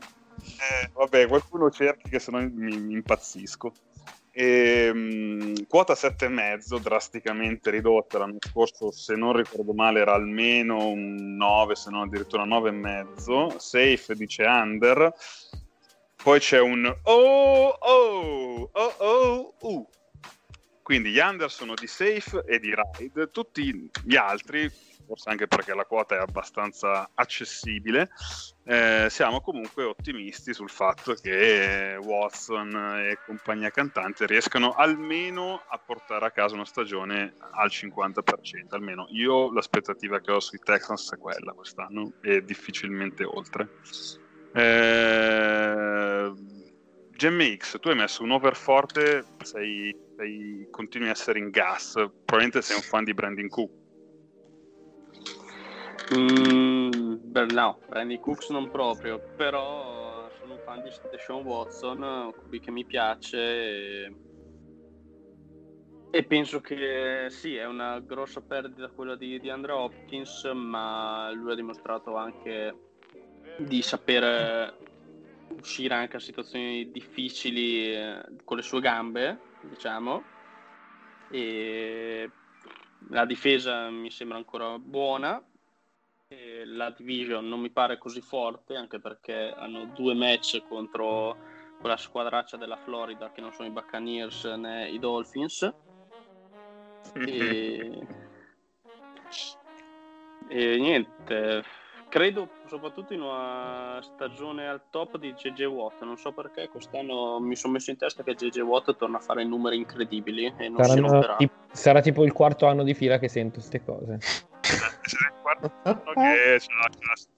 Eh, 0.41 0.91
vabbè, 0.93 1.27
qualcuno 1.27 1.71
cerchi 1.71 2.09
che 2.11 2.19
se 2.19 2.31
no 2.31 2.39
mi, 2.39 2.77
mi 2.81 2.95
impazzisco. 2.95 3.73
E, 4.41 4.93
mh, 4.93 5.67
quota 5.67 5.95
7,5 5.95 6.79
drasticamente 6.81 7.71
ridotta. 7.71 8.19
L'anno 8.19 8.37
scorso 8.39 8.93
se 8.93 9.17
non 9.17 9.33
ricordo 9.33 9.73
male 9.73 9.99
era 9.99 10.15
almeno 10.15 10.87
un 10.87 11.35
9 11.37 11.75
se 11.75 11.91
non 11.91 12.03
addirittura 12.03 12.45
9,5 12.45 13.57
safe 13.57 14.15
dice 14.15 14.45
under. 14.45 15.13
Poi 16.23 16.39
c'è 16.39 16.61
un 16.61 16.87
oh 17.03 17.69
oh 17.81 18.71
oh 18.73 18.95
oh 18.99 19.55
uh. 19.59 19.89
quindi 20.83 21.11
gli 21.11 21.19
under 21.19 21.51
sono 21.51 21.75
di 21.75 21.89
safe 21.89 22.45
e 22.47 22.61
di 22.61 22.73
ride. 22.73 23.33
Tutti 23.33 23.91
gli 24.05 24.15
altri 24.15 24.71
forse 25.09 25.31
anche 25.31 25.47
perché 25.47 25.75
la 25.75 25.87
quota 25.87 26.17
è 26.17 26.19
abbastanza 26.19 27.11
accessibile, 27.15 28.11
eh, 28.65 29.07
siamo 29.09 29.41
comunque 29.41 29.85
ottimisti 29.85 30.53
sul 30.53 30.69
fatto 30.69 31.15
che 31.15 31.99
Watson 31.99 32.75
e 33.09 33.19
compagnia 33.25 33.71
cantante 33.71 34.27
riescano 34.27 34.73
almeno 34.73 35.63
a 35.67 35.79
portare 35.79 36.27
a 36.27 36.31
casa 36.31 36.55
una 36.55 36.67
stagione 36.67 37.37
al 37.53 37.71
50%, 37.71 38.21
almeno 38.69 39.07
io 39.11 39.51
l'aspettativa 39.51 40.21
che 40.21 40.31
ho 40.31 40.41
sui 40.41 40.59
Texans 40.63 41.11
è 41.15 41.17
quella 41.17 41.53
quest'anno 41.53 42.13
e 42.21 42.45
difficilmente 42.45 43.25
oltre. 43.25 43.69
Eh, 44.53 46.33
GMX, 47.17 47.81
tu 47.81 47.89
hai 47.89 47.97
messo 47.97 48.23
un 48.23 48.33
over 48.33 48.55
forte, 48.55 49.25
sei, 49.43 49.97
sei, 50.15 50.69
continui 50.71 51.09
a 51.09 51.13
essere 51.13 51.39
in 51.39 51.49
gas, 51.49 51.95
probabilmente 51.95 52.61
sei 52.61 52.77
un 52.77 52.83
fan 52.83 53.05
di 53.05 53.15
Brandon 53.15 53.49
Cook 53.49 53.87
Mm, 56.13 57.17
no, 57.51 57.81
Randy 57.89 58.19
Cooks 58.19 58.49
non 58.49 58.71
proprio, 58.71 59.21
però 59.37 60.31
sono 60.39 60.55
un 60.55 60.61
fan 60.61 60.83
di 60.83 60.91
Sean 61.19 61.43
Watson, 61.43 62.33
qui 62.49 62.61
che 62.61 62.71
mi 62.71 62.87
piace 62.87 64.07
e... 64.07 64.17
e, 66.11 66.25
penso 66.25 66.61
che 66.61 67.27
sì, 67.29 67.57
è 67.57 67.67
una 67.67 67.99
grossa 68.01 68.41
perdita 68.41 68.89
quella 68.89 69.17
di, 69.17 69.39
di 69.39 69.51
Andrea 69.51 69.77
Hopkins, 69.77 70.45
ma 70.55 71.31
lui 71.33 71.53
ha 71.53 71.57
dimostrato 71.57 72.17
anche 72.17 72.75
di 73.59 73.83
sapere 73.83 74.77
uscire 75.59 75.95
anche 75.95 76.17
a 76.17 76.21
situazioni 76.21 76.91
difficili 76.91 77.93
eh, 77.93 78.23
con 78.45 78.57
le 78.57 78.63
sue 78.63 78.81
gambe, 78.81 79.39
diciamo, 79.61 80.23
e 81.31 82.31
la 83.11 83.27
difesa 83.27 83.91
mi 83.91 84.11
sembra 84.11 84.39
ancora 84.39 84.79
buona 84.79 85.43
la 86.65 86.95
division 86.97 87.47
non 87.49 87.61
mi 87.61 87.71
pare 87.71 87.99
così 87.99 88.21
forte, 88.21 88.77
anche 88.77 89.01
perché 89.01 89.53
hanno 89.57 89.87
due 89.95 90.15
match 90.15 90.63
contro 90.69 91.37
quella 91.81 91.97
squadraccia 91.97 92.57
della 92.57 92.77
Florida 92.77 93.31
che 93.33 93.41
non 93.41 93.53
sono 93.53 93.69
i 93.69 93.73
Buccaneers 93.73 94.45
né 94.45 94.89
i 94.89 94.99
Dolphins. 94.99 95.73
E, 97.15 98.07
e 100.49 100.77
niente, 100.77 101.65
credo 102.09 102.49
soprattutto 102.67 103.15
in 103.15 103.23
una 103.23 103.99
stagione 104.03 104.69
al 104.69 104.83
top 104.91 105.17
di 105.17 105.33
JJ 105.33 105.65
Watt. 105.65 106.03
Non 106.03 106.19
so 106.19 106.33
perché 106.33 106.69
quest'anno 106.69 107.41
mi 107.41 107.57
sono 107.57 107.73
messo 107.75 107.91
in 107.91 107.97
testa 107.97 108.23
che 108.23 108.35
JJ 108.35 108.61
Watt 108.61 108.95
torna 108.97 109.17
a 109.17 109.21
fare 109.21 109.43
numeri 109.45 109.77
incredibili 109.77 110.53
e 110.57 110.69
non 110.69 110.85
Saranno, 110.85 111.37
si 111.39 111.51
Sarà 111.73 112.01
tipo 112.01 112.25
il 112.25 112.33
quarto 112.33 112.67
anno 112.67 112.83
di 112.83 112.93
fila 112.93 113.19
che 113.19 113.29
sento 113.29 113.55
queste 113.55 113.83
cose. 113.83 114.19
Guarda 115.61 116.13
che 116.15 116.59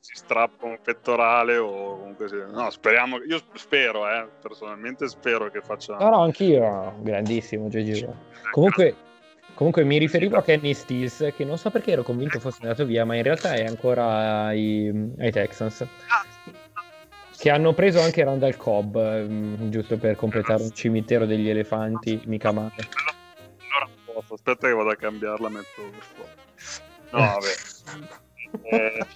si 0.00 0.14
strappa 0.14 0.66
un 0.66 0.78
pettorale 0.82 1.56
o 1.56 1.98
comunque 1.98 2.28
sì. 2.28 2.42
no 2.50 2.70
speriamo 2.70 3.18
io 3.22 3.40
spero 3.54 4.08
eh, 4.08 4.28
personalmente 4.40 5.08
spero 5.08 5.50
che 5.50 5.60
faccia 5.60 5.96
no 5.96 6.08
no 6.10 6.22
anch'io 6.22 6.96
grandissimo 7.00 7.68
GG 7.68 8.08
comunque 8.50 9.08
Comunque 9.60 9.84
mi 9.84 9.98
riferivo 9.98 10.38
a 10.38 10.42
Kenny 10.42 10.72
Stills, 10.72 11.34
che 11.36 11.44
non 11.44 11.58
so 11.58 11.68
perché 11.68 11.90
ero 11.90 12.02
convinto 12.02 12.40
fosse 12.40 12.60
andato 12.62 12.86
via, 12.86 13.04
ma 13.04 13.14
in 13.16 13.22
realtà 13.22 13.52
è 13.52 13.66
ancora 13.66 14.46
ai, 14.46 15.12
ai 15.18 15.30
Texans. 15.30 15.86
Che 17.36 17.50
hanno 17.50 17.74
preso 17.74 18.00
anche 18.00 18.24
Randall 18.24 18.56
Cobb, 18.56 18.96
mm, 18.96 19.68
giusto 19.68 19.98
per 19.98 20.16
completare 20.16 20.62
un 20.62 20.70
cimitero 20.72 21.26
degli 21.26 21.50
elefanti, 21.50 22.22
mica 22.24 22.52
male. 22.52 22.88
Allora 24.06 24.24
aspetta 24.30 24.66
che 24.66 24.72
vado 24.72 24.88
a 24.88 24.96
cambiarla, 24.96 25.50
metto. 25.50 25.82
No, 27.10 27.18
vabbè. 27.18 27.52
eh... 28.62 29.06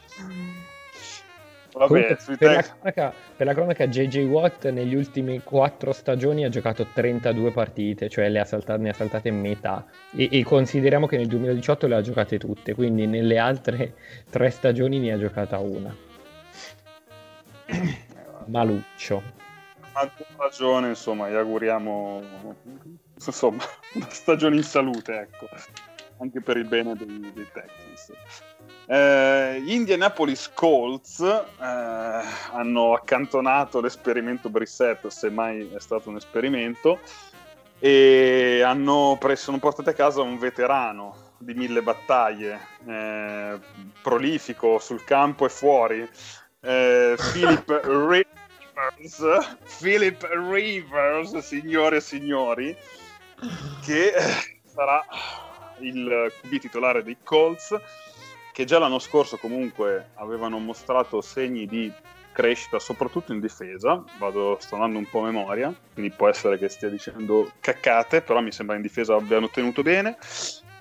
Vabbè, 1.74 2.16
per, 2.38 2.52
la 2.52 2.62
cronaca, 2.62 3.12
per, 3.36 3.46
la 3.46 3.52
cronaca, 3.52 3.88
JJ 3.88 4.26
Watt 4.26 4.68
negli 4.68 4.94
ultimi 4.94 5.42
quattro 5.42 5.92
stagioni 5.92 6.44
ha 6.44 6.48
giocato 6.48 6.86
32 6.94 7.50
partite, 7.50 8.08
cioè 8.08 8.28
le 8.28 8.38
ha 8.38 8.44
saltate, 8.44 8.80
ne 8.80 8.90
ha 8.90 8.92
saltate 8.92 9.32
metà. 9.32 9.84
E, 10.14 10.28
e, 10.30 10.44
consideriamo 10.44 11.08
che 11.08 11.16
nel 11.16 11.26
2018 11.26 11.88
le 11.88 11.96
ha 11.96 12.00
giocate 12.00 12.38
tutte, 12.38 12.74
quindi 12.74 13.08
nelle 13.08 13.38
altre 13.38 13.94
tre 14.30 14.50
stagioni 14.50 15.00
ne 15.00 15.12
ha 15.14 15.18
giocata 15.18 15.58
una. 15.58 15.92
Maluccio. 18.46 19.22
Ha 19.94 20.10
ragione, 20.36 20.90
insomma, 20.90 21.28
gli 21.28 21.34
auguriamo 21.34 22.22
insomma, 23.16 23.64
una 23.94 24.08
stagione 24.10 24.56
in 24.56 24.62
salute, 24.62 25.12
ecco 25.12 25.48
anche 26.18 26.40
per 26.40 26.56
il 26.56 26.66
bene 26.66 26.94
dei, 26.94 27.32
dei 27.34 27.48
Texans. 27.52 28.12
Eh, 28.86 29.62
gli 29.62 29.72
Indianapolis 29.72 30.50
Colts 30.52 31.20
eh, 31.20 31.64
hanno 32.52 32.92
accantonato 32.94 33.80
l'esperimento 33.80 34.50
Brissett, 34.50 35.06
se 35.06 35.30
mai 35.30 35.72
è 35.74 35.80
stato 35.80 36.10
un 36.10 36.16
esperimento, 36.16 36.98
e 37.78 38.62
hanno 38.62 39.16
preso, 39.18 39.44
sono 39.44 39.58
portati 39.58 39.88
a 39.88 39.94
casa 39.94 40.20
un 40.20 40.38
veterano 40.38 41.32
di 41.38 41.54
mille 41.54 41.82
battaglie, 41.82 42.60
eh, 42.86 43.58
prolifico 44.02 44.78
sul 44.78 45.02
campo 45.04 45.46
e 45.46 45.48
fuori, 45.48 46.08
eh, 46.60 47.16
Philip 47.32 47.68
Rivers, 47.84 49.56
Philip 49.78 50.22
Rivers, 50.50 51.38
signore 51.38 51.96
e 51.96 52.00
signori, 52.00 52.76
che 53.82 54.08
eh, 54.08 54.60
sarà 54.66 55.04
il 55.78 56.32
QB 56.40 56.58
titolare 56.58 57.02
dei 57.02 57.16
Colts, 57.22 57.76
che 58.54 58.64
già 58.64 58.78
l'anno 58.78 59.00
scorso 59.00 59.36
comunque 59.36 60.10
avevano 60.14 60.60
mostrato 60.60 61.20
segni 61.20 61.66
di 61.66 61.92
crescita, 62.30 62.78
soprattutto 62.78 63.32
in 63.32 63.40
difesa. 63.40 64.00
Vado, 64.18 64.58
sto 64.60 64.76
andando 64.76 64.98
un 64.98 65.08
po' 65.10 65.22
a 65.22 65.24
memoria, 65.24 65.74
quindi 65.92 66.14
può 66.14 66.28
essere 66.28 66.56
che 66.56 66.68
stia 66.68 66.88
dicendo 66.88 67.50
caccate, 67.58 68.22
però 68.22 68.40
mi 68.40 68.52
sembra 68.52 68.76
in 68.76 68.82
difesa 68.82 69.16
abbiano 69.16 69.50
tenuto 69.50 69.82
bene. 69.82 70.16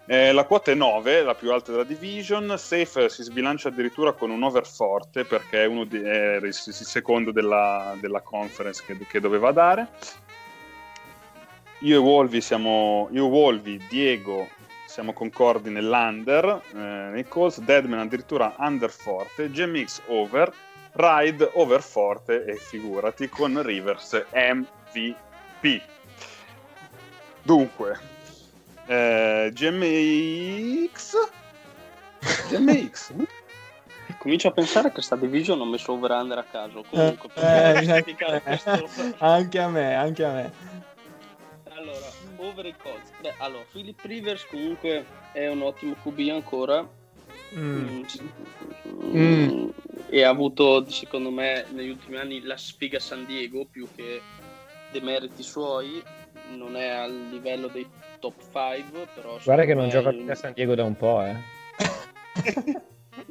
Eh, 0.06 0.34
la 0.34 0.44
quota 0.44 0.70
è 0.70 0.76
9, 0.76 1.24
la 1.24 1.34
più 1.34 1.52
alta 1.52 1.72
della 1.72 1.84
division. 1.84 2.54
Safe 2.60 3.10
si 3.10 3.24
sbilancia 3.24 3.70
addirittura 3.70 4.12
con 4.12 4.30
un 4.30 4.44
over 4.44 4.68
forte 4.68 5.26
perché 5.26 5.64
è, 5.64 5.66
uno 5.66 5.84
di, 5.84 6.00
è 6.00 6.36
il 6.44 6.54
secondo 6.54 7.32
della, 7.32 7.98
della 8.00 8.22
conference 8.22 8.84
che, 8.86 8.96
che, 9.08 9.20
doveva 9.20 9.52
dare. 9.52 9.88
Io 11.80 11.96
e 11.96 11.98
Wolvi 11.98 12.40
siamo. 12.40 13.10
Io, 13.14 13.26
Wolvi, 13.26 13.84
Diego, 13.90 14.48
siamo 14.94 15.12
concordi 15.12 15.72
nell'under. 15.72 16.62
Eh, 16.72 16.78
nei 16.78 17.28
calls. 17.28 17.60
Deadman 17.60 18.02
addirittura 18.02 18.54
under 18.60 18.92
forte. 18.92 19.50
GMX 19.50 20.02
over. 20.06 20.54
Ride 20.92 21.50
over 21.54 21.82
forte 21.82 22.46
e 22.46 22.56
figurati 22.58 23.28
con 23.28 23.60
Rivers 23.64 24.24
MVP. 24.32 25.82
Dunque, 27.42 28.00
eh, 28.86 29.50
GMX? 29.52 31.16
GMX? 32.50 33.14
Comincio 34.20 34.50
a 34.50 34.52
pensare 34.52 34.92
che 34.92 35.02
sta 35.02 35.16
division 35.16 35.60
ho 35.60 35.66
messo 35.66 35.94
over 35.94 36.12
under 36.12 36.38
a 36.38 36.44
caso. 36.44 36.84
Comunque, 36.88 37.30
eh, 37.34 38.06
eh, 38.06 38.42
questo... 38.42 38.88
anche 39.18 39.60
a 39.60 39.70
me, 39.70 39.96
anche 39.96 40.24
a 40.24 40.32
me. 40.32 40.54
Allora, 41.70 42.13
over 42.44 42.66
i 42.66 42.76
Colts. 42.82 43.12
Beh, 43.22 43.34
allora, 43.38 43.64
Philip 43.72 44.00
Rivers 44.04 44.46
comunque 44.46 45.06
è 45.32 45.48
un 45.48 45.62
ottimo 45.62 45.96
QB 46.02 46.20
ancora. 46.32 46.88
Mm. 47.56 48.04
Mm. 48.86 49.18
Mm. 49.18 49.70
E 50.10 50.24
ha 50.24 50.30
avuto, 50.30 50.88
secondo 50.90 51.30
me, 51.30 51.66
negli 51.72 51.90
ultimi 51.90 52.18
anni 52.18 52.42
la 52.42 52.58
sfiga 52.58 53.00
San 53.00 53.26
Diego 53.26 53.66
più 53.66 53.88
che 53.96 54.22
dei 54.92 55.02
meriti 55.02 55.44
suoi. 55.44 56.04
Non 56.56 56.76
è 56.76 56.88
al 56.88 57.30
livello 57.30 57.68
dei 57.68 57.88
top 58.20 58.36
5, 58.52 59.08
però... 59.16 59.38
Guarda 59.44 59.66
che 59.66 59.74
non 59.74 59.90
gioca 59.90 60.10
più 60.10 60.30
a 60.30 60.36
San 60.36 60.54
Diego 60.54 60.76
da 60.76 60.84
un 60.84 60.96
po', 60.96 61.24
eh. 61.24 61.36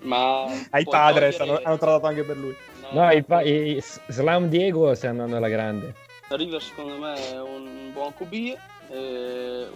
Ma... 0.02 0.44
Hai 0.70 0.84
padre, 0.84 1.32
togliere... 1.32 1.62
hanno 1.62 1.78
trovato 1.78 2.06
anche 2.06 2.24
per 2.24 2.36
lui. 2.36 2.56
No, 2.80 3.04
no 3.04 3.10
i, 3.12 3.22
pa- 3.22 3.42
i 3.42 3.80
Slam 4.08 4.48
Diego 4.48 4.94
sta 4.94 5.08
andando 5.08 5.36
alla 5.36 5.48
grande. 5.48 5.94
River 6.36 6.62
secondo 6.62 6.98
me 6.98 7.30
è 7.30 7.40
un 7.40 7.90
buon 7.92 8.14
QB, 8.14 8.32
eh, 8.90 9.68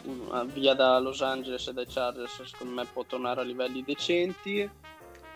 via 0.46 0.74
da 0.74 0.98
Los 0.98 1.22
Angeles 1.22 1.66
e 1.68 1.72
dai 1.72 1.86
Chargers 1.86 2.42
secondo 2.42 2.74
me 2.74 2.84
può 2.92 3.04
tornare 3.04 3.40
a 3.40 3.44
livelli 3.44 3.82
decenti. 3.82 4.68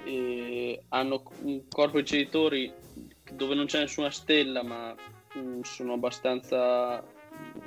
E 0.03 0.83
hanno 0.89 1.23
un 1.43 1.69
corpo 1.69 1.99
di 1.99 2.05
genitori 2.05 2.73
dove 3.33 3.55
non 3.55 3.67
c'è 3.67 3.81
nessuna 3.81 4.11
stella, 4.11 4.63
ma 4.63 4.95
mm, 5.37 5.61
sono 5.61 5.93
abbastanza 5.93 7.05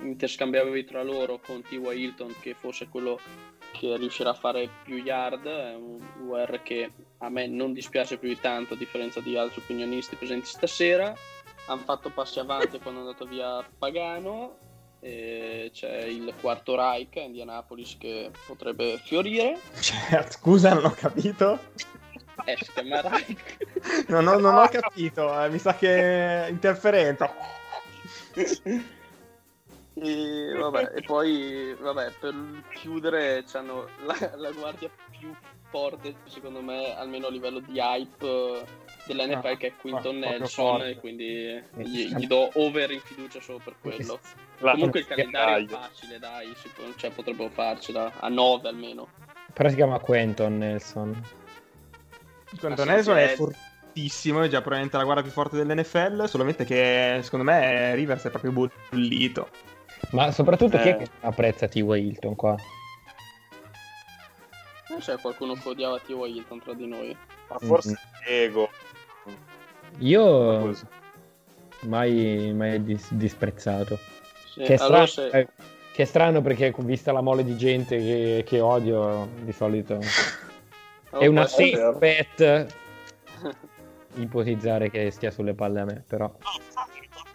interscambiabili 0.01 0.83
tra 0.85 1.03
loro 1.03 1.39
con 1.39 1.61
T.Y. 1.61 1.77
Hilton 1.77 2.35
che 2.41 2.53
forse 2.53 2.85
è 2.85 2.89
quello 2.89 3.19
che 3.71 3.97
riuscirà 3.97 4.31
a 4.31 4.35
fare 4.35 4.69
più 4.83 4.97
yard 4.97 5.47
è 5.47 5.73
un 5.73 5.99
UR 6.27 6.61
che 6.61 6.91
a 7.19 7.29
me 7.29 7.47
non 7.47 7.73
dispiace 7.73 8.17
più 8.17 8.29
di 8.29 8.39
tanto 8.39 8.75
a 8.75 8.77
differenza 8.77 9.19
di 9.19 9.35
altri 9.35 9.61
opinionisti 9.61 10.15
presenti 10.15 10.45
stasera 10.45 11.13
hanno 11.67 11.81
fatto 11.83 12.09
passi 12.09 12.39
avanti 12.39 12.79
quando 12.79 13.01
è 13.01 13.03
andato 13.03 13.25
via 13.25 13.65
Pagano 13.77 14.57
c'è 15.01 16.05
il 16.05 16.33
quarto 16.39 16.75
Reich 16.75 17.17
a 17.17 17.21
Indianapolis 17.21 17.97
che 17.97 18.31
potrebbe 18.45 18.97
fiorire. 19.03 19.59
Cioè, 19.79 20.25
scusa 20.29 20.73
non 20.73 20.85
ho 20.85 20.91
capito. 20.91 21.59
Eh, 22.45 22.57
si 22.61 22.71
chiama 22.71 23.01
Reich. 23.01 24.07
No, 24.07 24.21
no, 24.21 24.37
non 24.37 24.55
ho 24.55 24.67
capito 24.67 25.43
eh, 25.43 25.49
mi 25.49 25.59
sa 25.59 25.75
che 25.75 26.45
è 26.45 26.49
interferenza 26.49 27.29
e, 29.95 30.55
vabbè, 30.57 30.91
e 30.95 31.01
poi, 31.01 31.75
vabbè, 31.79 32.11
per 32.19 32.33
chiudere, 32.73 33.45
hanno 33.53 33.87
la, 34.05 34.15
la, 34.35 34.51
guardia 34.51 34.89
più 35.17 35.33
forte, 35.69 36.15
secondo 36.25 36.61
me, 36.61 36.95
almeno 36.97 37.27
a 37.27 37.29
livello 37.29 37.59
di 37.59 37.77
hype 37.77 38.65
dell'NFL, 39.05 39.47
ah, 39.47 39.55
che 39.55 39.67
è 39.67 39.73
Quinton 39.75 40.23
ah, 40.23 40.29
Nelson, 40.29 40.81
e 40.83 40.95
quindi 40.97 41.61
gli, 41.75 42.15
gli, 42.15 42.27
do 42.27 42.49
over 42.53 42.91
in 42.91 42.99
fiducia 42.99 43.39
solo 43.41 43.59
per 43.63 43.75
quello. 43.81 44.19
La, 44.59 44.71
Comunque 44.71 45.01
il 45.01 45.07
calendario 45.07 45.65
è 45.65 45.69
facile, 45.69 46.19
dai, 46.19 46.53
cioè, 46.95 47.11
potrebbero 47.11 47.49
farcela 47.49 48.11
a 48.19 48.29
9 48.29 48.67
almeno. 48.67 49.07
Però 49.53 49.69
si 49.69 49.75
chiama 49.75 49.99
Quentin 49.99 50.57
Nelson. 50.57 51.21
Quentin 52.59 52.85
Nelson 52.85 53.17
è 53.17 53.35
fortissimo, 53.35 54.41
è 54.41 54.47
già 54.47 54.59
probabilmente 54.59 54.97
la 54.97 55.03
guardia 55.03 55.23
più 55.23 55.33
forte 55.33 55.57
dell'NFL, 55.57 56.25
solamente 56.27 56.65
che 56.65 57.19
secondo 57.21 57.45
me 57.45 57.93
Rivers 57.95 58.25
è 58.25 58.29
proprio 58.29 58.51
bollito. 58.51 59.49
Ma 60.11 60.31
soprattutto 60.31 60.77
eh. 60.77 60.81
chi 60.81 60.89
è 60.89 60.97
che 60.97 61.09
apprezza 61.21 61.67
T.Y. 61.67 61.81
Hilton 61.81 62.35
qua? 62.35 62.55
Non 64.89 64.99
c'è 64.99 65.17
qualcuno 65.17 65.53
che 65.53 65.69
odiava 65.69 65.99
T.Y. 65.99 66.37
Hilton 66.37 66.59
tra 66.59 66.73
di 66.73 66.87
noi. 66.87 67.15
Ma 67.49 67.57
forse 67.59 67.89
mm-hmm. 67.89 68.43
Ego. 68.43 68.69
Io 69.99 70.73
mai, 71.81 72.51
mai 72.53 72.83
dis- 72.83 73.13
disprezzato. 73.13 73.97
Sì, 74.45 74.61
che, 74.61 74.75
è 74.75 74.77
allora 74.79 75.05
strano, 75.05 75.29
se... 75.29 75.47
che, 75.93 76.03
è 76.03 76.05
strano, 76.05 76.41
perché 76.41 76.73
vista 76.79 77.11
la 77.11 77.21
mole 77.21 77.43
di 77.43 77.57
gente 77.57 77.97
che, 77.97 78.43
che 78.45 78.59
odio 78.59 79.29
di 79.41 79.51
solito 79.51 79.99
oh, 81.09 81.19
è 81.19 81.25
una 81.27 81.47
safe 81.47 81.95
bet 81.97 82.75
ipotizzare 84.15 84.89
che 84.89 85.09
stia 85.11 85.31
sulle 85.31 85.53
palle 85.53 85.79
a 85.79 85.85
me 85.85 86.03
però. 86.07 86.31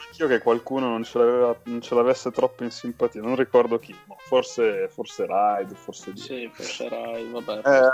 Anch'io 0.01 0.27
che 0.27 0.39
qualcuno 0.41 0.89
non 0.89 1.05
ce, 1.05 1.19
non 1.63 1.81
ce, 1.81 1.95
l'avesse 1.95 2.31
troppo 2.31 2.65
in 2.65 2.71
simpatia, 2.71 3.21
non 3.21 3.37
ricordo 3.37 3.79
chi, 3.79 3.95
forse, 4.27 4.89
forse 4.89 5.27
Ride, 5.29 5.75
forse... 5.75 6.17
Sì, 6.17 6.51
forse 6.53 6.89
Ride, 6.89 7.31
vabbè. 7.31 7.59
Eh, 7.59 7.93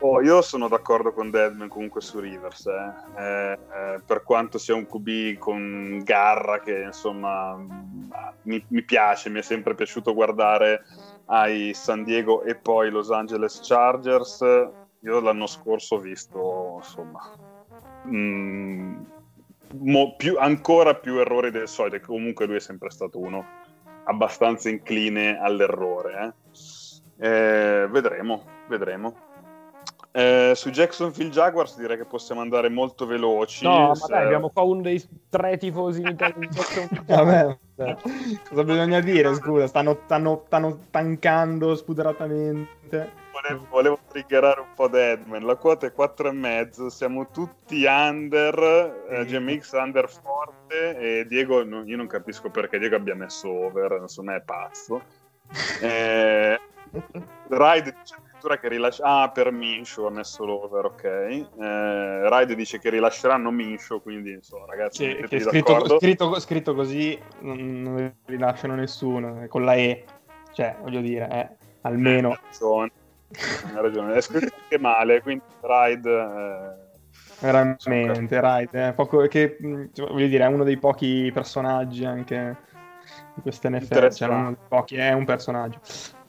oh, 0.00 0.20
io 0.22 0.42
sono 0.42 0.68
d'accordo 0.68 1.12
con 1.12 1.30
Deadman 1.30 1.68
comunque 1.68 2.00
su 2.00 2.18
Rivers, 2.18 2.66
eh. 2.66 2.92
Eh, 3.16 3.52
eh 3.52 4.00
per 4.04 4.22
quanto 4.22 4.58
sia 4.58 4.74
un 4.74 4.86
QB 4.86 5.38
con 5.38 6.02
garra 6.04 6.60
che 6.60 6.82
insomma 6.82 7.56
mi, 8.42 8.64
mi 8.68 8.82
piace, 8.82 9.30
mi 9.30 9.38
è 9.38 9.42
sempre 9.42 9.74
piaciuto 9.74 10.14
guardare 10.14 10.84
ai 11.26 11.72
San 11.74 12.04
Diego 12.04 12.42
e 12.42 12.54
poi 12.56 12.90
Los 12.90 13.10
Angeles 13.10 13.60
Chargers, 13.62 14.40
io 15.00 15.20
l'anno 15.20 15.46
scorso 15.46 15.96
ho 15.96 15.98
visto 15.98 16.74
insomma... 16.76 17.20
Mm, 18.06 19.04
mo, 19.74 20.16
più, 20.16 20.36
ancora 20.38 20.94
più 20.94 21.18
errori 21.18 21.50
del 21.50 21.68
solito, 21.68 22.06
comunque 22.06 22.46
lui 22.46 22.56
è 22.56 22.60
sempre 22.60 22.90
stato 22.90 23.18
uno 23.18 23.44
abbastanza 24.04 24.68
incline 24.68 25.38
all'errore. 25.38 26.34
Eh. 27.18 27.28
Eh, 27.28 27.86
vedremo, 27.88 28.44
vedremo. 28.68 29.30
Eh, 30.14 30.52
su 30.54 30.70
Jacksonville 30.70 31.30
Jaguars 31.30 31.76
direi 31.78 31.96
che 31.96 32.04
possiamo 32.04 32.40
andare 32.40 32.68
molto 32.68 33.06
veloci. 33.06 33.64
No, 33.64 33.88
ma 33.88 34.06
dai, 34.06 34.24
abbiamo 34.24 34.50
qua 34.50 34.62
uno 34.62 34.82
dei 34.82 35.02
tre 35.28 35.56
tifosi 35.56 36.02
in 36.02 36.14
Jaguars. 36.16 37.56
Cosa 38.48 38.64
bisogna 38.64 39.00
dire, 39.00 39.34
scusa? 39.34 39.66
Stanno, 39.66 40.00
stanno, 40.04 40.42
stanno 40.46 40.78
tankando 40.90 41.74
spudoratamente 41.74 43.20
volevo, 43.42 43.66
volevo 43.68 43.98
triggerare 44.08 44.60
un 44.60 44.72
po' 44.74 44.88
Deadman. 44.88 45.44
La 45.44 45.56
quota 45.56 45.86
è 45.86 45.92
4,5. 45.96 46.86
Siamo 46.86 47.28
tutti 47.30 47.84
under. 47.84 49.04
Eh, 49.08 49.24
GMX 49.24 49.72
under 49.72 50.08
forte. 50.08 50.96
E 50.98 51.26
Diego, 51.26 51.64
no, 51.64 51.82
io 51.84 51.96
non 51.96 52.06
capisco 52.06 52.50
perché 52.50 52.78
Diego 52.78 52.96
abbia 52.96 53.14
messo 53.14 53.48
over. 53.48 53.98
Insomma, 54.00 54.36
è 54.36 54.40
pazzo. 54.40 55.02
Eh, 55.82 56.58
Ride 57.48 57.94
dice 57.98 58.16
addirittura 58.42 58.58
che 58.58 58.68
rilascia. 58.68 59.04
Ah, 59.04 59.30
per 59.30 59.50
Minshew 59.52 60.06
ha 60.06 60.10
messo 60.10 60.44
l'over, 60.44 60.84
ok. 60.86 61.04
Eh, 61.04 62.28
Ride 62.28 62.54
dice 62.54 62.78
che 62.78 62.90
rilasceranno 62.90 63.50
Minshew. 63.50 64.02
Quindi, 64.02 64.32
insomma, 64.32 64.66
ragazzi, 64.66 65.06
che, 65.06 65.28
che 65.28 65.40
scritto, 65.40 65.98
scritto, 65.98 66.40
scritto, 66.40 66.74
così 66.74 67.18
non, 67.40 67.82
non 67.82 68.14
rilasciano 68.24 68.74
nessuno. 68.74 69.46
Con 69.48 69.64
la 69.64 69.74
E, 69.74 70.04
cioè, 70.52 70.76
voglio 70.80 71.00
dire, 71.00 71.28
eh, 71.30 71.48
almeno. 71.82 72.32
Eh, 72.32 72.90
hai 73.74 73.80
ragione, 73.80 74.14
è 74.14 74.20
scritto 74.20 74.54
anche 74.60 74.78
male, 74.78 75.22
quindi 75.22 75.44
Ride... 75.60 76.10
Eh... 76.10 76.90
Veramente, 77.40 78.40
Ride, 78.40 78.88
eh, 78.88 78.92
poco, 78.92 79.26
che 79.26 79.56
voglio 79.60 80.28
dire, 80.28 80.44
è 80.44 80.46
uno 80.46 80.62
dei 80.62 80.76
pochi 80.76 81.28
personaggi 81.34 82.04
anche 82.04 82.56
di 83.34 83.42
queste 83.42 83.68
NFL, 83.68 84.10
cioè 84.12 84.54
pochi, 84.68 84.94
è 84.94 85.12
un 85.12 85.24
personaggio. 85.24 85.80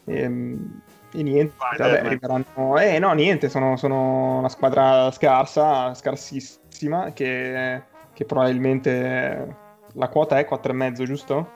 Ehm, 0.05 0.81
e 1.13 1.23
niente, 1.23 1.53
Vai, 1.57 1.77
vabbè, 1.77 1.99
arriveranno... 1.99 2.77
Eh 2.77 2.97
no, 2.99 3.13
niente, 3.13 3.49
sono, 3.49 3.77
sono, 3.77 4.39
una 4.39 4.49
squadra 4.49 5.11
scarsa, 5.11 5.93
scarsissima, 5.93 7.13
che, 7.13 7.81
che 8.13 8.25
probabilmente 8.25 9.55
la 9.93 10.07
quota 10.09 10.39
è 10.39 10.47
4,5, 10.49 11.03
giusto? 11.03 11.49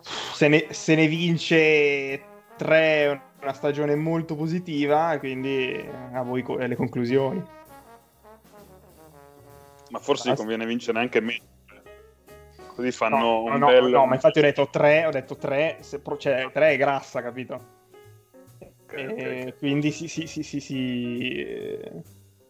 Se 0.00 0.48
ne, 0.48 0.66
se 0.70 0.94
ne 0.96 1.06
vince 1.06 2.20
3 2.56 3.22
una 3.40 3.52
stagione 3.52 3.94
molto 3.94 4.34
positiva, 4.34 5.16
quindi 5.18 5.84
a 6.12 6.22
voi 6.22 6.42
co- 6.42 6.56
le 6.56 6.74
conclusioni. 6.74 7.42
Ma 9.90 9.98
forse 10.00 10.32
gli 10.32 10.34
conviene 10.34 10.66
vincere 10.66 10.98
anche 10.98 11.20
meno. 11.20 11.44
Così 12.78 12.92
fanno 12.92 13.18
no, 13.18 13.42
un 13.42 13.58
no, 13.58 13.66
bel... 13.66 13.90
No, 13.90 14.06
ma 14.06 14.14
infatti 14.14 14.38
ho 14.38 14.42
detto 14.42 14.68
3, 14.70 15.06
ho 15.06 15.10
detto 15.10 15.36
3, 15.36 15.78
se, 15.80 16.00
cioè 16.16 16.48
3 16.52 16.70
è 16.70 16.76
grassa, 16.76 17.20
capito? 17.20 17.60
Okay, 18.84 19.06
okay. 19.06 19.54
Quindi 19.58 19.90
si, 19.90 20.06
si, 20.06 20.28
si, 20.28 20.44
si, 20.44 20.60
si 20.60 21.28
eh, 21.40 21.90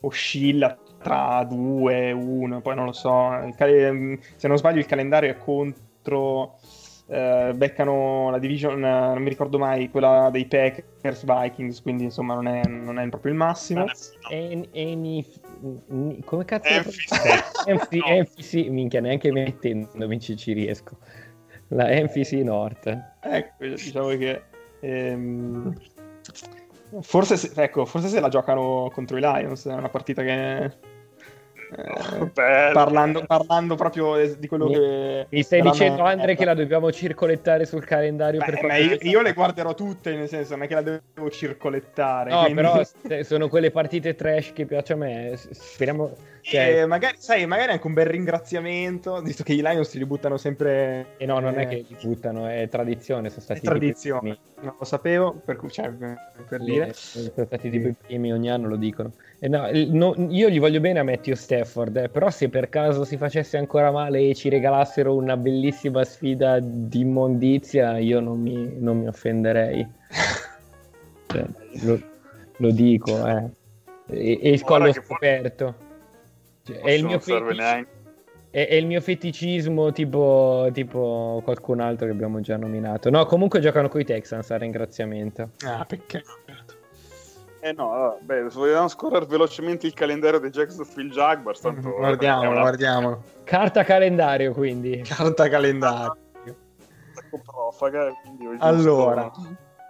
oscilla 0.01 0.77
tra 1.03 1.43
2 1.45 2.13
1, 2.13 2.61
poi 2.61 2.75
non 2.75 2.85
lo 2.85 2.93
so. 2.93 3.51
Cal- 3.57 4.19
se 4.37 4.49
non 4.49 4.59
sbaglio 4.59 4.81
il 4.81 4.85
calendario 4.85 5.31
è 5.31 5.39
contro 5.39 6.59
eh, 7.07 7.53
beccano 7.55 8.29
la 8.29 8.39
division, 8.39 8.79
non 8.81 9.23
mi 9.23 9.31
ricordo 9.31 9.59
mai, 9.59 9.89
quella 9.89 10.29
dei 10.31 10.45
Packers 10.45 11.25
Vikings, 11.25 11.81
quindi 11.81 12.05
insomma 12.05 12.35
non 12.35 12.49
è, 12.49 12.67
non 12.67 12.99
è 12.99 13.09
proprio 13.09 13.33
il 13.33 13.39
massimo. 13.39 13.87
Eni, 14.29 15.25
come 16.25 16.45
cazzo? 16.45 16.91
NFC, 17.67 18.67
minchia, 18.71 19.01
neanche 19.01 19.33
mettendomi 19.33 20.21
ci, 20.21 20.37
ci 20.37 20.53
riesco. 20.53 20.99
La 21.69 21.89
NFC 21.89 22.33
North. 22.45 22.87
Ecco, 23.21 23.67
diciamo 23.67 24.09
che... 24.09 24.43
Ehm, 24.81 25.75
forse, 27.01 27.37
se, 27.37 27.51
ecco, 27.63 27.85
forse 27.85 28.09
se 28.09 28.21
la 28.21 28.29
giocano 28.29 28.91
contro 28.93 29.17
i 29.17 29.21
Lions, 29.21 29.67
è 29.67 29.75
una 29.75 29.89
partita 29.89 30.23
che 30.23 30.73
eh, 31.77 32.31
parlando, 32.73 33.25
parlando, 33.27 33.75
proprio 33.75 34.35
di 34.37 34.47
quello 34.47 34.67
mi, 34.67 34.75
che 34.75 35.27
mi 35.29 35.43
stai 35.43 35.61
dicendo 35.63 36.03
Andre 36.03 36.35
che 36.35 36.45
la 36.45 36.55
dobbiamo 36.55 36.91
circolettare 36.91 37.67
sul 37.67 37.85
calendario 37.85 38.41
Beh, 38.41 38.59
per 38.59 38.81
io, 38.81 38.97
io, 39.01 39.23
le 39.23 39.33
guarderò 39.33 39.75
tutte 39.75 40.15
nel 40.15 40.29
senso 40.29 40.55
non 40.55 40.65
è 40.65 40.67
che 40.69 40.75
la 40.75 40.83
devo 40.83 41.31
circolettare 41.31 42.31
no 42.31 42.41
quindi... 42.41 42.55
però 42.55 42.81
sono 43.23 43.49
quelle 43.49 43.71
partite 43.71 44.15
trash 44.15 44.53
che 44.53 44.65
piacciono 44.67 45.05
a 45.05 45.07
me 45.07 45.37
speriamo 45.37 46.15
cioè... 46.49 46.87
magari, 46.87 47.17
sai, 47.19 47.47
magari 47.47 47.73
anche 47.73 47.87
un 47.87 47.93
bel 47.93 48.07
ringraziamento, 48.07 49.21
visto 49.21 49.43
che 49.43 49.53
i 49.53 49.61
Lions 49.61 49.95
li 49.95 50.07
buttano 50.07 50.37
sempre. 50.37 51.15
E 51.17 51.25
eh 51.25 51.27
no, 51.27 51.39
non 51.39 51.59
eh... 51.59 51.63
è 51.63 51.69
che 51.69 51.85
li 51.87 51.97
buttano, 52.01 52.47
è 52.47 52.69
tradizione. 52.69 53.29
Sono 53.29 53.43
stati 53.43 53.61
è 53.61 53.63
tradizione, 53.63 54.39
non 54.61 54.75
lo 54.79 54.85
sapevo, 54.85 55.35
per, 55.45 55.57
cui, 55.57 55.71
cioè, 55.71 55.91
per 55.91 56.63
dire. 56.63 56.93
Sono 56.95 57.31
stati 57.47 57.71
tipo 57.71 57.89
i 57.89 57.95
primi 57.95 58.33
ogni 58.33 58.51
anno, 58.51 58.69
lo 58.69 58.77
dicono. 58.77 59.13
E 59.39 59.49
no, 59.49 59.69
no, 59.73 60.15
io 60.31 60.49
gli 60.49 60.59
voglio 60.59 60.81
bene 60.81 60.99
a 61.01 61.05
Matthew 61.05 61.35
Stafford, 61.65 61.97
eh, 61.97 62.09
però 62.09 62.31
se 62.31 62.49
per 62.49 62.69
caso 62.69 63.05
si 63.05 63.17
facesse 63.17 63.57
ancora 63.57 63.91
male 63.91 64.21
e 64.21 64.35
ci 64.35 64.49
regalassero 64.49 65.15
una 65.15 65.37
bellissima 65.37 66.05
sfida 66.05 66.59
di 66.61 67.01
immondizia, 67.01 67.99
io 67.99 68.21
non 68.21 68.41
mi, 68.41 68.79
non 68.79 68.99
mi 68.99 69.09
offenderei. 69.09 69.87
cioè, 71.27 71.45
lo, 71.83 72.01
lo, 72.57 72.71
dico, 72.71 73.27
eh. 73.27 73.51
E, 74.11 74.39
e 74.43 74.51
il 74.51 74.63
collo 74.63 74.93
scoperto. 74.93 75.75
Cioè, 76.65 76.81
è, 76.81 76.91
il 76.91 77.05
mio 77.05 77.19
fetic... 77.19 77.87
è, 78.51 78.67
è 78.67 78.75
il 78.75 78.87
mio 78.87 79.01
feticismo 79.01 79.93
tipo, 79.93 80.69
tipo, 80.73 81.41
qualcun 81.45 81.81
altro 81.81 82.07
che 82.07 82.13
abbiamo 82.13 82.41
già 82.41 82.57
nominato. 82.57 83.11
No, 83.11 83.27
comunque 83.27 83.61
giocano 83.61 83.89
con 83.89 84.01
i 84.01 84.05
Texans 84.05 84.51
a 84.51 84.57
ringraziamento. 84.57 85.51
Ah, 85.65 85.85
perché? 85.87 86.23
Eh 87.61 87.73
no, 87.73 88.19
beh, 88.21 88.45
vogliamo 88.51 88.89
scorrere 88.89 89.27
velocemente 89.27 89.87
il 89.87 89.95
calendario 89.95 90.39
dei 90.39 90.51
Jacksonville 90.51 91.11
Jaguars. 91.11 91.61
Tanto 91.61 91.91
guardiamolo, 91.91 92.51
una... 92.51 92.61
guardiamolo. 92.61 93.23
Carta 93.45 93.83
calendario, 93.83 94.53
quindi. 94.53 95.03
Carta 95.05 95.49
calendario. 95.49 96.17
Profaga, 97.45 98.11
allora, 98.61 99.31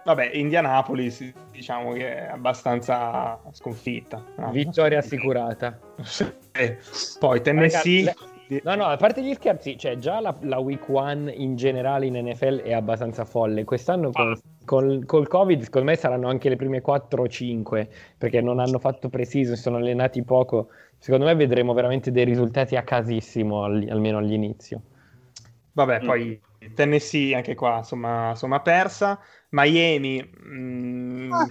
vabbè, 0.03 0.31
Indianapolis 0.33 1.31
diciamo 1.51 1.93
che 1.93 2.25
è 2.25 2.29
abbastanza 2.31 3.39
sconfitta. 3.51 4.21
No? 4.35 4.51
Vittoria 4.51 4.99
assicurata. 4.99 5.79
Poi 7.19 7.41
Tennessee... 7.41 8.05
Raga, 8.05 8.19
le... 8.19 8.28
No, 8.63 8.73
no, 8.73 8.85
a 8.85 8.97
parte 8.97 9.23
gli 9.23 9.33
scherzi, 9.35 9.77
cioè 9.77 9.97
già 9.97 10.19
la, 10.19 10.35
la, 10.41 10.57
week 10.57 10.89
one 10.89 11.31
in 11.31 11.55
generale 11.55 12.07
in 12.07 12.15
NFL 12.15 12.61
è 12.61 12.73
abbastanza 12.73 13.23
folle. 13.23 13.63
Quest'anno 13.63 14.09
con, 14.11 14.39
col, 14.65 15.05
col, 15.05 15.27
Covid, 15.27 15.61
secondo 15.61 15.91
me 15.91 15.95
saranno 15.95 16.29
anche 16.29 16.49
le 16.49 16.55
prime 16.55 16.81
4 16.81 17.21
o 17.21 17.27
5 17.27 17.89
perché 18.17 18.41
non 18.41 18.57
hanno 18.57 18.79
fatto 18.79 19.07
preciso, 19.07 19.55
si 19.55 19.61
sono 19.61 19.77
allenati 19.77 20.23
poco. 20.23 20.69
Secondo 20.97 21.25
me 21.25 21.35
vedremo 21.35 21.73
veramente 21.73 22.11
dei 22.11 22.25
risultati 22.25 22.75
a 22.75 22.81
casissimo, 22.81 23.63
al, 23.63 23.87
almeno 23.87 24.17
all'inizio. 24.17 24.81
Vabbè, 25.73 26.01
mm. 26.01 26.05
poi 26.05 26.41
Tennessee 26.73 27.35
anche 27.35 27.53
qua, 27.53 27.77
insomma, 27.77 28.31
insomma 28.31 28.61
persa. 28.61 29.19
Miami, 29.49 30.21
mh, 30.21 30.57
mm, 30.57 31.31
ah 31.33 31.47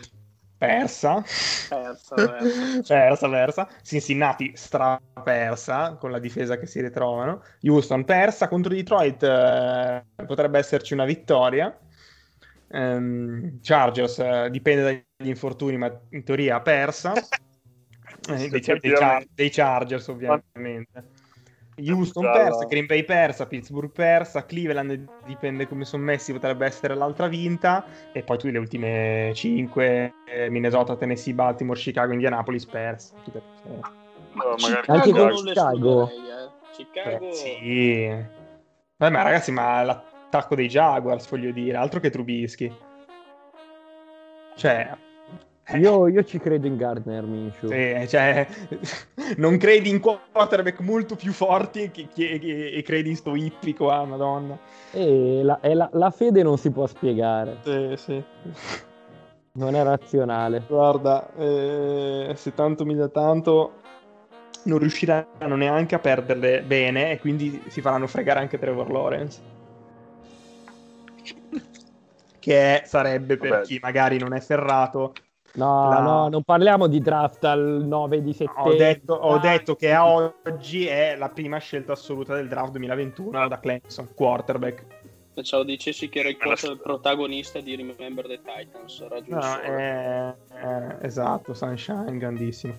persa. 0.59 1.23
Persa, 1.69 2.15
persa. 2.15 2.95
persa, 2.95 3.29
persa. 3.29 3.69
Cincinnati 3.83 4.53
strapersa 4.55 5.95
con 5.95 6.11
la 6.11 6.19
difesa 6.19 6.59
che 6.59 6.67
si 6.67 6.81
ritrovano. 6.81 7.43
Houston 7.63 8.05
persa 8.05 8.49
contro 8.49 8.75
Detroit 8.75 9.23
eh, 9.23 10.05
potrebbe 10.27 10.59
esserci 10.59 10.93
una 10.93 11.05
vittoria. 11.05 11.77
Um, 12.71 13.61
Chargers 13.63 14.19
eh, 14.19 14.49
dipende 14.51 15.07
dagli 15.17 15.29
infortuni, 15.29 15.79
ma 15.79 15.91
in 16.11 16.25
teoria 16.25 16.61
persa. 16.61 17.13
Eh, 18.29 18.49
dei, 18.49 18.61
dei, 18.61 19.27
dei, 19.33 19.49
Chargers 19.49 20.09
ovviamente. 20.09 21.05
Houston 21.87 22.25
persa, 22.25 22.65
Green 22.65 22.87
Bay 22.87 23.05
persa, 23.05 23.47
Pittsburgh 23.47 23.91
persa, 23.91 24.45
Cleveland 24.45 25.09
dipende 25.27 25.69
come 25.69 25.85
sono 25.85 26.03
messi, 26.03 26.33
potrebbe 26.33 26.67
essere 26.67 26.95
l'altra 26.95 27.29
vinta 27.29 27.85
e 28.13 28.23
poi 28.23 28.37
tutte 28.37 28.53
le 28.53 28.59
ultime 28.59 29.33
5 29.35 30.13
eh, 30.27 30.51
Minnesota, 30.51 30.97
Tennessee, 30.97 31.35
Baltimore, 31.35 31.79
Chicago, 31.79 32.13
Indianapolis 32.13 32.67
persa. 32.67 33.15
Tutte, 33.23 33.43
no, 34.33 34.55
Anche 34.87 35.11
con 35.11 35.31
Chicago. 35.35 36.09
Eh. 36.09 36.29
Chicago. 36.73 37.29
Eh, 37.29 37.33
sì. 37.33 38.07
Vabbè, 38.97 39.13
ma 39.13 39.23
ragazzi, 39.23 39.53
ma 39.53 39.83
l'attacco 39.83 40.55
dei 40.55 40.69
Jaguars, 40.69 41.29
voglio 41.29 41.53
dire, 41.53 41.77
altro 41.77 42.01
che 42.01 42.11
Trubisky. 42.11 42.73
Cioè, 44.57 44.97
io, 45.77 46.09
io, 46.09 46.25
ci 46.25 46.39
credo 46.39 46.67
in 46.67 46.77
Gardner 46.77 47.25
Minshew. 47.25 47.69
Sì, 47.71 48.09
cioè, 48.09 48.47
non 49.37 49.59
credi 49.59 49.91
in 49.91 50.01
quarterback 50.01 50.81
molto 50.81 51.15
più 51.15 51.33
forti 51.33 51.91
che, 51.91 52.09
che, 52.13 52.39
che, 52.39 52.71
e 52.71 52.83
credi 52.83 53.11
in 53.11 53.17
sto 53.17 53.35
ippico, 53.37 53.91
ah, 53.91 54.05
madonna. 54.05 54.59
E 54.93 55.43
la, 55.43 55.61
e 55.61 55.75
la, 55.75 55.91
la, 55.93 56.11
fede 56.11 56.43
non 56.43 56.57
si 56.57 56.71
può 56.71 56.87
spiegare. 56.87 57.59
Sì, 57.63 57.95
sì. 57.97 58.25
Non 59.53 59.75
è 59.75 59.83
razionale. 59.83 60.63
Guarda, 60.67 61.35
eh, 61.37 62.33
se 62.35 62.55
tanto 62.55 62.87
mi 62.87 62.95
dà 62.95 63.09
tanto, 63.09 63.73
non 64.65 64.79
riusciranno 64.79 65.57
neanche 65.57 65.95
a 65.95 65.99
perderle 65.99 66.63
bene 66.63 67.13
e 67.13 67.19
quindi 67.19 67.63
si 67.69 67.83
faranno 67.83 68.07
fregare 68.07 68.41
anche 68.41 68.59
Trevor 68.59 68.91
Lawrence. 68.91 69.41
che 72.39 72.83
sarebbe 72.87 73.37
per 73.37 73.51
Vabbè. 73.51 73.65
chi 73.65 73.79
magari 73.83 74.19
non 74.19 74.33
è 74.33 74.41
ferrato 74.41 75.13
No, 75.55 75.89
la... 75.89 76.01
no, 76.01 76.29
non 76.29 76.43
parliamo 76.43 76.87
di 76.87 77.01
draft 77.01 77.45
al 77.45 77.83
9 77.85 78.23
di 78.23 78.33
settembre. 78.33 78.73
Ho 78.73 78.77
detto, 78.77 79.13
ho 79.15 79.39
detto 79.39 79.77
che 79.77 79.93
a 79.93 80.07
oggi 80.07 80.87
è 80.87 81.17
la 81.17 81.29
prima 81.31 81.59
scelta 81.59 81.93
assoluta 81.93 82.35
del 82.35 82.49
draft 82.49 82.73
2021 82.73 83.49
da 83.49 83.59
Clemson, 83.59 84.09
quarterback. 84.15 84.85
Pensavo 85.35 85.63
dicessi 85.63 86.09
che 86.09 86.19
era 86.19 86.29
il, 86.29 86.37
il 86.37 86.81
protagonista 86.83 87.61
di 87.61 87.77
Remember 87.77 88.27
the 88.27 88.41
Titans. 88.43 89.01
No, 89.27 89.61
è, 89.61 90.35
è, 90.49 90.97
esatto, 91.03 91.55
Sunshine, 91.55 92.19
grandissimo. 92.19 92.77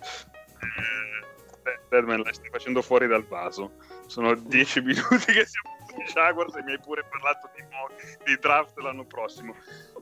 Batman, 1.89 2.21
la 2.21 2.33
stai 2.33 2.49
facendo 2.49 2.81
fuori 2.81 3.07
dal 3.07 3.25
vaso. 3.25 3.71
Sono 4.07 4.35
dieci 4.35 4.81
minuti 4.81 5.31
che 5.31 5.45
siamo 5.45 5.78
Jaguars 6.05 6.55
e 6.55 6.63
mi 6.63 6.71
hai 6.71 6.79
pure 6.79 7.03
parlato 7.09 7.49
di, 7.55 7.63
di 8.25 8.37
draft 8.39 8.77
l'anno 8.79 9.05
prossimo. 9.05 9.55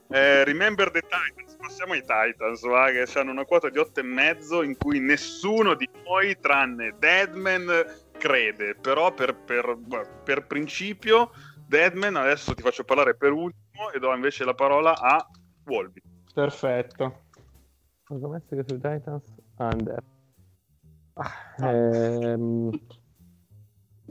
Eh, 0.09 0.43
remember 0.45 0.89
the 0.91 1.01
Titans, 1.01 1.55
passiamo 1.55 1.93
ai 1.93 2.01
Titans, 2.01 2.61
va, 2.65 2.89
che 2.91 3.05
hanno 3.19 3.31
una 3.31 3.45
quota 3.45 3.69
di 3.69 3.77
8,5 3.77 4.63
in 4.63 4.77
cui 4.77 4.99
nessuno 4.99 5.73
di 5.73 5.89
noi, 6.05 6.37
tranne 6.39 6.95
Deadman, 6.97 7.85
crede. 8.17 8.75
Però 8.75 9.13
per, 9.13 9.35
per, 9.35 9.77
per 10.23 10.47
principio, 10.47 11.31
Deadman, 11.67 12.15
adesso 12.15 12.53
ti 12.53 12.61
faccio 12.61 12.83
parlare 12.83 13.15
per 13.15 13.31
ultimo 13.31 13.91
e 13.93 13.99
do 13.99 14.13
invece 14.13 14.45
la 14.45 14.53
parola 14.53 14.97
a 14.97 15.25
Wolby. 15.65 16.01
Perfetto. 16.33 17.23
Ho 18.09 18.29
messo 18.29 18.55
che 18.55 18.63
sui 18.65 18.79
Titans 18.79 19.35
under. 19.57 20.03
Ah, 21.13 21.71
ehm, 21.71 22.69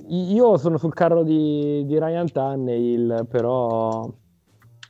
io 0.09 0.57
sono 0.57 0.77
sul 0.77 0.93
carro 0.93 1.23
di, 1.23 1.85
di 1.87 1.99
Ryan 1.99 2.31
Tannehill, 2.31 3.27
però 3.27 4.09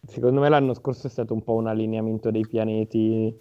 secondo 0.07 0.40
me 0.40 0.48
l'anno 0.48 0.74
scorso 0.74 1.07
è 1.07 1.11
stato 1.11 1.32
un 1.32 1.42
po' 1.42 1.54
un 1.54 1.68
allineamento 1.68 2.30
dei 2.30 2.46
pianeti 2.46 3.34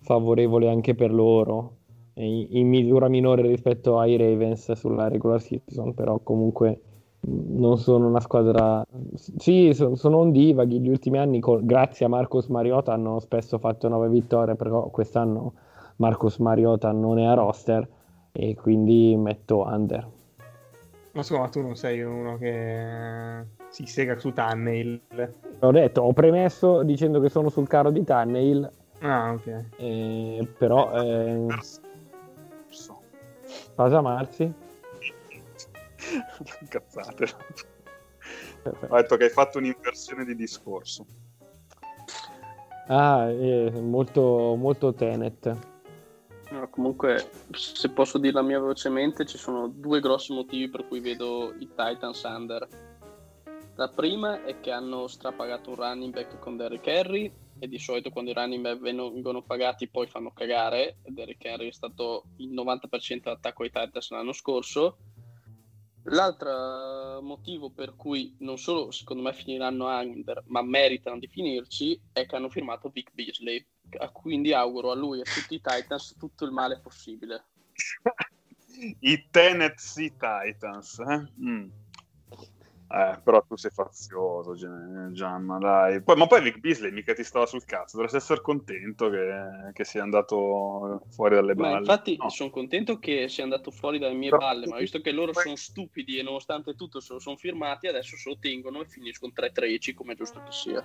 favorevole 0.00 0.68
anche 0.68 0.94
per 0.94 1.12
loro, 1.12 1.76
in, 2.14 2.46
in 2.50 2.68
misura 2.68 3.08
minore 3.08 3.42
rispetto 3.42 3.98
ai 3.98 4.16
Ravens 4.16 4.72
sulla 4.72 5.08
regular 5.08 5.40
season, 5.40 5.94
però 5.94 6.18
comunque 6.18 6.80
non 7.24 7.78
sono 7.78 8.08
una 8.08 8.20
squadra... 8.20 8.84
Sì, 9.14 9.72
sono, 9.74 9.94
sono 9.94 10.18
ondivaghi, 10.18 10.80
gli 10.80 10.88
ultimi 10.88 11.18
anni 11.18 11.38
con... 11.38 11.64
grazie 11.64 12.04
a 12.04 12.08
Marcos 12.08 12.48
Mariota 12.48 12.92
hanno 12.92 13.20
spesso 13.20 13.58
fatto 13.58 13.88
nove 13.88 14.08
vittorie, 14.08 14.56
però 14.56 14.88
quest'anno 14.88 15.52
Marcos 15.96 16.38
Mariota 16.38 16.90
non 16.90 17.18
è 17.18 17.24
a 17.24 17.34
roster 17.34 17.88
e 18.32 18.54
quindi 18.56 19.14
metto 19.16 19.62
under. 19.62 20.08
Ma 21.12 21.22
scusa, 21.22 21.40
ma 21.40 21.48
tu 21.48 21.60
non 21.60 21.76
sei 21.76 22.02
uno 22.02 22.38
che 22.38 23.44
si 23.68 23.86
sega 23.86 24.18
su 24.18 24.32
Tannehill. 24.32 25.00
Ho 25.60 25.70
detto, 25.70 26.02
ho 26.02 26.12
premesso 26.12 26.82
dicendo 26.82 27.20
che 27.20 27.28
sono 27.28 27.50
sul 27.50 27.68
carro 27.68 27.90
di 27.90 28.02
Tannehill 28.02 28.70
Ah, 29.02 29.32
ok. 29.32 29.64
Eh, 29.78 30.48
però... 30.56 30.92
Eh... 31.02 31.46
Cosa 33.74 34.00
Marzi? 34.00 34.52
Cazzate. 36.68 37.26
Ho 38.88 38.96
detto 38.96 39.16
che 39.16 39.24
hai 39.24 39.30
fatto 39.30 39.58
un'inversione 39.58 40.24
di 40.24 40.36
discorso. 40.36 41.04
Ah, 42.86 43.28
eh, 43.28 43.72
molto, 43.72 44.54
molto 44.56 44.94
Tenet. 44.94 45.71
No, 46.52 46.68
comunque, 46.68 47.30
se 47.52 47.88
posso 47.88 48.18
dirla 48.18 48.42
mia 48.42 48.60
velocemente, 48.60 49.24
ci 49.24 49.38
sono 49.38 49.68
due 49.68 50.00
grossi 50.00 50.34
motivi 50.34 50.68
per 50.68 50.86
cui 50.86 51.00
vedo 51.00 51.54
i 51.58 51.66
Titans 51.74 52.22
under. 52.24 52.68
La 53.76 53.88
prima 53.88 54.44
è 54.44 54.60
che 54.60 54.70
hanno 54.70 55.06
strapagato 55.06 55.70
un 55.70 55.76
running 55.76 56.12
back 56.12 56.38
con 56.38 56.58
Derrick 56.58 56.86
Henry 56.86 57.32
e 57.58 57.68
di 57.68 57.78
solito 57.78 58.10
quando 58.10 58.32
i 58.32 58.34
running 58.34 58.60
back 58.60 58.80
vengono 58.80 59.40
pagati 59.40 59.88
poi 59.88 60.06
fanno 60.06 60.30
cagare. 60.34 60.98
Derrick 61.06 61.42
Henry 61.42 61.68
è 61.68 61.72
stato 61.72 62.24
il 62.36 62.52
90% 62.52 63.22
dell'attacco 63.22 63.62
ai 63.62 63.70
Titans 63.70 64.10
l'anno 64.10 64.32
scorso 64.32 64.98
L'altro 66.04 67.20
motivo 67.22 67.70
per 67.70 67.94
cui 67.94 68.34
non 68.40 68.58
solo 68.58 68.90
secondo 68.90 69.22
me 69.22 69.32
finiranno 69.32 69.86
under, 69.86 70.42
ma 70.46 70.62
meritano 70.62 71.18
di 71.18 71.28
finirci, 71.28 72.00
è 72.12 72.26
che 72.26 72.36
hanno 72.36 72.48
firmato 72.48 72.88
Vic 72.88 73.12
Beasley. 73.12 73.64
Quindi 74.12 74.52
auguro 74.52 74.90
a 74.90 74.94
lui 74.94 75.18
e 75.18 75.22
a 75.22 75.32
tutti 75.32 75.54
i 75.54 75.60
Titans 75.60 76.16
tutto 76.18 76.44
il 76.44 76.50
male 76.50 76.80
possibile. 76.80 77.44
I 79.00 79.26
Tennessee 79.30 80.12
Titans, 80.16 80.98
eh? 80.98 81.30
Mm. 81.40 81.68
Eh, 82.94 83.18
però 83.24 83.42
tu 83.42 83.56
sei 83.56 83.70
fazioso, 83.70 84.54
Gianma, 85.12 85.56
dai. 85.56 86.02
Poi, 86.02 86.14
ma 86.14 86.26
poi 86.26 86.42
Vic 86.42 86.58
Beasley 86.58 86.90
mica 86.90 87.14
ti 87.14 87.24
stava 87.24 87.46
sul 87.46 87.64
cazzo, 87.64 87.96
dovresti 87.96 88.18
essere 88.18 88.42
contento 88.42 89.08
che, 89.08 89.70
che 89.72 89.84
sia 89.84 90.02
andato 90.02 91.02
fuori 91.08 91.36
dalle 91.36 91.54
balle. 91.54 91.72
Ma 91.72 91.78
infatti 91.78 92.18
no. 92.18 92.28
sono 92.28 92.50
contento 92.50 92.98
che 92.98 93.28
sia 93.28 93.44
andato 93.44 93.70
fuori 93.70 93.98
dalle 93.98 94.14
mie 94.14 94.28
però, 94.28 94.42
balle, 94.42 94.66
ma 94.66 94.76
visto 94.76 95.00
che 95.00 95.10
loro 95.10 95.32
poi... 95.32 95.42
sono 95.42 95.56
stupidi 95.56 96.18
e 96.18 96.22
nonostante 96.22 96.74
tutto 96.74 97.00
se 97.00 97.14
lo 97.14 97.18
sono 97.18 97.36
firmati, 97.36 97.86
adesso 97.86 98.14
se 98.16 98.28
lo 98.28 98.36
tengono 98.38 98.82
e 98.82 98.86
finiscono 98.86 99.32
3-13 99.34 99.94
come 99.94 100.14
giusto 100.14 100.42
che 100.42 100.52
sia. 100.52 100.84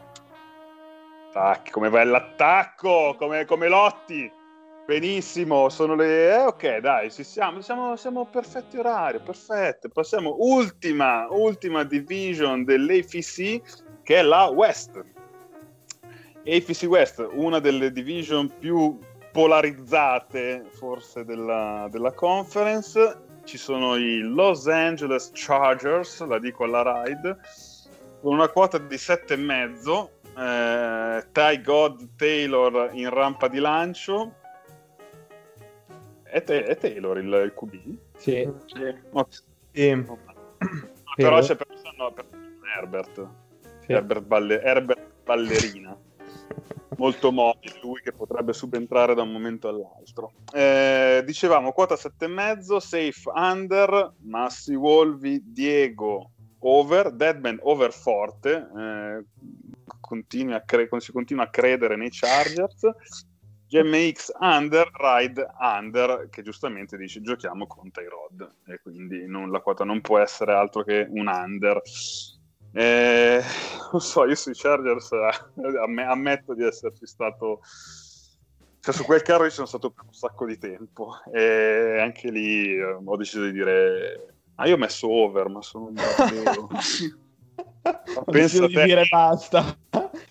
Attacchi, 1.27 1.71
come 1.71 1.89
va 1.89 2.05
l'attacco, 2.05 3.15
come, 3.17 3.43
come 3.43 3.67
lotti. 3.67 4.31
Benissimo, 4.87 5.67
sono 5.67 5.95
le... 5.95 6.33
Eh, 6.33 6.45
ok, 6.45 6.77
dai, 6.77 7.11
ci 7.11 7.25
siamo, 7.25 7.59
siamo, 7.59 7.97
siamo 7.97 8.25
perfetti 8.25 8.77
orario, 8.77 9.19
perfetto. 9.19 9.89
Passiamo 9.89 10.37
ultima, 10.39 11.27
ultima 11.29 11.83
division 11.83 12.63
dell'AFC, 12.63 13.99
che 14.01 14.15
è 14.15 14.21
la 14.21 14.45
West. 14.45 15.03
AFC 16.45 16.85
West, 16.85 17.27
una 17.33 17.59
delle 17.59 17.91
division 17.91 18.49
più 18.59 18.97
polarizzate 19.33 20.63
forse 20.71 21.25
della, 21.25 21.89
della 21.91 22.13
conference. 22.13 23.41
Ci 23.43 23.57
sono 23.57 23.97
i 23.97 24.19
Los 24.19 24.69
Angeles 24.69 25.31
Chargers, 25.33 26.25
la 26.25 26.39
dico 26.39 26.63
alla 26.63 27.03
ride, 27.03 27.37
con 28.21 28.35
una 28.35 28.47
quota 28.47 28.77
di 28.77 28.95
7,5. 28.95 30.07
Eh, 30.37 31.25
Ty 31.33 31.61
God 31.61 32.15
Taylor 32.15 32.89
in 32.93 33.09
rampa 33.09 33.49
di 33.49 33.59
lancio 33.59 34.45
è, 36.37 36.43
te- 36.43 36.63
è 36.63 36.77
Taylor 36.77 37.17
il, 37.17 37.25
il 37.25 37.53
QB? 37.55 37.97
Sì. 38.17 38.49
sì. 38.65 38.95
Oh, 39.11 39.27
sì. 39.29 40.05
Però 41.15 41.39
c'è 41.39 41.55
per, 41.55 41.67
no, 41.97 42.13
Herbert. 42.75 43.27
Sì. 43.85 43.91
Herbert, 43.91 44.23
balle- 44.23 44.61
Herbert 44.61 45.07
ballerina. 45.23 45.97
Molto 46.97 47.31
mobile 47.31 47.79
lui 47.81 48.01
che 48.01 48.11
potrebbe 48.11 48.53
subentrare 48.53 49.13
da 49.13 49.21
un 49.21 49.31
momento 49.31 49.67
all'altro. 49.67 50.31
Eh, 50.51 51.21
dicevamo 51.25 51.71
quota 51.71 51.95
7,5, 51.95 52.77
safe 52.77 53.29
under, 53.35 54.13
Massi 54.21 54.73
Wolvi, 54.73 55.41
Diego 55.45 56.31
over, 56.59 57.11
Deadman 57.11 57.59
over 57.61 57.93
forte, 57.93 58.67
eh, 58.75 59.25
continua 59.99 60.63
cre- 60.65 60.89
si 60.97 61.11
continua 61.11 61.43
a 61.43 61.49
credere 61.49 61.95
nei 61.95 62.09
Chargers 62.09 62.89
GMX 63.67 64.31
under, 64.39 64.89
ride 64.93 65.45
under, 65.59 66.29
che 66.29 66.41
giustamente 66.41 66.95
dice 66.95 67.21
giochiamo 67.21 67.67
con 67.67 67.91
Tyrod 67.91 68.49
e 68.65 68.79
quindi 68.81 69.27
non, 69.27 69.51
la 69.51 69.59
quota 69.59 69.83
non 69.83 69.99
può 69.99 70.19
essere 70.19 70.53
altro 70.53 70.83
che 70.83 71.05
un 71.09 71.27
under. 71.27 71.81
Eh, 72.71 73.41
non 73.91 74.01
so, 74.01 74.25
io 74.25 74.35
sui 74.35 74.53
Chargers 74.55 75.11
eh, 75.11 75.79
amm- 75.83 75.99
ammetto 75.99 76.53
di 76.53 76.63
esserci 76.63 77.05
stato... 77.05 77.59
Cioè, 78.79 78.93
su 78.93 79.03
quel 79.03 79.21
carro 79.21 79.43
ci 79.45 79.55
sono 79.55 79.67
stato 79.67 79.89
per 79.89 80.05
un 80.05 80.13
sacco 80.13 80.45
di 80.45 80.57
tempo 80.57 81.15
e 81.33 81.99
anche 81.99 82.31
lì 82.31 82.73
eh, 82.73 82.97
ho 83.03 83.17
deciso 83.17 83.43
di 83.43 83.51
dire... 83.51 84.35
Ah, 84.55 84.67
io 84.67 84.75
ho 84.75 84.77
messo 84.77 85.09
over, 85.09 85.49
ma 85.49 85.61
sono 85.61 85.87
un 85.87 85.93
barbero. 86.15 86.69
Penso 88.25 88.65
di 88.67 88.81
dire 88.81 89.05
basta. 89.09 89.77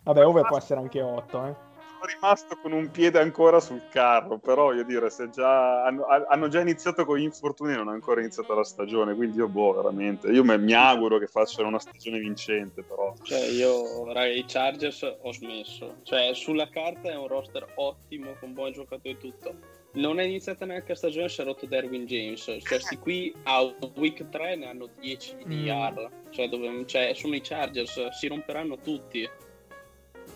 Vabbè, 0.05 0.24
over 0.24 0.47
può 0.47 0.57
essere 0.57 0.80
anche 0.80 1.03
8, 1.03 1.47
eh 1.47 1.66
rimasto 2.07 2.57
con 2.57 2.72
un 2.72 2.90
piede 2.90 3.18
ancora 3.18 3.61
sul 3.61 3.82
carro, 3.90 4.38
però 4.38 4.72
io 4.72 4.84
dire, 4.84 5.11
se 5.11 5.28
già 5.30 5.84
hanno, 5.84 6.07
hanno 6.07 6.48
già 6.48 6.61
iniziato 6.61 7.04
con 7.04 7.18
gli 7.18 7.22
infortuni 7.22 7.72
e 7.72 7.76
non 7.76 7.88
è 7.88 7.92
ancora 7.92 8.20
iniziata 8.20 8.54
la 8.54 8.64
stagione, 8.64 9.14
quindi 9.14 9.36
io 9.36 9.48
boh, 9.48 9.74
veramente, 9.74 10.28
io 10.28 10.44
mi 10.44 10.72
auguro 10.72 11.18
che 11.18 11.26
facciano 11.26 11.68
una 11.68 11.78
stagione 11.78 12.18
vincente, 12.18 12.82
però. 12.82 13.14
Cioè 13.22 13.44
io, 13.48 14.12
raga, 14.12 14.32
i 14.32 14.44
Chargers 14.46 15.02
ho 15.20 15.32
smesso, 15.32 15.96
cioè 16.04 16.32
sulla 16.34 16.68
carta 16.68 17.11
è 17.11 17.16
un 17.16 17.28
roster 17.28 17.66
ottimo, 17.74 18.34
con 18.40 18.54
buoni 18.54 18.72
giocatori 18.72 19.14
e 19.14 19.18
tutto. 19.18 19.84
Non 19.96 20.20
è 20.20 20.24
iniziata 20.24 20.66
neanche 20.66 20.88
la 20.88 20.94
stagione, 20.94 21.28
si 21.30 21.40
è 21.40 21.44
rotto 21.44 21.64
Derwin 21.64 22.04
James. 22.04 22.42
Cioè, 22.61 22.80
sti 22.80 22.98
qui 22.98 23.34
a 23.44 23.62
week 23.96 24.28
3 24.28 24.57
ne 24.57 24.68
hanno 24.68 24.90
10 25.00 25.36
di 25.46 25.62
IR. 25.64 26.11
Mm. 26.12 26.32
Cioè, 26.32 26.48
dove, 26.48 26.84
cioè, 26.86 27.14
sono 27.14 27.34
i 27.34 27.40
Chargers, 27.40 28.09
si 28.09 28.26
romperanno 28.28 28.76
tutti. 28.76 29.26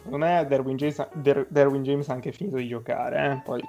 Secondo 0.03 0.25
me 0.27 0.47
Derwin 0.47 0.77
James, 0.77 1.09
Der, 1.15 1.47
Derwin 1.49 1.83
James 1.83 2.09
ha 2.09 2.15
anche 2.15 2.33
finito 2.33 2.57
di 2.57 2.69
giocare, 2.69 3.33
eh? 3.33 3.41
Poi... 3.45 3.61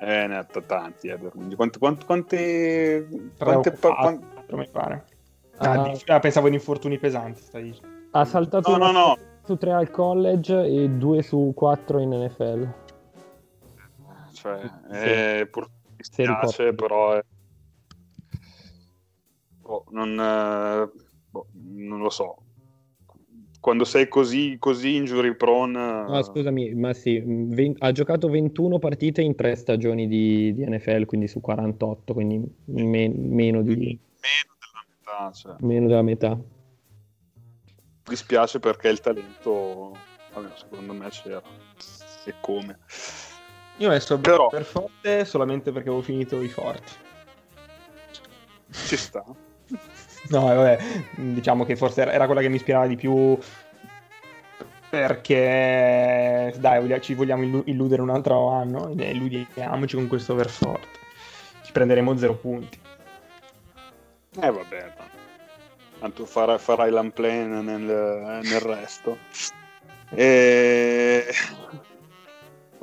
Eh, 0.00 0.26
ne 0.26 0.36
ha 0.36 0.44
tanti, 0.44 1.08
eh, 1.08 1.18
Derwin 1.18 1.54
Quante, 1.54 1.78
quante, 1.78 2.04
quante, 2.04 3.06
quante 3.38 3.70
pa- 3.72 3.94
quante... 3.94 4.56
mi 4.56 4.68
pare. 4.68 5.04
Ah, 5.56 5.88
uh, 5.88 6.00
ah, 6.06 6.18
pensavo 6.18 6.48
in 6.48 6.54
infortuni 6.54 6.98
pesanti, 6.98 7.40
stai 7.40 7.78
Ha 8.10 8.24
saltato 8.24 8.76
no, 8.76 8.90
no, 8.90 8.92
no. 8.92 9.18
su 9.44 9.56
3 9.56 9.72
al 9.72 9.90
college 9.90 10.64
e 10.64 10.88
2 10.88 11.22
su 11.22 11.52
4 11.54 12.00
in 12.00 12.10
NFL. 12.10 12.72
Cioè, 14.32 14.60
sì. 14.90 14.96
eh, 14.96 15.48
pur 15.50 15.68
mi 15.96 16.04
spiace, 16.04 16.74
però... 16.74 17.14
È... 17.14 17.24
Oh, 19.62 19.84
non, 19.90 20.10
eh, 20.20 20.90
boh, 21.30 21.46
non 21.52 22.00
lo 22.00 22.10
so 22.10 22.43
quando 23.64 23.86
sei 23.86 24.08
così, 24.08 24.58
così 24.58 24.96
injury 24.96 25.34
prone. 25.34 25.80
Ah, 25.80 26.22
scusami, 26.22 26.74
ma 26.74 26.92
sì, 26.92 27.18
20, 27.24 27.82
ha 27.82 27.92
giocato 27.92 28.28
21 28.28 28.78
partite 28.78 29.22
in 29.22 29.34
tre 29.34 29.56
stagioni 29.56 30.06
di, 30.06 30.52
di 30.52 30.66
NFL, 30.68 31.06
quindi 31.06 31.28
su 31.28 31.40
48, 31.40 32.12
quindi 32.12 32.46
me, 32.66 33.08
meno 33.08 33.62
di. 33.62 33.74
Meno 33.74 34.52
della 34.60 34.84
metà. 34.86 35.32
Cioè. 35.32 35.56
Meno 35.60 35.86
della 35.86 36.02
metà. 36.02 36.34
Mi 36.34 36.44
dispiace 38.06 38.60
perché 38.60 38.88
il 38.88 39.00
talento, 39.00 39.96
vabbè, 40.34 40.50
secondo 40.56 40.92
me 40.92 41.08
c'era. 41.08 41.40
E 42.26 42.34
come. 42.42 42.80
Io 43.78 43.88
ho 43.88 43.92
messo 43.92 44.18
Però... 44.18 44.48
per 44.48 44.64
forte 44.64 45.24
solamente 45.24 45.72
perché 45.72 45.88
avevo 45.88 46.04
finito 46.04 46.42
i 46.42 46.48
forti. 46.48 46.92
Ci 48.70 48.96
sta. 48.98 49.24
No, 50.28 50.50
eh, 50.50 50.54
vabbè, 50.54 50.78
diciamo 51.16 51.64
che 51.64 51.76
forse 51.76 52.06
era 52.06 52.26
quella 52.26 52.40
che 52.40 52.48
mi 52.48 52.56
ispirava 52.56 52.86
di 52.86 52.96
più 52.96 53.38
perché 54.88 56.54
dai, 56.56 57.00
ci 57.00 57.14
vogliamo 57.14 57.62
illudere 57.64 58.00
un 58.00 58.10
altro 58.10 58.48
anno 58.50 58.94
e 58.96 59.10
illudiamoci 59.10 59.96
con 59.96 60.06
questo 60.06 60.34
overforte. 60.34 60.98
Ci 61.64 61.72
prenderemo 61.72 62.16
zero 62.16 62.34
punti. 62.34 62.78
Eh 64.40 64.50
vabbè, 64.50 64.92
tanto 65.98 66.24
farai, 66.26 66.58
farai 66.58 66.90
l'unplane 66.90 67.60
nel, 67.60 68.40
nel 68.42 68.60
resto. 68.60 69.18
E... 70.10 71.26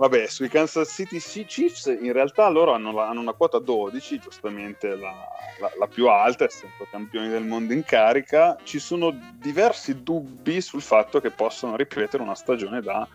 Vabbè, 0.01 0.25
sui 0.25 0.49
Kansas 0.49 0.91
City 0.91 1.19
Chiefs 1.19 1.85
in 1.85 2.11
realtà 2.11 2.49
loro 2.49 2.73
hanno, 2.73 2.91
la, 2.91 3.07
hanno 3.07 3.19
una 3.19 3.33
quota 3.33 3.59
12, 3.59 4.17
giustamente 4.17 4.95
la, 4.95 5.13
la, 5.59 5.71
la, 5.77 5.85
più 5.85 6.07
alta, 6.09 6.45
essendo 6.45 6.87
campioni 6.89 7.29
del 7.29 7.43
mondo 7.43 7.71
in 7.71 7.83
carica. 7.83 8.57
Ci 8.63 8.79
sono 8.79 9.15
diversi 9.35 10.01
dubbi 10.01 10.59
sul 10.59 10.81
fatto 10.81 11.21
che 11.21 11.29
possano 11.29 11.75
ripetere 11.75 12.23
una 12.23 12.33
stagione 12.33 12.81
da 12.81 13.07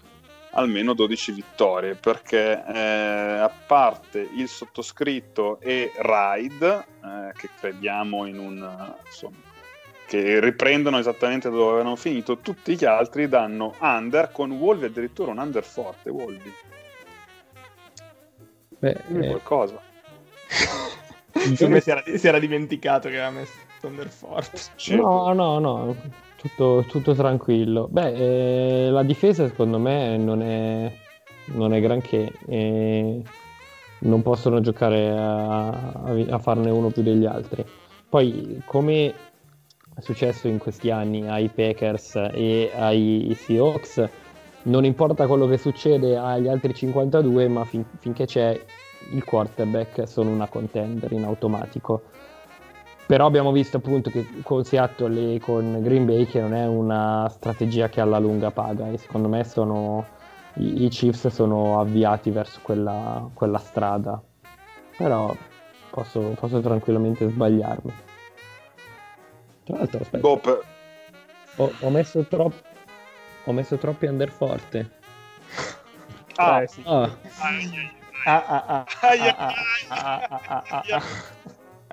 almeno 0.53 0.95
12 0.95 1.32
vittorie, 1.32 1.97
perché 1.97 2.64
eh, 2.64 2.78
a 2.78 3.51
parte 3.66 4.20
il 4.20 4.47
sottoscritto 4.47 5.59
e 5.59 5.91
Ride, 5.97 6.87
eh, 7.03 7.32
che 7.37 7.49
crediamo 7.59 8.26
in 8.26 8.39
un, 8.39 8.95
insomma, 9.05 9.39
che 10.07 10.39
riprendono 10.39 10.99
esattamente 10.99 11.51
dove 11.51 11.68
avevano 11.72 11.97
finito, 11.97 12.39
tutti 12.39 12.76
gli 12.76 12.84
altri 12.84 13.26
danno 13.26 13.74
under, 13.80 14.30
con 14.30 14.53
Wolvi 14.53 14.84
addirittura 14.84 15.32
un 15.32 15.39
under 15.39 15.64
forte, 15.64 16.11
Wolvi. 16.11 16.55
Beh, 19.07 19.26
eh... 19.26 19.28
qualcosa. 19.28 19.80
Insomma, 21.47 21.80
si, 21.80 21.91
era, 21.91 22.03
si 22.05 22.26
era 22.26 22.39
dimenticato 22.39 23.09
che 23.09 23.18
aveva 23.20 23.30
messo 23.41 23.53
under 23.82 24.09
forte. 24.09 24.59
No, 24.91 25.32
no, 25.32 25.59
no, 25.59 25.97
tutto, 26.37 26.84
tutto 26.87 27.14
tranquillo. 27.14 27.89
Beh, 27.91 28.87
eh, 28.87 28.91
la 28.91 29.03
difesa 29.03 29.47
secondo 29.47 29.78
me 29.78 30.16
non 30.16 30.43
è, 30.43 30.93
non 31.47 31.74
è 31.74 31.80
granché. 31.80 32.32
Eh, 32.47 33.22
non 33.99 34.22
possono 34.22 34.61
giocare 34.61 35.11
a, 35.11 35.68
a 35.68 36.39
farne 36.39 36.70
uno 36.70 36.91
più 36.91 37.03
degli 37.03 37.24
altri. 37.24 37.64
Poi, 38.09 38.62
come 38.64 39.14
è 39.95 40.01
successo 40.01 40.49
in 40.49 40.59
questi 40.59 40.91
anni 40.91 41.28
ai 41.28 41.49
Packers 41.49 42.16
e 42.32 42.70
ai 42.74 43.37
Seahawks, 43.39 44.09
non 44.66 44.84
importa 44.84 45.26
quello 45.26 45.46
che 45.46 45.58
succede 45.58 46.16
agli 46.16 46.48
altri 46.48 46.74
52, 46.74 47.48
ma 47.48 47.64
fin- 47.64 47.84
finché 47.98 48.26
c'è 48.26 48.60
il 49.10 49.24
quarterback 49.24 50.08
sono 50.08 50.30
una 50.30 50.48
contender 50.48 51.12
in 51.12 51.24
automatico. 51.24 52.02
Però 53.06 53.26
abbiamo 53.26 53.52
visto 53.52 53.76
appunto 53.76 54.10
che 54.10 54.26
con 54.42 54.64
Seattle 54.64 55.34
e 55.34 55.40
con 55.40 55.80
Green 55.80 56.06
Bay 56.06 56.26
che 56.26 56.40
non 56.40 56.54
è 56.54 56.66
una 56.66 57.28
strategia 57.30 57.88
che 57.88 58.00
alla 58.00 58.18
lunga 58.18 58.50
paga 58.50 58.88
e 58.88 58.98
secondo 58.98 59.28
me 59.28 59.44
sono, 59.44 60.04
i, 60.54 60.84
i 60.84 60.88
Chiefs 60.88 61.28
sono 61.28 61.78
avviati 61.78 62.30
verso 62.30 62.58
quella, 62.62 63.28
quella 63.32 63.58
strada. 63.58 64.20
Però 64.96 65.32
posso, 65.90 66.34
posso 66.38 66.60
tranquillamente 66.60 67.28
sbagliarmi. 67.28 67.92
Tra 69.62 69.76
l'altro, 69.76 70.00
aspetta. 70.00 70.26
Ho, 71.58 71.72
ho, 71.80 71.90
messo 71.90 72.24
troppo. 72.24 72.65
Ho 73.47 73.53
messo 73.53 73.76
troppi 73.76 74.07
under 74.07 74.30
forte. 74.30 74.90
Ah, 76.34 76.62
eh, 76.62 76.66
sì. 76.66 76.82
ah. 76.84 77.11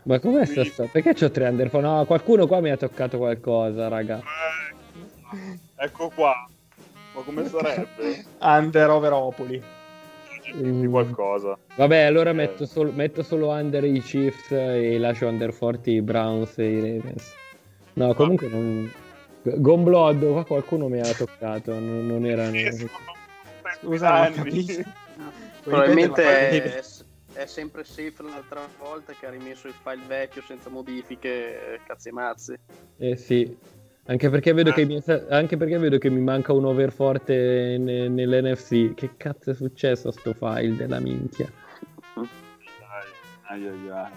Ma 0.03 0.19
com'è 0.19 0.45
sta 0.45 0.65
storia? 0.65 0.91
Perché 0.91 1.13
c'ho 1.13 1.31
tre 1.31 1.47
under 1.47 1.69
forte? 1.69 1.87
No, 1.87 2.05
qualcuno 2.05 2.47
qua 2.47 2.59
mi 2.59 2.71
ha 2.71 2.77
toccato 2.77 3.17
qualcosa, 3.17 3.87
raga. 3.87 4.19
Eh, 4.19 5.59
ecco 5.85 6.11
qua. 6.13 6.33
Ma 7.13 7.21
come 7.21 7.47
sarebbe? 7.47 8.25
Under 8.39 8.89
Overopoli. 8.89 9.63
Di 10.55 10.87
qualcosa. 10.87 11.57
Vabbè, 11.75 12.01
allora 12.01 12.31
eh. 12.31 12.33
metto, 12.33 12.65
solo, 12.65 12.91
metto 12.91 13.21
solo 13.21 13.49
under 13.49 13.83
i 13.83 14.01
Chiefs 14.01 14.51
e 14.51 14.97
lascio 14.97 15.27
under 15.27 15.53
forti 15.53 15.91
i 15.91 16.01
Browns 16.01 16.57
e 16.57 16.65
i 16.65 16.79
Ravens. 16.81 17.33
No, 17.93 18.13
comunque 18.15 18.47
non... 18.47 18.91
Gonblood, 19.43 20.31
qua 20.31 20.45
qualcuno 20.45 20.87
mi 20.87 20.99
ha 20.99 21.13
toccato, 21.13 21.73
non, 21.73 22.07
non 22.07 22.25
era... 22.25 22.49
Scusa, 23.81 24.31
capisci? 24.31 24.83
Probabilmente 25.63 26.23
è, 26.49 26.83
è, 27.33 27.45
sempre 27.45 27.83
safe 27.83 28.21
l'altra 28.21 28.67
volta 28.79 29.13
che 29.13 29.25
ha 29.25 29.29
rimesso 29.29 29.67
il 29.67 29.73
file 29.81 30.03
vecchio 30.07 30.41
senza 30.45 30.69
modifiche, 30.69 31.79
cazzi 31.85 32.09
e 32.09 32.11
mazzi. 32.11 32.59
Eh 32.97 33.15
sì, 33.15 33.57
anche 34.05 34.29
perché 34.29 34.51
vedo, 34.51 34.73
che, 34.73 34.85
mi, 34.85 35.01
anche 35.29 35.55
perché 35.55 35.77
vedo 35.77 35.97
che 35.97 36.09
mi 36.09 36.19
manca 36.19 36.51
un 36.51 36.65
over 36.65 36.91
forte 36.91 37.77
nell'NFC. 37.77 38.93
Che 38.93 39.11
cazzo 39.15 39.51
è 39.51 39.55
successo 39.55 40.09
a 40.09 40.11
sto 40.11 40.33
file 40.33 40.75
della 40.75 40.99
minchia? 40.99 41.49
Ai 43.47 43.67
ai 43.67 43.89
ai. 43.89 44.11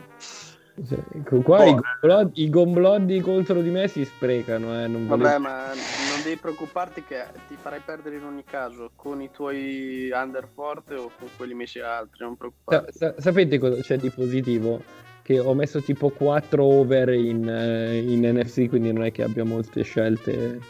Ecco, 0.78 1.40
qua 1.40 1.60
oh, 1.60 1.68
i, 1.68 1.74
gomblod, 1.74 2.30
i 2.34 2.50
gombloddi 2.50 3.20
contro 3.20 3.62
di 3.62 3.70
me 3.70 3.88
si 3.88 4.04
sprecano. 4.04 4.82
Eh, 4.82 4.86
non 4.86 5.06
Vabbè, 5.06 5.38
ma 5.38 5.74
non 5.96 6.20
devi 6.20 6.36
preoccuparti 6.36 7.02
che 7.02 7.24
ti 7.48 7.56
farai 7.56 7.80
perdere 7.80 8.16
in 8.16 8.24
ogni 8.24 8.44
caso 8.44 8.90
con 8.94 9.22
i 9.22 9.30
tuoi 9.30 10.10
under 10.12 10.46
forte 10.52 10.94
o 10.94 11.10
con 11.18 11.28
quelli 11.36 11.54
messi 11.54 11.80
altri. 11.80 12.24
Non 12.24 12.36
preoccuparti. 12.36 12.92
Sa- 12.92 13.14
sa- 13.14 13.20
sapete 13.20 13.58
cosa 13.58 13.80
c'è 13.80 13.96
di 13.96 14.10
positivo? 14.10 14.82
Che 15.22 15.38
ho 15.40 15.54
messo 15.54 15.80
tipo 15.80 16.10
4 16.10 16.62
over 16.62 17.08
in, 17.08 17.46
uh, 17.46 17.94
in 17.94 18.20
NFC, 18.20 18.68
quindi 18.68 18.92
non 18.92 19.04
è 19.04 19.12
che 19.12 19.22
abbia 19.22 19.44
molte 19.44 19.82
scelte 19.82 20.60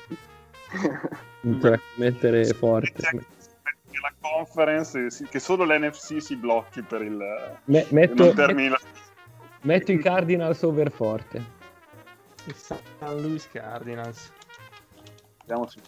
per 1.61 1.81
mettere 1.97 2.45
forte 2.55 3.03
la 4.01 4.13
conference 4.21 5.09
che 5.29 5.39
solo 5.39 5.65
l'NFC 5.65 6.21
si 6.21 6.37
blocchi 6.37 6.83
per 6.83 7.03
il 7.03 7.17
Me- 7.65 7.87
metto, 7.91 8.25
metto, 8.25 8.45
Metto 9.67 9.91
i 9.91 9.99
Cardinals 9.99 10.63
over 10.63 10.93
forte. 10.93 11.45
Il 12.45 12.55
San 12.55 13.21
Luis 13.21 13.49
Cardinals. 13.51 14.31
Vediamo 15.41 15.69
se... 15.69 15.81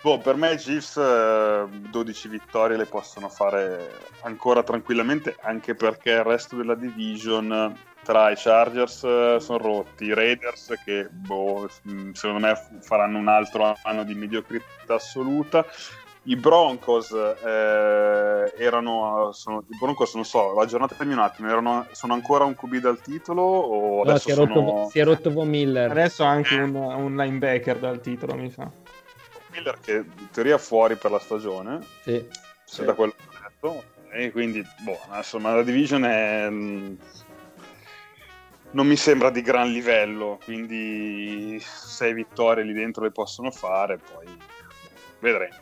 Boh, 0.00 0.18
per 0.18 0.36
me 0.36 0.52
i 0.52 0.56
Chiefs 0.56 0.96
eh, 0.96 1.66
12 1.90 2.28
vittorie 2.28 2.76
le 2.76 2.86
possono 2.86 3.28
fare 3.28 3.90
ancora 4.22 4.62
tranquillamente, 4.62 5.36
anche 5.40 5.74
perché 5.74 6.10
il 6.12 6.22
resto 6.22 6.54
della 6.54 6.76
division 6.76 7.76
tra 8.04 8.30
i 8.30 8.34
Chargers 8.36 9.02
eh, 9.02 9.36
sono 9.40 9.58
rotti, 9.58 10.04
i 10.04 10.14
Raiders 10.14 10.74
che 10.84 11.08
boh, 11.10 11.68
secondo 12.12 12.46
me 12.46 12.78
faranno 12.80 13.18
un 13.18 13.26
altro 13.26 13.76
anno 13.82 14.04
di 14.04 14.14
mediocrità 14.14 14.94
assoluta, 14.94 15.66
i 16.24 16.36
Broncos 16.36 17.10
eh, 17.10 18.52
erano 18.56 19.32
sono, 19.32 19.64
i 19.68 19.76
Broncos 19.76 20.14
non 20.14 20.24
so 20.24 20.58
aggiornatemi 20.60 21.12
un 21.12 21.18
attimo 21.18 21.48
erano, 21.48 21.86
sono 21.90 22.14
ancora 22.14 22.44
un 22.44 22.54
QB 22.54 22.76
dal 22.76 23.00
titolo 23.00 23.42
o 23.42 24.04
no, 24.04 24.18
si, 24.18 24.30
è 24.30 24.34
rotto, 24.34 24.52
sono... 24.52 24.88
si 24.88 25.00
è 25.00 25.04
rotto 25.04 25.32
Von 25.32 25.48
Miller. 25.48 25.90
Adesso 25.90 26.22
anche 26.22 26.54
un, 26.54 26.74
un, 26.74 27.16
linebacker 27.16 27.78
dal 27.78 28.00
titolo 28.00 28.34
mi 28.34 28.50
sa. 28.50 28.70
Miller 29.48 29.78
che 29.80 29.94
in 29.96 30.30
teoria 30.30 30.56
è 30.56 30.58
fuori 30.58 30.94
per 30.94 31.10
la 31.10 31.18
stagione. 31.18 31.80
Sì, 32.02 32.24
se 32.64 32.80
sì. 32.80 32.84
da 32.84 32.94
quello 32.94 33.12
che 33.16 33.24
ho 33.26 33.48
detto 33.48 33.84
e 34.10 34.30
quindi 34.30 34.64
boh 34.80 34.98
insomma 35.16 35.54
la 35.54 35.62
division 35.62 36.04
è 36.04 36.48
mm, 36.48 36.94
non 38.72 38.86
mi 38.86 38.96
sembra 38.96 39.30
di 39.30 39.42
gran 39.42 39.72
livello. 39.72 40.38
Quindi 40.44 41.60
sei 41.60 42.14
vittorie 42.14 42.62
lì 42.62 42.72
dentro 42.72 43.02
le 43.02 43.10
possono 43.10 43.50
fare 43.50 43.98
poi 43.98 44.26
vedremo 45.18 45.56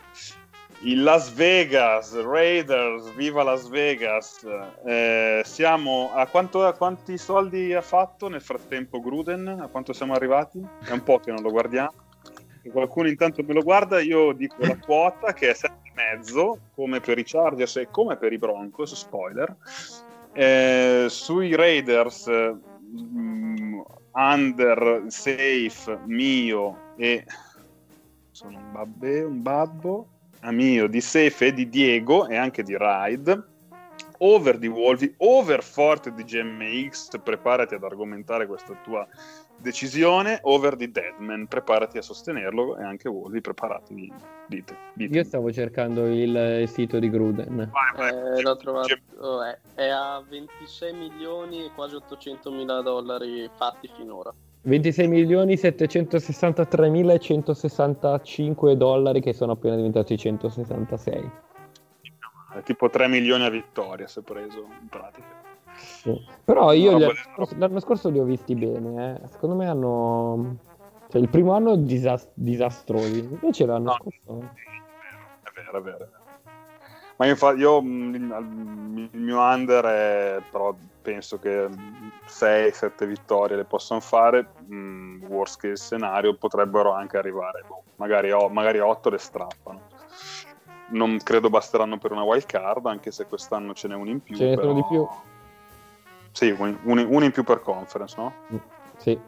il 0.83 1.03
Las 1.03 1.35
Vegas 1.35 2.15
Raiders, 2.15 3.15
viva 3.15 3.43
Las 3.43 3.69
Vegas. 3.69 4.47
Eh, 4.87 5.43
siamo 5.45 6.11
a, 6.15 6.27
quanto, 6.27 6.65
a, 6.65 6.73
quanti 6.73 7.19
soldi 7.19 7.75
ha 7.75 7.83
fatto 7.83 8.29
nel 8.29 8.41
frattempo 8.41 9.01
Gruden? 9.01 9.47
A 9.49 9.69
quanto 9.69 9.93
siamo 9.93 10.15
arrivati? 10.15 10.65
È 10.83 10.93
un 10.93 11.03
po' 11.03 11.19
che 11.19 11.33
non 11.33 11.43
lo 11.43 11.51
guardiamo. 11.51 11.93
Se 12.63 12.71
qualcuno 12.71 13.09
intanto 13.09 13.43
me 13.43 13.53
lo 13.53 13.63
guarda, 13.63 14.01
io 14.01 14.33
dico 14.33 14.57
la 14.61 14.77
quota 14.81 15.35
che 15.35 15.51
è 15.51 15.55
7,5 15.55 16.59
come 16.75 17.01
per 17.01 17.19
i 17.19 17.25
Chargers 17.25 17.77
e 17.77 17.89
come 17.91 18.17
per 18.17 18.33
i 18.33 18.39
Broncos. 18.39 18.95
Spoiler. 18.95 19.55
Eh, 20.33 21.07
sui 21.09 21.55
Raiders, 21.55 22.27
mm, 22.31 23.81
under 24.13 25.05
safe 25.09 25.99
mio 26.07 26.95
e 26.97 27.25
sono 28.31 28.57
un, 28.59 28.73
babbe, 28.73 29.23
un 29.23 29.43
babbo 29.43 30.09
mio, 30.51 30.87
di 30.87 31.01
Sefe 31.01 31.53
di 31.53 31.69
Diego 31.69 32.27
e 32.27 32.37
anche 32.37 32.63
di 32.63 32.77
Ride. 32.79 33.49
Over 34.23 34.59
di 34.59 34.67
Wolvi, 34.67 35.15
over 35.19 35.63
forte 35.63 36.13
di 36.13 36.25
GMX, 36.25 37.21
preparati 37.23 37.75
ad 37.75 37.85
argomentare 37.85 38.47
questa 38.47 38.79
tua 38.83 39.07
decisione. 39.57 40.41
Over 40.43 40.77
di 40.77 40.91
Deadman, 40.91 41.47
preparati 41.47 41.97
a 41.97 42.03
sostenerlo 42.03 42.77
e 42.77 42.83
anche 42.83 43.09
Wolvi, 43.09 43.41
preparati. 43.41 44.13
Dite, 44.47 44.77
dite. 44.93 45.17
Io 45.17 45.25
stavo 45.25 45.51
cercando 45.53 46.07
il, 46.07 46.35
il 46.61 46.69
sito 46.69 46.99
di 46.99 47.09
Gruden. 47.09 47.71
Vai, 47.71 48.13
vai. 48.13 48.39
Eh, 48.39 48.43
l'ho 48.43 48.57
trovato, 48.57 48.95
oh, 49.21 49.43
è, 49.43 49.59
è 49.75 49.89
a 49.89 50.23
26 50.29 50.93
milioni 50.93 51.65
e 51.65 51.71
quasi 51.75 51.95
800 51.95 52.51
mila 52.51 52.83
dollari 52.83 53.49
fatti 53.57 53.89
finora. 53.97 54.35
26 54.63 55.09
milioni 55.09 55.57
763 55.57 56.89
mila 56.91 57.15
e 57.15 57.19
165 57.19 58.77
dollari 58.77 59.21
che 59.21 59.33
sono 59.33 59.53
appena 59.53 59.77
diventati 59.77 60.19
166 60.19 61.31
è 62.55 62.63
tipo 62.63 62.91
3 62.91 63.09
milioni 63.09 63.45
a 63.45 63.49
vittoria 63.49 64.07
se 64.07 64.21
preso 64.23 64.67
in 64.81 64.89
pratica 64.89 65.41
sì. 65.75 66.15
però 66.45 66.73
io 66.73 66.93
no, 66.93 66.99
l'anno, 66.99 67.15
scorso, 67.15 67.55
l'anno, 67.59 67.81
scorso, 67.81 68.11
li 68.11 68.19
ho 68.19 68.25
visti 68.25 68.55
bene 68.55 69.21
eh. 69.23 69.29
secondo 69.29 69.55
me 69.55 69.67
hanno 69.67 70.57
cioè, 71.09 71.21
il 71.23 71.29
primo 71.31 71.55
anno 71.55 71.77
disast- 71.77 72.33
disastrosi 72.35 73.21
invece 73.21 73.65
l'anno 73.65 73.85
no, 73.85 73.97
scorso 73.99 74.51
è 75.43 75.51
vero 75.55 75.79
è 75.79 75.81
vero, 75.81 75.97
è 75.97 75.99
vero. 75.99 76.20
Ma 77.21 77.27
infatti 77.27 77.61
io 77.61 77.83
mm, 77.83 78.15
il 79.13 79.21
mio 79.21 79.41
under 79.41 79.85
è 79.85 80.43
però 80.51 80.75
penso 81.03 81.39
che 81.39 81.69
6-7 82.27 83.05
vittorie 83.05 83.57
le 83.57 83.65
possano 83.65 84.01
fare, 84.01 84.49
mm, 84.73 85.25
worst 85.25 85.61
case 85.61 85.85
scenario 85.85 86.35
potrebbero 86.35 86.95
anche 86.95 87.19
arrivare, 87.19 87.63
boh, 87.67 87.83
magari, 87.97 88.31
oh, 88.33 88.49
magari 88.49 88.79
8 88.79 89.11
le 89.11 89.19
strappano. 89.19 89.81
Non 90.93 91.19
credo 91.23 91.51
basteranno 91.51 91.99
per 91.99 92.13
una 92.13 92.23
wild 92.23 92.47
card, 92.47 92.87
anche 92.87 93.11
se 93.11 93.27
quest'anno 93.27 93.75
ce 93.75 93.89
n'è 93.89 93.95
uno 93.95 94.11
in 94.11 94.23
più. 94.23 94.37
Ce 94.37 94.49
n'è 94.49 94.57
però... 94.57 94.73
di 94.73 94.85
più. 94.89 95.07
Sì, 96.33 96.51
uno 96.57 96.79
un 96.83 97.23
in 97.23 97.33
più 97.33 97.45
per 97.45 97.61
conference, 97.61 98.15
no? 98.17 98.33
Sì. 98.97 99.19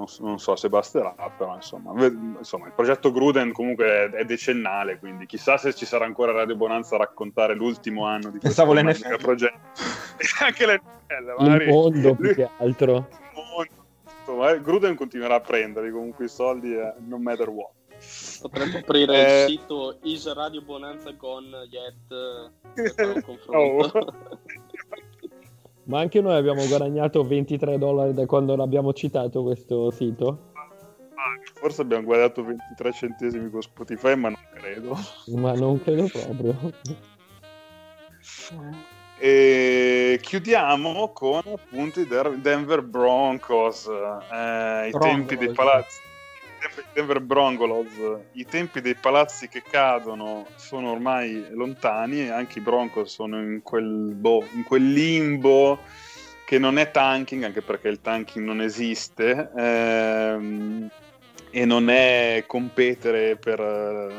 Non, 0.00 0.28
non, 0.30 0.38
so 0.38 0.56
se 0.56 0.68
basterà, 0.68 1.14
però 1.36 1.54
insomma, 1.54 1.92
insomma, 2.38 2.66
il 2.66 2.72
progetto 2.72 3.12
Gruden 3.12 3.52
comunque 3.52 3.86
è, 3.86 4.10
è, 4.10 4.24
decennale, 4.24 4.98
quindi 4.98 5.26
chissà 5.26 5.58
se 5.58 5.74
ci 5.74 5.84
sarà 5.84 6.06
ancora 6.06 6.32
Radio 6.32 6.56
Bonanza 6.56 6.94
a 6.94 6.98
raccontare 6.98 7.54
l'ultimo 7.54 8.06
anno 8.06 8.30
di 8.30 8.38
questo 8.38 8.66
progetto. 9.18 9.58
anche 10.40 10.82
magari. 11.38 11.64
Il 11.64 11.70
mondo 11.70 12.14
più 12.14 12.34
che 12.34 12.48
altro. 12.58 13.08
Mondo, 14.26 14.62
Gruden 14.62 14.94
continuerà 14.94 15.36
a 15.36 15.40
prenderli 15.40 15.90
comunque 15.90 16.26
i 16.26 16.28
soldi, 16.28 16.74
eh, 16.74 16.94
no 16.98 17.18
matter 17.18 17.48
what. 17.48 17.72
Potremmo 18.40 18.78
aprire 18.78 19.26
eh... 19.26 19.42
il 19.42 19.48
sito 19.58 19.98
Is 20.04 20.32
Radio 20.32 20.62
Bonanza 20.62 21.10
Gone 21.10 21.68
Yet 21.68 22.10
eh, 22.74 22.94
per 22.94 23.16
un 23.16 23.20
confronto. 23.26 23.58
Oh. 23.58 23.90
Ma 25.84 26.00
anche 26.00 26.20
noi 26.20 26.36
abbiamo 26.36 26.66
guadagnato 26.66 27.24
23 27.24 27.78
dollari 27.78 28.14
da 28.14 28.26
quando 28.26 28.54
l'abbiamo 28.54 28.92
citato 28.92 29.42
questo 29.42 29.90
sito. 29.90 30.48
Forse 31.54 31.82
abbiamo 31.82 32.04
guadagnato 32.04 32.44
23 32.44 32.92
centesimi 32.92 33.50
con 33.50 33.60
Spotify, 33.60 34.14
ma 34.14 34.28
non 34.28 34.38
credo. 34.54 34.96
Ma 35.36 35.52
non 35.52 35.82
credo 35.82 36.06
proprio. 36.08 36.72
E 39.18 40.18
chiudiamo 40.22 41.10
con 41.12 41.42
appunto 41.44 42.00
i 42.00 42.06
Denver 42.06 42.82
Broncos, 42.82 43.86
eh, 43.86 44.86
i 44.86 44.90
Broncos. 44.90 45.00
tempi 45.00 45.36
dei 45.36 45.52
palazzi. 45.52 46.00
Denver 46.92 47.20
Broncos, 47.20 47.86
i 48.32 48.44
tempi 48.44 48.80
dei 48.80 48.94
palazzi 48.94 49.48
che 49.48 49.62
cadono 49.62 50.46
sono 50.56 50.90
ormai 50.90 51.46
lontani 51.50 52.20
e 52.20 52.30
anche 52.30 52.58
i 52.58 52.62
Broncos 52.62 53.12
sono 53.12 53.40
in 53.40 53.62
quel, 53.62 54.12
boh, 54.14 54.46
in 54.52 54.64
quel 54.64 54.92
limbo 54.92 55.80
che 56.44 56.58
non 56.58 56.78
è 56.78 56.90
tanking, 56.90 57.44
anche 57.44 57.62
perché 57.62 57.88
il 57.88 58.00
tanking 58.00 58.44
non 58.44 58.60
esiste, 58.60 59.50
ehm, 59.56 60.90
e 61.50 61.64
non 61.64 61.88
è 61.88 62.44
competere 62.46 63.36
per 63.36 63.60
eh, 63.60 64.12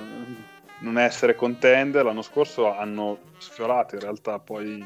non 0.79 0.97
essere 0.97 1.35
contender. 1.35 2.05
L'anno 2.05 2.21
scorso 2.21 2.73
hanno 2.73 3.17
sfiorato 3.37 3.95
in 3.95 4.01
realtà 4.01 4.39
poi 4.39 4.81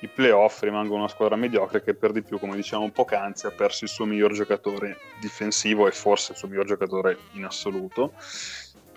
i 0.00 0.08
playoff 0.08 0.62
rimangono 0.62 1.00
una 1.00 1.08
squadra 1.08 1.36
mediocre 1.36 1.82
che 1.82 1.94
per 1.94 2.12
di 2.12 2.22
più, 2.22 2.38
come 2.38 2.56
diciamo 2.56 2.90
poc'anzi, 2.90 3.46
ha 3.46 3.50
perso 3.50 3.84
il 3.84 3.90
suo 3.90 4.04
miglior 4.04 4.32
giocatore 4.32 4.98
difensivo 5.20 5.86
e 5.86 5.92
forse 5.92 6.32
il 6.32 6.38
suo 6.38 6.48
miglior 6.48 6.66
giocatore 6.66 7.18
in 7.32 7.44
assoluto. 7.44 8.12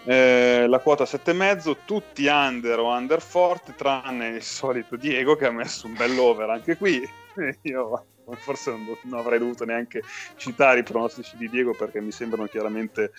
Eh, 0.04 0.66
la 0.68 0.80
quota 0.80 1.04
7,5, 1.04 1.78
tutti 1.86 2.26
under 2.28 2.80
o 2.80 2.88
under 2.88 3.22
forte, 3.22 3.74
tranne 3.76 4.30
il 4.30 4.43
solito 4.43 4.95
Diego 4.95 5.36
che 5.36 5.48
ha 5.48 5.52
messo 5.52 5.88
un 5.88 5.95
bell'over 5.95 6.50
anche 6.50 6.78
qui. 6.78 7.08
Io 7.64 8.06
forse 8.36 8.72
non, 8.72 8.86
non 9.04 9.20
avrei 9.20 9.39
dovuto 9.39 9.66
neanche 9.66 10.02
citare 10.36 10.80
i 10.80 10.84
pronostici 10.84 11.38
di 11.38 11.50
Diego 11.50 11.74
perché 11.74 12.02
mi 12.02 12.12
sembrano 12.12 12.48
chiaramente 12.48 13.12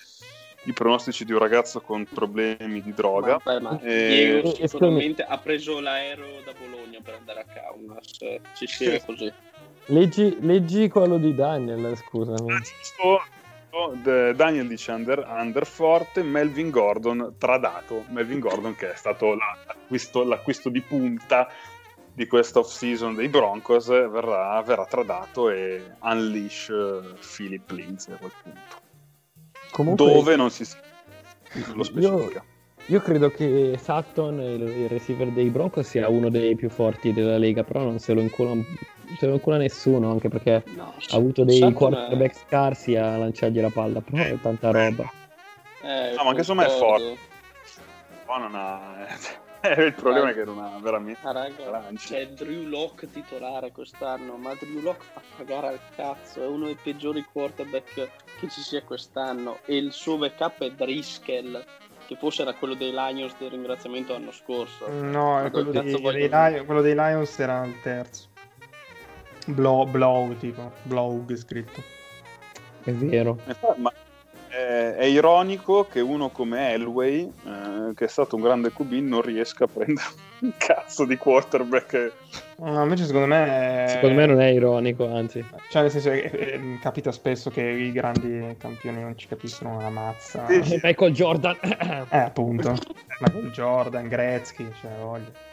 i 0.63 0.73
pronostici 0.73 1.25
di 1.25 1.31
un 1.31 1.39
ragazzo 1.39 1.81
con 1.81 2.05
problemi 2.05 2.81
di 2.81 2.93
droga. 2.93 3.39
Ma, 3.43 3.59
ma 3.59 3.79
e... 3.81 4.07
Diego 4.07 4.55
sicuramente 4.55 5.23
ha 5.23 5.37
preso 5.37 5.79
l'aereo 5.79 6.41
da 6.43 6.53
Bologna 6.57 6.99
per 7.01 7.15
andare 7.15 7.41
a 7.41 7.45
Kaunas, 7.45 8.17
ci 8.55 8.67
sia 8.67 9.01
così. 9.05 9.31
Leggi, 9.85 10.37
leggi, 10.41 10.87
quello 10.87 11.17
di 11.17 11.33
Daniel, 11.33 11.95
scusami. 11.97 12.51
Ah, 12.51 14.31
Daniel 14.33 14.67
dice 14.67 14.91
under, 14.91 15.25
under, 15.27 15.65
forte, 15.65 16.21
Melvin 16.21 16.69
Gordon 16.69 17.35
tradato. 17.37 18.05
Melvin 18.09 18.39
Gordon 18.39 18.75
che 18.75 18.91
è 18.93 18.95
stato 18.95 19.35
l'acquisto, 19.35 20.23
l'acquisto 20.23 20.69
di 20.69 20.81
punta 20.81 21.47
di 22.13 22.27
questa 22.27 22.59
off 22.59 22.71
season 22.71 23.15
dei 23.15 23.29
Broncos 23.29 23.87
verrà, 23.87 24.61
verrà 24.61 24.85
tradato 24.85 25.49
e 25.49 25.93
unleash 26.01 26.71
Philip 27.35 27.69
Lindsay 27.71 28.13
a 28.13 28.17
quel 28.17 28.31
punto. 28.43 28.87
Comunque, 29.71 30.05
dove 30.05 30.35
non 30.35 30.49
si 30.49 30.65
lo 31.73 31.83
specifica. 31.83 32.43
Io, 32.87 32.95
io 32.95 33.01
credo 33.01 33.29
che 33.29 33.77
Sutton, 33.81 34.39
il, 34.39 34.61
il, 34.61 34.89
receiver 34.89 35.29
dei 35.29 35.49
Broncos, 35.49 35.87
sia 35.87 36.09
uno 36.09 36.29
dei 36.29 36.55
più 36.55 36.69
forti 36.69 37.13
della 37.13 37.37
Lega, 37.37 37.63
però 37.63 37.81
non 37.81 37.99
se 37.99 38.13
lo 38.13 38.21
incula, 38.21 38.53
se 39.17 39.27
lo 39.27 39.33
incula 39.33 39.57
nessuno, 39.57 40.11
anche 40.11 40.29
perché 40.29 40.63
no, 40.75 40.93
ha 41.09 41.15
avuto 41.15 41.43
dei 41.43 41.55
Sutton 41.55 41.73
quarterback 41.73 42.31
è... 42.31 42.39
scarsi 42.47 42.95
a 42.95 43.17
lanciargli 43.17 43.59
la 43.59 43.69
palla, 43.69 44.01
però 44.01 44.23
è 44.23 44.39
tanta 44.41 44.71
roba. 44.71 45.11
Eh, 45.81 46.13
no, 46.15 46.23
ma 46.23 46.29
anche 46.29 46.39
insomma 46.39 46.65
è 46.65 46.69
forte. 46.69 47.17
Ma 48.27 48.37
non 48.37 48.55
ha... 48.55 49.07
il 49.77 49.93
problema 49.93 50.29
è 50.29 50.33
che 50.33 50.45
non 50.45 50.59
ha 50.59 50.79
veramente 50.81 51.19
ah, 51.23 51.31
raga, 51.31 51.89
c'è 51.95 52.27
Drew 52.29 52.67
Locke 52.67 53.09
titolare 53.11 53.71
quest'anno 53.71 54.37
ma 54.37 54.53
Drew 54.53 54.81
Locke 54.81 55.05
fa 55.11 55.21
cagare 55.37 55.67
al 55.67 55.79
cazzo 55.95 56.41
è 56.41 56.47
uno 56.47 56.65
dei 56.65 56.77
peggiori 56.81 57.25
quarterback 57.29 58.09
che 58.39 58.49
ci 58.49 58.61
sia 58.61 58.81
quest'anno. 58.83 59.59
E 59.65 59.75
il 59.77 59.91
suo 59.91 60.17
backup 60.17 60.63
è 60.63 60.71
Driscoll 60.71 61.63
che 62.07 62.15
forse 62.15 62.41
era 62.41 62.53
quello 62.53 62.73
dei 62.73 62.91
Lions 62.91 63.35
del 63.37 63.51
ringraziamento 63.51 64.13
l'anno 64.13 64.31
scorso. 64.31 64.87
No 64.89 65.43
è 65.43 65.51
quello, 65.51 65.71
dei, 65.71 66.01
dei 66.01 66.29
Lions, 66.29 66.65
quello 66.65 66.81
dei 66.81 66.95
Lions 66.95 67.39
era 67.39 67.63
il 67.65 67.79
terzo. 67.81 68.27
Blow, 69.45 69.85
blow 69.85 70.35
tipo 70.37 70.71
blow 70.83 71.23
scritto. 71.35 71.83
È 72.83 72.91
vero. 72.91 73.37
Ma 73.75 73.91
è, 74.49 74.95
è, 74.97 75.05
ironico 75.05 75.85
che 75.85 75.99
uno 75.99 76.29
come 76.29 76.73
Elway, 76.73 77.31
eh, 77.45 77.93
che 77.95 78.05
è 78.05 78.07
stato 78.07 78.35
un 78.35 78.41
grande 78.41 78.71
QB, 78.71 78.91
non 78.93 79.21
riesca 79.21 79.65
a 79.65 79.67
prendere 79.67 80.07
un 80.41 80.53
cazzo 80.57 81.05
di 81.05 81.15
quarterback. 81.17 82.11
No, 82.57 82.81
invece 82.81 83.05
secondo 83.05 83.27
me... 83.27 83.85
È... 83.85 83.87
Secondo 83.87 84.15
me 84.15 84.25
non 84.25 84.41
è 84.41 84.47
ironico, 84.47 85.07
anzi. 85.07 85.45
Cioè, 85.69 85.83
nel 85.83 85.91
senso, 85.91 86.09
è, 86.09 86.29
è, 86.29 86.59
capita 86.81 87.11
spesso 87.11 87.49
che 87.49 87.61
i 87.61 87.91
grandi 87.91 88.55
campioni 88.57 89.01
non 89.01 89.17
ci 89.17 89.27
capiscono 89.27 89.77
una 89.77 89.89
mazza. 89.89 90.45
Sì, 90.47 90.63
sì. 90.63 90.79
Michael 90.81 91.13
Jordan. 91.13 91.57
eh, 92.09 92.17
appunto. 92.17 92.75
Michael 93.19 93.51
Jordan, 93.51 94.07
Gretzky, 94.07 94.69
cioè, 94.81 94.91
voglio. 94.99 95.48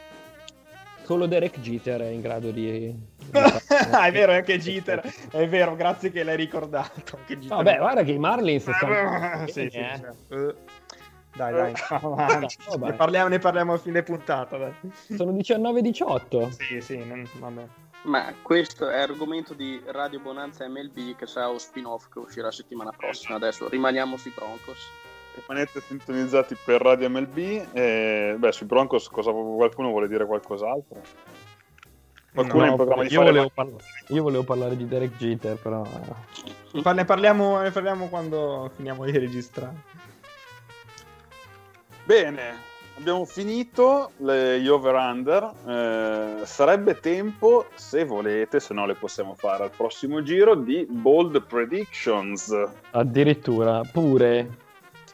Solo 1.07 1.25
Derek 1.25 1.61
Jeter 1.61 2.01
è 2.01 2.09
in 2.09 2.19
grado 2.19 2.51
di... 2.51 2.93
è 3.31 4.11
vero, 4.11 4.33
anche 4.33 4.59
Jeter. 4.59 5.01
È 5.31 5.47
vero, 5.47 5.73
grazie 5.77 6.11
che 6.11 6.21
l'hai 6.21 6.35
ricordato. 6.35 7.17
Vabbè, 7.47 7.77
guarda 7.77 8.03
che 8.03 8.11
i 8.11 8.19
Marlins 8.19 8.69
stanno... 8.69 9.47
sì, 9.47 9.69
sì, 9.71 9.77
eh. 9.77 10.01
uh, 10.35 10.53
dai, 11.33 11.53
dai, 11.53 11.71
ne, 12.79 12.91
parliamo, 12.91 13.29
ne 13.29 13.39
parliamo 13.39 13.71
a 13.71 13.77
fine 13.77 14.03
puntata. 14.03 14.57
Dai. 14.57 14.73
Sono 15.15 15.31
19-18. 15.31 16.49
Sì, 16.49 16.81
sì, 16.81 16.97
non... 16.97 17.25
vabbè. 17.35 17.65
Ma 18.01 18.33
questo 18.41 18.89
è 18.89 18.99
argomento 18.99 19.53
di 19.53 19.81
Radio 19.85 20.19
Bonanza 20.19 20.67
MLB 20.67 21.15
che 21.15 21.25
sarà 21.25 21.47
lo 21.47 21.57
spin-off 21.57 22.09
che 22.11 22.19
uscirà 22.19 22.51
settimana 22.51 22.91
prossima. 22.91 23.37
Adesso 23.37 23.69
rimaniamo 23.69 24.17
sui 24.17 24.33
Broncos 24.35 24.89
rimanete 25.39 25.81
sintonizzati 25.81 26.55
per 26.63 26.81
Radio 26.81 27.09
MLB. 27.09 27.37
E, 27.71 28.35
beh, 28.37 28.51
sui 28.51 28.65
Broncos 28.65 29.09
cosa, 29.09 29.31
qualcuno 29.31 29.89
vuole 29.89 30.07
dire 30.07 30.25
qualcos'altro? 30.25 31.01
Qualcuno 32.33 32.65
no, 32.65 32.69
in 32.69 32.75
programma 32.75 33.03
io, 33.05 33.21
volevo 33.23 33.49
parla- 33.53 33.77
io 34.09 34.21
volevo 34.21 34.43
parlare 34.43 34.77
di 34.77 34.87
Derek 34.87 35.17
Jeter, 35.17 35.57
però... 35.57 35.83
Ne 36.71 37.05
parliamo, 37.05 37.61
ne 37.61 37.71
parliamo 37.71 38.07
quando 38.07 38.69
finiamo 38.75 39.05
di 39.05 39.17
registrare. 39.17 39.95
Bene, 42.03 42.53
abbiamo 42.97 43.25
finito 43.25 44.11
le, 44.17 44.59
gli 44.61 44.67
over-under. 44.67 45.51
Eh, 45.65 46.45
sarebbe 46.45 46.99
tempo, 46.99 47.65
se 47.73 48.05
volete, 48.05 48.59
se 48.59 48.73
no 48.73 48.85
le 48.85 48.93
possiamo 48.93 49.33
fare 49.33 49.63
al 49.63 49.71
prossimo 49.75 50.21
giro, 50.21 50.55
di 50.55 50.85
bold 50.87 51.41
predictions. 51.43 52.53
Addirittura, 52.91 53.81
pure. 53.91 54.65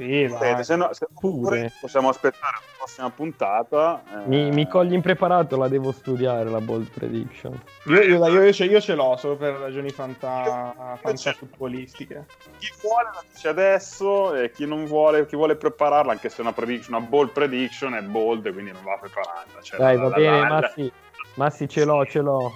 Sì, 0.04 0.28
Vedete, 0.28 0.64
se 0.64 0.76
no, 0.76 0.90
se 0.92 1.08
pure. 1.18 1.72
possiamo 1.80 2.10
aspettare 2.10 2.58
la 2.58 2.74
prossima 2.78 3.10
puntata. 3.10 4.04
Eh... 4.12 4.28
Mi, 4.28 4.52
mi, 4.52 4.68
cogli 4.68 4.94
impreparato, 4.94 5.58
la 5.58 5.70
devo 5.70 5.94
studiare 5.94 6.50
la 6.50 6.60
bold 6.60 6.90
prediction. 6.92 7.58
Io, 7.86 8.02
io, 8.02 8.28
io, 8.28 8.42
io 8.42 8.82
ce 8.82 8.96
l'ho 8.96 9.16
solo 9.16 9.38
per 9.38 9.54
ragioni 9.54 9.90
fanta, 9.92 10.98
futbolistiche. 11.38 12.26
Chi 12.58 12.72
vuole 12.82 13.10
la 13.14 13.24
dice 13.32 13.48
adesso 13.48 14.36
e 14.36 14.52
chi 14.52 14.66
non 14.66 14.86
vuole, 14.86 15.26
chi 15.26 15.38
vuole 15.38 15.56
prepararla, 15.56 16.12
anche 16.12 16.28
se 16.28 16.42
una, 16.42 16.52
prediction, 16.52 16.96
una 16.96 17.06
bold 17.06 17.32
prediction 17.32 17.94
è 17.94 18.02
bold, 18.02 18.52
quindi 18.52 18.72
non 18.72 18.84
va 18.84 18.98
preparata. 19.00 19.62
Cioè, 19.62 19.80
Dai, 19.80 19.96
la, 19.96 20.02
va 20.02 20.10
la, 20.10 20.16
bene, 20.16 20.40
la, 20.40 20.48
Massi, 20.48 20.92
Massi 21.36 21.70
ce 21.70 21.86
l'ho, 21.86 22.06
ce 22.06 22.20
l'ho. 22.20 22.52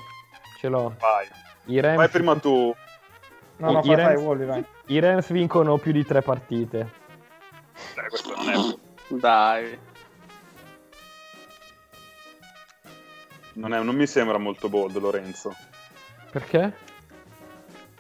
Ce 0.60 0.68
l'ho. 0.68 0.94
Vai. 1.00 1.28
I 1.66 1.80
Rams... 1.80 1.98
Vai 1.98 2.10
prima 2.10 2.36
tu. 2.36 2.76
No, 3.58 3.72
no, 3.72 3.80
I, 3.80 3.84
fai, 3.86 3.96
Rams... 3.96 4.14
Fai, 4.16 4.24
Wally, 4.26 4.46
vai. 4.46 4.66
I 4.88 5.00
Rams 5.00 5.32
vincono 5.32 5.78
più 5.78 5.92
di 5.92 6.04
tre 6.06 6.22
partite. 6.22 6.97
Dai, 7.96 8.10
questo 8.10 8.36
non 8.36 8.50
è... 8.50 8.78
Dai. 9.16 9.80
Non, 13.54 13.74
è, 13.74 13.82
non 13.82 13.96
mi 13.96 14.06
sembra 14.06 14.38
molto 14.38 14.70
bold, 14.70 14.98
Lorenzo. 14.98 15.56
Perché? 16.32 16.74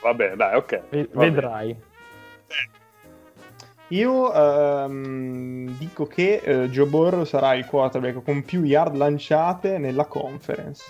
Vabbè, 0.02 0.36
dai, 0.36 0.56
ok. 0.56 0.82
V- 0.90 1.08
vedrai. 1.14 1.76
Io 3.90 4.32
um, 4.32 5.76
dico 5.78 6.06
che 6.08 6.42
uh, 6.46 6.70
Joe 6.70 6.86
Burrow 6.88 7.24
sarà 7.24 7.54
il 7.56 7.66
quarterback 7.66 8.22
con 8.22 8.44
più 8.44 8.64
yard 8.64 8.96
lanciate 8.96 9.78
nella 9.78 10.06
conference. 10.06 10.84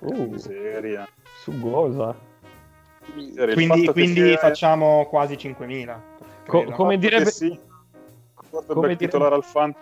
Uh, 0.00 0.36
seria. 0.36 1.08
Sugosa. 1.40 2.14
Quindi, 3.12 3.86
quindi 3.86 4.20
sia... 4.28 4.36
facciamo 4.36 5.06
quasi 5.06 5.34
5.000. 5.34 6.00
Co- 6.48 6.64
come 6.72 6.96
direbbe... 6.98 7.30
Sì. 7.30 7.60
Come 8.50 8.80
per 8.80 8.96
titolare 8.96 9.34
al 9.34 9.44
fan 9.44 9.72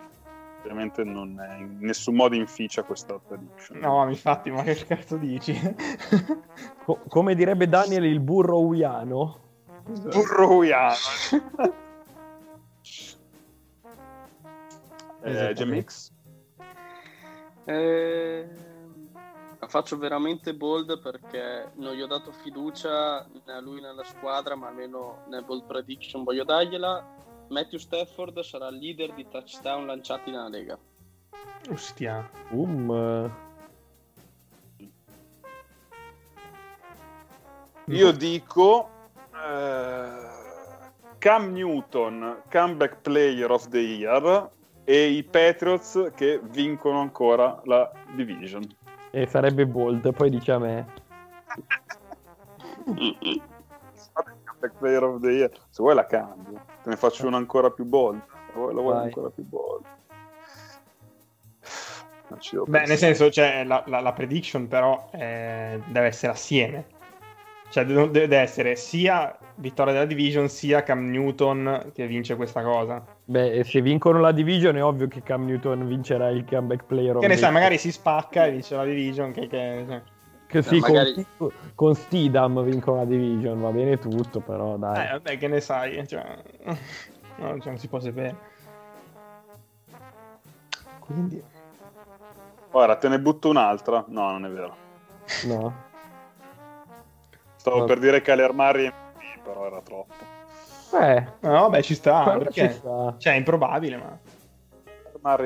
ovviamente 0.59 1.03
non 1.03 1.39
è 1.39 1.59
in 1.59 1.77
nessun 1.79 2.15
modo 2.15 2.35
inficia 2.35 2.83
questa 2.83 3.17
prediction. 3.25 3.79
No, 3.79 4.07
infatti, 4.09 4.51
ma 4.51 4.63
che 4.63 4.75
cazzo 4.85 5.15
dici? 5.15 5.53
Co- 6.83 6.99
come 7.07 7.35
direbbe 7.35 7.69
Daniel 7.69 8.03
il 8.03 8.19
burro 8.19 8.59
uiano. 8.59 9.39
Burro 9.85 10.55
uiano. 10.55 10.95
eh, 15.23 15.53
Gemix? 15.53 16.11
Eh, 17.63 18.66
faccio 19.65 19.97
veramente 19.97 20.53
bold 20.53 20.99
perché 21.01 21.71
non 21.75 21.93
gli 21.93 22.01
ho 22.01 22.07
dato 22.07 22.31
fiducia 22.31 23.25
né 23.45 23.53
a 23.53 23.59
lui 23.59 23.81
nella 23.81 24.03
squadra, 24.03 24.55
ma 24.55 24.67
almeno 24.67 25.23
nel 25.27 25.43
bold 25.43 25.65
prediction 25.65 26.23
voglio 26.23 26.43
dargliela. 26.43 27.15
Matthew 27.49 27.79
Stafford 27.79 28.39
sarà 28.41 28.67
il 28.67 28.77
leader 28.77 29.13
di 29.13 29.27
touchdown 29.27 29.85
lanciati 29.85 30.31
nella 30.31 30.49
Lega. 30.49 30.77
Ostia. 31.69 32.29
Um. 32.49 33.45
Io 37.85 38.11
dico 38.11 38.89
uh, 39.31 40.27
Cam 41.19 41.51
Newton, 41.53 42.41
comeback 42.51 43.01
player 43.01 43.49
of 43.49 43.69
the 43.69 43.79
year 43.79 44.49
e 44.83 45.07
i 45.07 45.23
Patriots 45.23 46.11
che 46.15 46.39
vincono 46.43 46.99
ancora 46.99 47.61
la 47.63 47.89
division. 48.13 48.67
E 49.11 49.27
sarebbe 49.27 49.65
bold, 49.65 50.13
poi 50.13 50.29
dice 50.29 50.51
a 50.51 50.59
me. 50.59 50.85
player 54.79 55.03
of 55.03 55.21
the 55.21 55.29
year. 55.29 55.51
Se 55.69 55.81
vuoi 55.81 55.95
la 55.95 56.05
cambio, 56.05 56.61
te 56.83 56.89
ne 56.89 56.95
faccio 56.95 57.27
una 57.27 57.37
ancora 57.37 57.69
più 57.69 57.85
bold. 57.85 58.21
La 58.53 58.81
vuoi 58.81 58.97
ancora 58.97 59.29
più 59.29 59.43
bold. 59.43 59.85
Beh, 62.65 62.85
nel 62.85 62.97
senso, 62.97 63.29
cioè, 63.29 63.63
la, 63.63 63.83
la, 63.87 64.01
la 64.01 64.13
prediction 64.13 64.67
però 64.67 65.09
eh, 65.13 65.81
deve 65.87 66.07
essere 66.07 66.33
assieme. 66.33 66.85
Cioè, 67.69 67.85
deve 67.85 68.37
essere 68.37 68.75
sia 68.75 69.37
vittoria 69.55 69.91
della 69.91 70.05
division 70.05 70.47
sia 70.47 70.83
Cam 70.83 71.09
Newton 71.09 71.91
che 71.93 72.07
vince 72.07 72.35
questa 72.35 72.61
cosa. 72.63 73.03
Beh, 73.25 73.63
se 73.65 73.81
vincono 73.81 74.19
la 74.19 74.31
division 74.31 74.77
è 74.77 74.83
ovvio 74.83 75.07
che 75.07 75.21
Cam 75.21 75.45
Newton 75.45 75.85
vincerà 75.85 76.29
il 76.29 76.45
comeback 76.45 76.85
player. 76.85 77.17
Che 77.17 77.27
ne 77.27 77.37
sai, 77.37 77.51
magari 77.51 77.77
si 77.77 77.91
spacca 77.91 78.45
e 78.45 78.51
vince 78.51 78.75
la 78.75 78.85
division. 78.85 79.31
Che, 79.31 79.47
che, 79.47 79.85
cioè. 79.87 80.01
che 80.47 80.61
sì, 80.61 80.79
magari... 80.79 81.25
con, 81.37 81.51
con 81.75 81.93
Stidham 81.93 82.63
vincono 82.63 82.97
la 82.97 83.05
division, 83.05 83.59
va 83.59 83.71
bene 83.71 83.97
tutto, 83.97 84.39
però 84.39 84.77
dai. 84.77 85.05
Eh, 85.05 85.11
vabbè, 85.11 85.37
che 85.37 85.47
ne 85.47 85.59
sai, 85.59 86.07
cioè... 86.07 86.25
No, 87.39 87.49
cioè, 87.59 87.67
non 87.67 87.77
si 87.77 87.87
può 87.87 87.99
sapere. 87.99 88.35
Quindi... 90.99 91.43
Ora, 92.71 92.95
te 92.95 93.07
ne 93.09 93.19
butto 93.19 93.49
un'altra. 93.49 94.03
No, 94.07 94.31
non 94.31 94.45
è 94.45 94.49
vero. 94.49 94.75
No. 95.45 95.85
Stavo 97.69 97.85
per 97.85 97.99
dire 97.99 98.21
che 98.21 98.35
Murray 98.51 98.91
però 99.43 99.65
era 99.65 99.81
troppo. 99.81 100.13
Eh, 101.01 101.25
no, 101.41 101.69
beh, 101.69 101.81
ci 101.81 101.95
sta, 101.95 102.37
perché? 102.37 102.69
Ci 102.69 102.73
sta. 102.75 103.15
Cioè, 103.17 103.33
è 103.33 103.35
improbabile, 103.37 103.97
ma... 103.97 104.19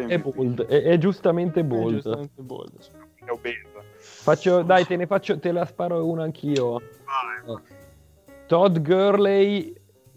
È 0.08 0.18
bold, 0.20 0.66
è, 0.66 0.84
è 0.84 0.98
giustamente 0.98 1.64
bold. 1.64 1.90
È 1.90 1.94
giustamente 1.94 2.42
bold. 2.42 2.72
È 3.16 3.30
obesa. 3.30 3.80
Faccio, 3.96 4.62
dai, 4.62 4.86
te 4.86 4.96
ne 4.96 5.08
faccio, 5.08 5.40
te 5.40 5.52
la 5.52 5.66
sparo 5.66 6.06
una 6.06 6.24
anch'io. 6.24 6.82
Vai. 7.44 7.60
Todd 8.46 8.78
Gurley 8.78 9.74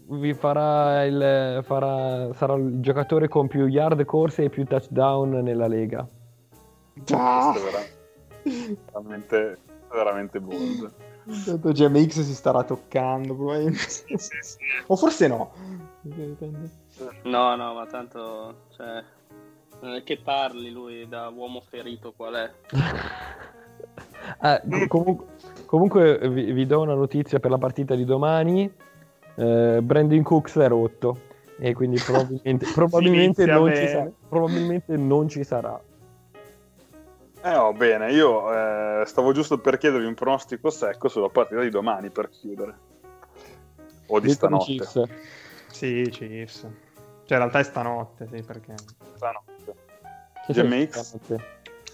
vi 0.07 0.33
farà 0.33 1.03
il, 1.05 1.63
farà, 1.63 2.31
sarà 2.33 2.53
il 2.55 2.79
giocatore 2.81 3.27
con 3.27 3.47
più 3.47 3.65
yard 3.65 4.03
corse 4.05 4.43
e 4.43 4.49
più 4.49 4.65
touchdown 4.65 5.29
nella 5.41 5.67
Lega. 5.67 6.07
Ah. 7.11 7.55
Veramente, 8.91 9.57
veramente 9.89 10.39
bold. 10.39 10.93
Intanto 11.25 11.71
GMX 11.71 12.21
si 12.21 12.33
starà 12.33 12.63
toccando, 12.63 13.35
probabilmente. 13.35 13.79
Sì, 13.89 14.15
sì, 14.17 14.37
sì. 14.41 14.57
o 14.87 14.95
forse 14.95 15.27
no. 15.27 15.51
No, 17.23 17.55
no, 17.55 17.73
ma 17.73 17.85
tanto... 17.87 18.67
Cioè, 18.75 19.03
non 19.81 19.95
è 19.95 20.03
che 20.03 20.17
parli 20.17 20.71
lui 20.71 21.07
da 21.07 21.29
uomo 21.29 21.61
ferito 21.61 22.13
qual 22.15 22.33
è. 22.33 22.51
ah, 24.39 24.61
comunque, 24.87 25.25
comunque 25.65 26.29
vi, 26.29 26.51
vi, 26.51 26.65
do 26.65 26.81
una 26.81 26.93
notizia 26.93 27.39
per 27.39 27.51
la 27.51 27.57
partita 27.57 27.95
di 27.95 28.05
domani. 28.05 28.71
Eh, 29.35 29.79
Brandon 29.81 30.23
Cooks 30.23 30.57
è 30.57 30.67
rotto 30.67 31.19
e 31.59 31.73
quindi 31.73 31.99
probabilmente, 32.03 32.67
probabilmente, 32.73 33.45
non, 33.45 33.75
ci 33.75 33.87
sarà, 33.87 34.11
probabilmente 34.29 34.97
non 34.97 35.29
ci 35.29 35.43
sarà. 35.43 35.81
Eh, 37.45 37.55
oh, 37.57 37.73
bene, 37.73 38.11
io 38.11 38.51
eh, 39.01 39.05
stavo 39.05 39.31
giusto 39.31 39.59
per 39.59 39.77
chiedervi 39.77 40.07
un 40.07 40.15
pronostico 40.15 40.71
secco 40.71 41.09
sulla 41.09 41.29
partita 41.29 41.61
di 41.61 41.69
domani 41.69 42.09
per 42.09 42.27
chiudere. 42.29 42.79
O 44.07 44.19
di 44.19 44.31
stanotte. 44.31 44.65
Chiefs. 44.65 45.03
Sì, 45.67 46.07
Chiefs. 46.09 46.61
Cioè, 46.61 46.69
in 46.69 47.37
realtà 47.37 47.59
è 47.59 47.63
stanotte, 47.63 48.27
sì, 48.31 48.41
perché... 48.41 48.73
Stanotte. 49.13 49.75
GMX? 50.47 51.17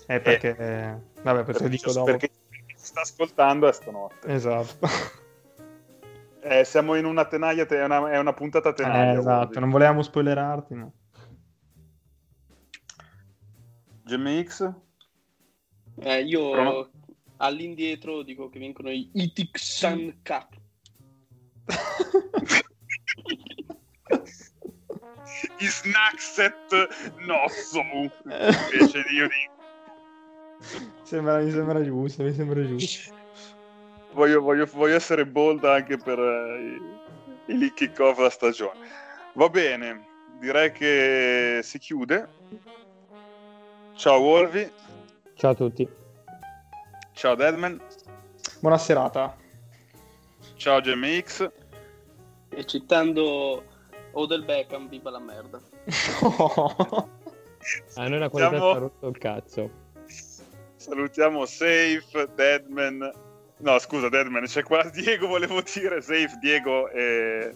Eh, 0.07 0.22
perché... 0.22 0.56
Eh, 0.57 0.95
vabbè, 1.22 1.44
perché 1.44 1.68
dico 1.68 1.91
dopo. 1.91 2.06
Perché 2.06 2.30
chi 2.30 2.76
sta 2.78 3.02
ascoltando 3.02 3.68
è 3.68 3.73
stanotte. 3.73 4.32
Esatto. 4.32 4.88
Eh, 6.44 6.64
siamo 6.64 6.95
in 6.95 7.03
una 7.03 7.26
tenaglia, 7.26 7.65
è 7.65 7.84
una, 7.84 8.10
è 8.10 8.18
una 8.18 8.34
puntata 8.34 8.72
tenaglia. 8.72 9.15
Eh, 9.15 9.19
esatto, 9.19 9.60
non 9.60 9.69
volevamo 9.69 10.02
spoilerarti, 10.02 10.76
ma... 10.76 10.90
GMX? 14.06 14.73
Eh, 16.03 16.23
io 16.23 16.49
Prono... 16.49 16.90
all'indietro 17.38 18.23
dico 18.23 18.49
che 18.49 18.57
vincono 18.57 18.90
i 18.90 19.10
Itixan 19.14 20.22
Cup. 20.23 20.60
I 25.60 25.65
Snackset 25.68 27.14
Nosso 27.19 27.82
invece 27.82 29.03
di 29.07 29.15
io 29.15 29.28
dico. 29.28 29.49
Sembra, 31.03 31.40
mi 31.40 31.52
sembra 31.52 31.84
giusto, 31.84 32.23
mi 32.23 32.34
sembra 32.34 32.65
giusto. 32.65 33.14
Voglio, 34.14 34.41
voglio, 34.41 34.65
voglio 34.65 34.95
essere 34.95 35.26
bold 35.26 35.64
anche 35.64 35.98
per 35.98 36.18
uh, 36.18 37.52
i, 37.52 37.64
i 37.64 37.73
kick 37.73 37.99
off 37.99 38.18
la 38.18 38.30
stagione. 38.30 38.80
Va 39.34 39.49
bene, 39.49 40.06
direi 40.40 40.72
che 40.72 41.60
si 41.61 41.78
chiude. 41.78 42.28
Ciao 43.95 44.19
Wolvi. 44.19 44.69
Ciao 45.41 45.53
a 45.53 45.55
tutti. 45.55 45.89
Ciao 47.13 47.34
Deadman. 47.34 47.81
Buona 48.59 48.77
serata. 48.77 49.35
Ciao 50.55 50.80
GMX. 50.80 51.51
E 52.49 52.63
citando 52.65 53.63
Odell 54.11 54.45
Beckham, 54.45 54.88
viva 54.88 55.09
la 55.09 55.19
merda. 55.19 55.59
Ah, 57.95 58.07
noi 58.07 58.18
la 58.19 58.30
qualità 58.30 58.57
Siamo... 58.57 58.77
rotto 58.77 59.07
il 59.07 59.18
cazzo. 59.18 59.69
Salutiamo 60.76 61.45
Safe, 61.45 62.30
Deadman. 62.35 63.11
No, 63.57 63.80
scusa, 63.80 64.09
Deadman, 64.09 64.45
c'è 64.45 64.63
qua 64.63 64.84
Diego, 64.89 65.27
volevo 65.27 65.61
dire 65.61 66.01
Safe, 66.01 66.38
Diego 66.39 66.88
e 66.89 67.51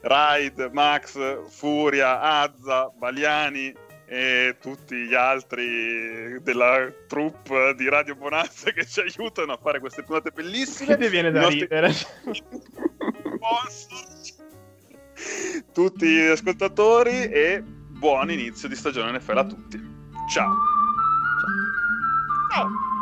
Ride, 0.00 0.70
Max, 0.72 1.18
Furia, 1.48 2.20
Azza, 2.20 2.92
Baliani 2.96 3.86
e 4.10 4.56
tutti 4.58 4.96
gli 4.96 5.12
altri 5.14 6.40
della 6.42 6.90
troupe 7.06 7.74
di 7.76 7.86
Radio 7.90 8.14
Bonanza 8.16 8.70
che 8.70 8.86
ci 8.86 9.00
aiutano 9.00 9.52
a 9.52 9.58
fare 9.58 9.80
queste 9.80 10.02
puntate 10.02 10.30
bellissime. 10.30 10.96
Che 10.96 11.10
viene 11.10 11.30
da 11.30 11.42
nostri... 11.42 11.60
ridere. 11.60 11.92
tutti 15.74 16.06
gli 16.06 16.26
ascoltatori 16.26 17.28
e 17.30 17.62
buon 17.62 18.30
inizio 18.30 18.66
di 18.66 18.74
stagione 18.74 19.18
NFL 19.18 19.36
a 19.36 19.44
tutti. 19.44 19.78
Ciao. 20.30 20.54
Ciao. 22.50 22.62
Ciao. 22.62 22.97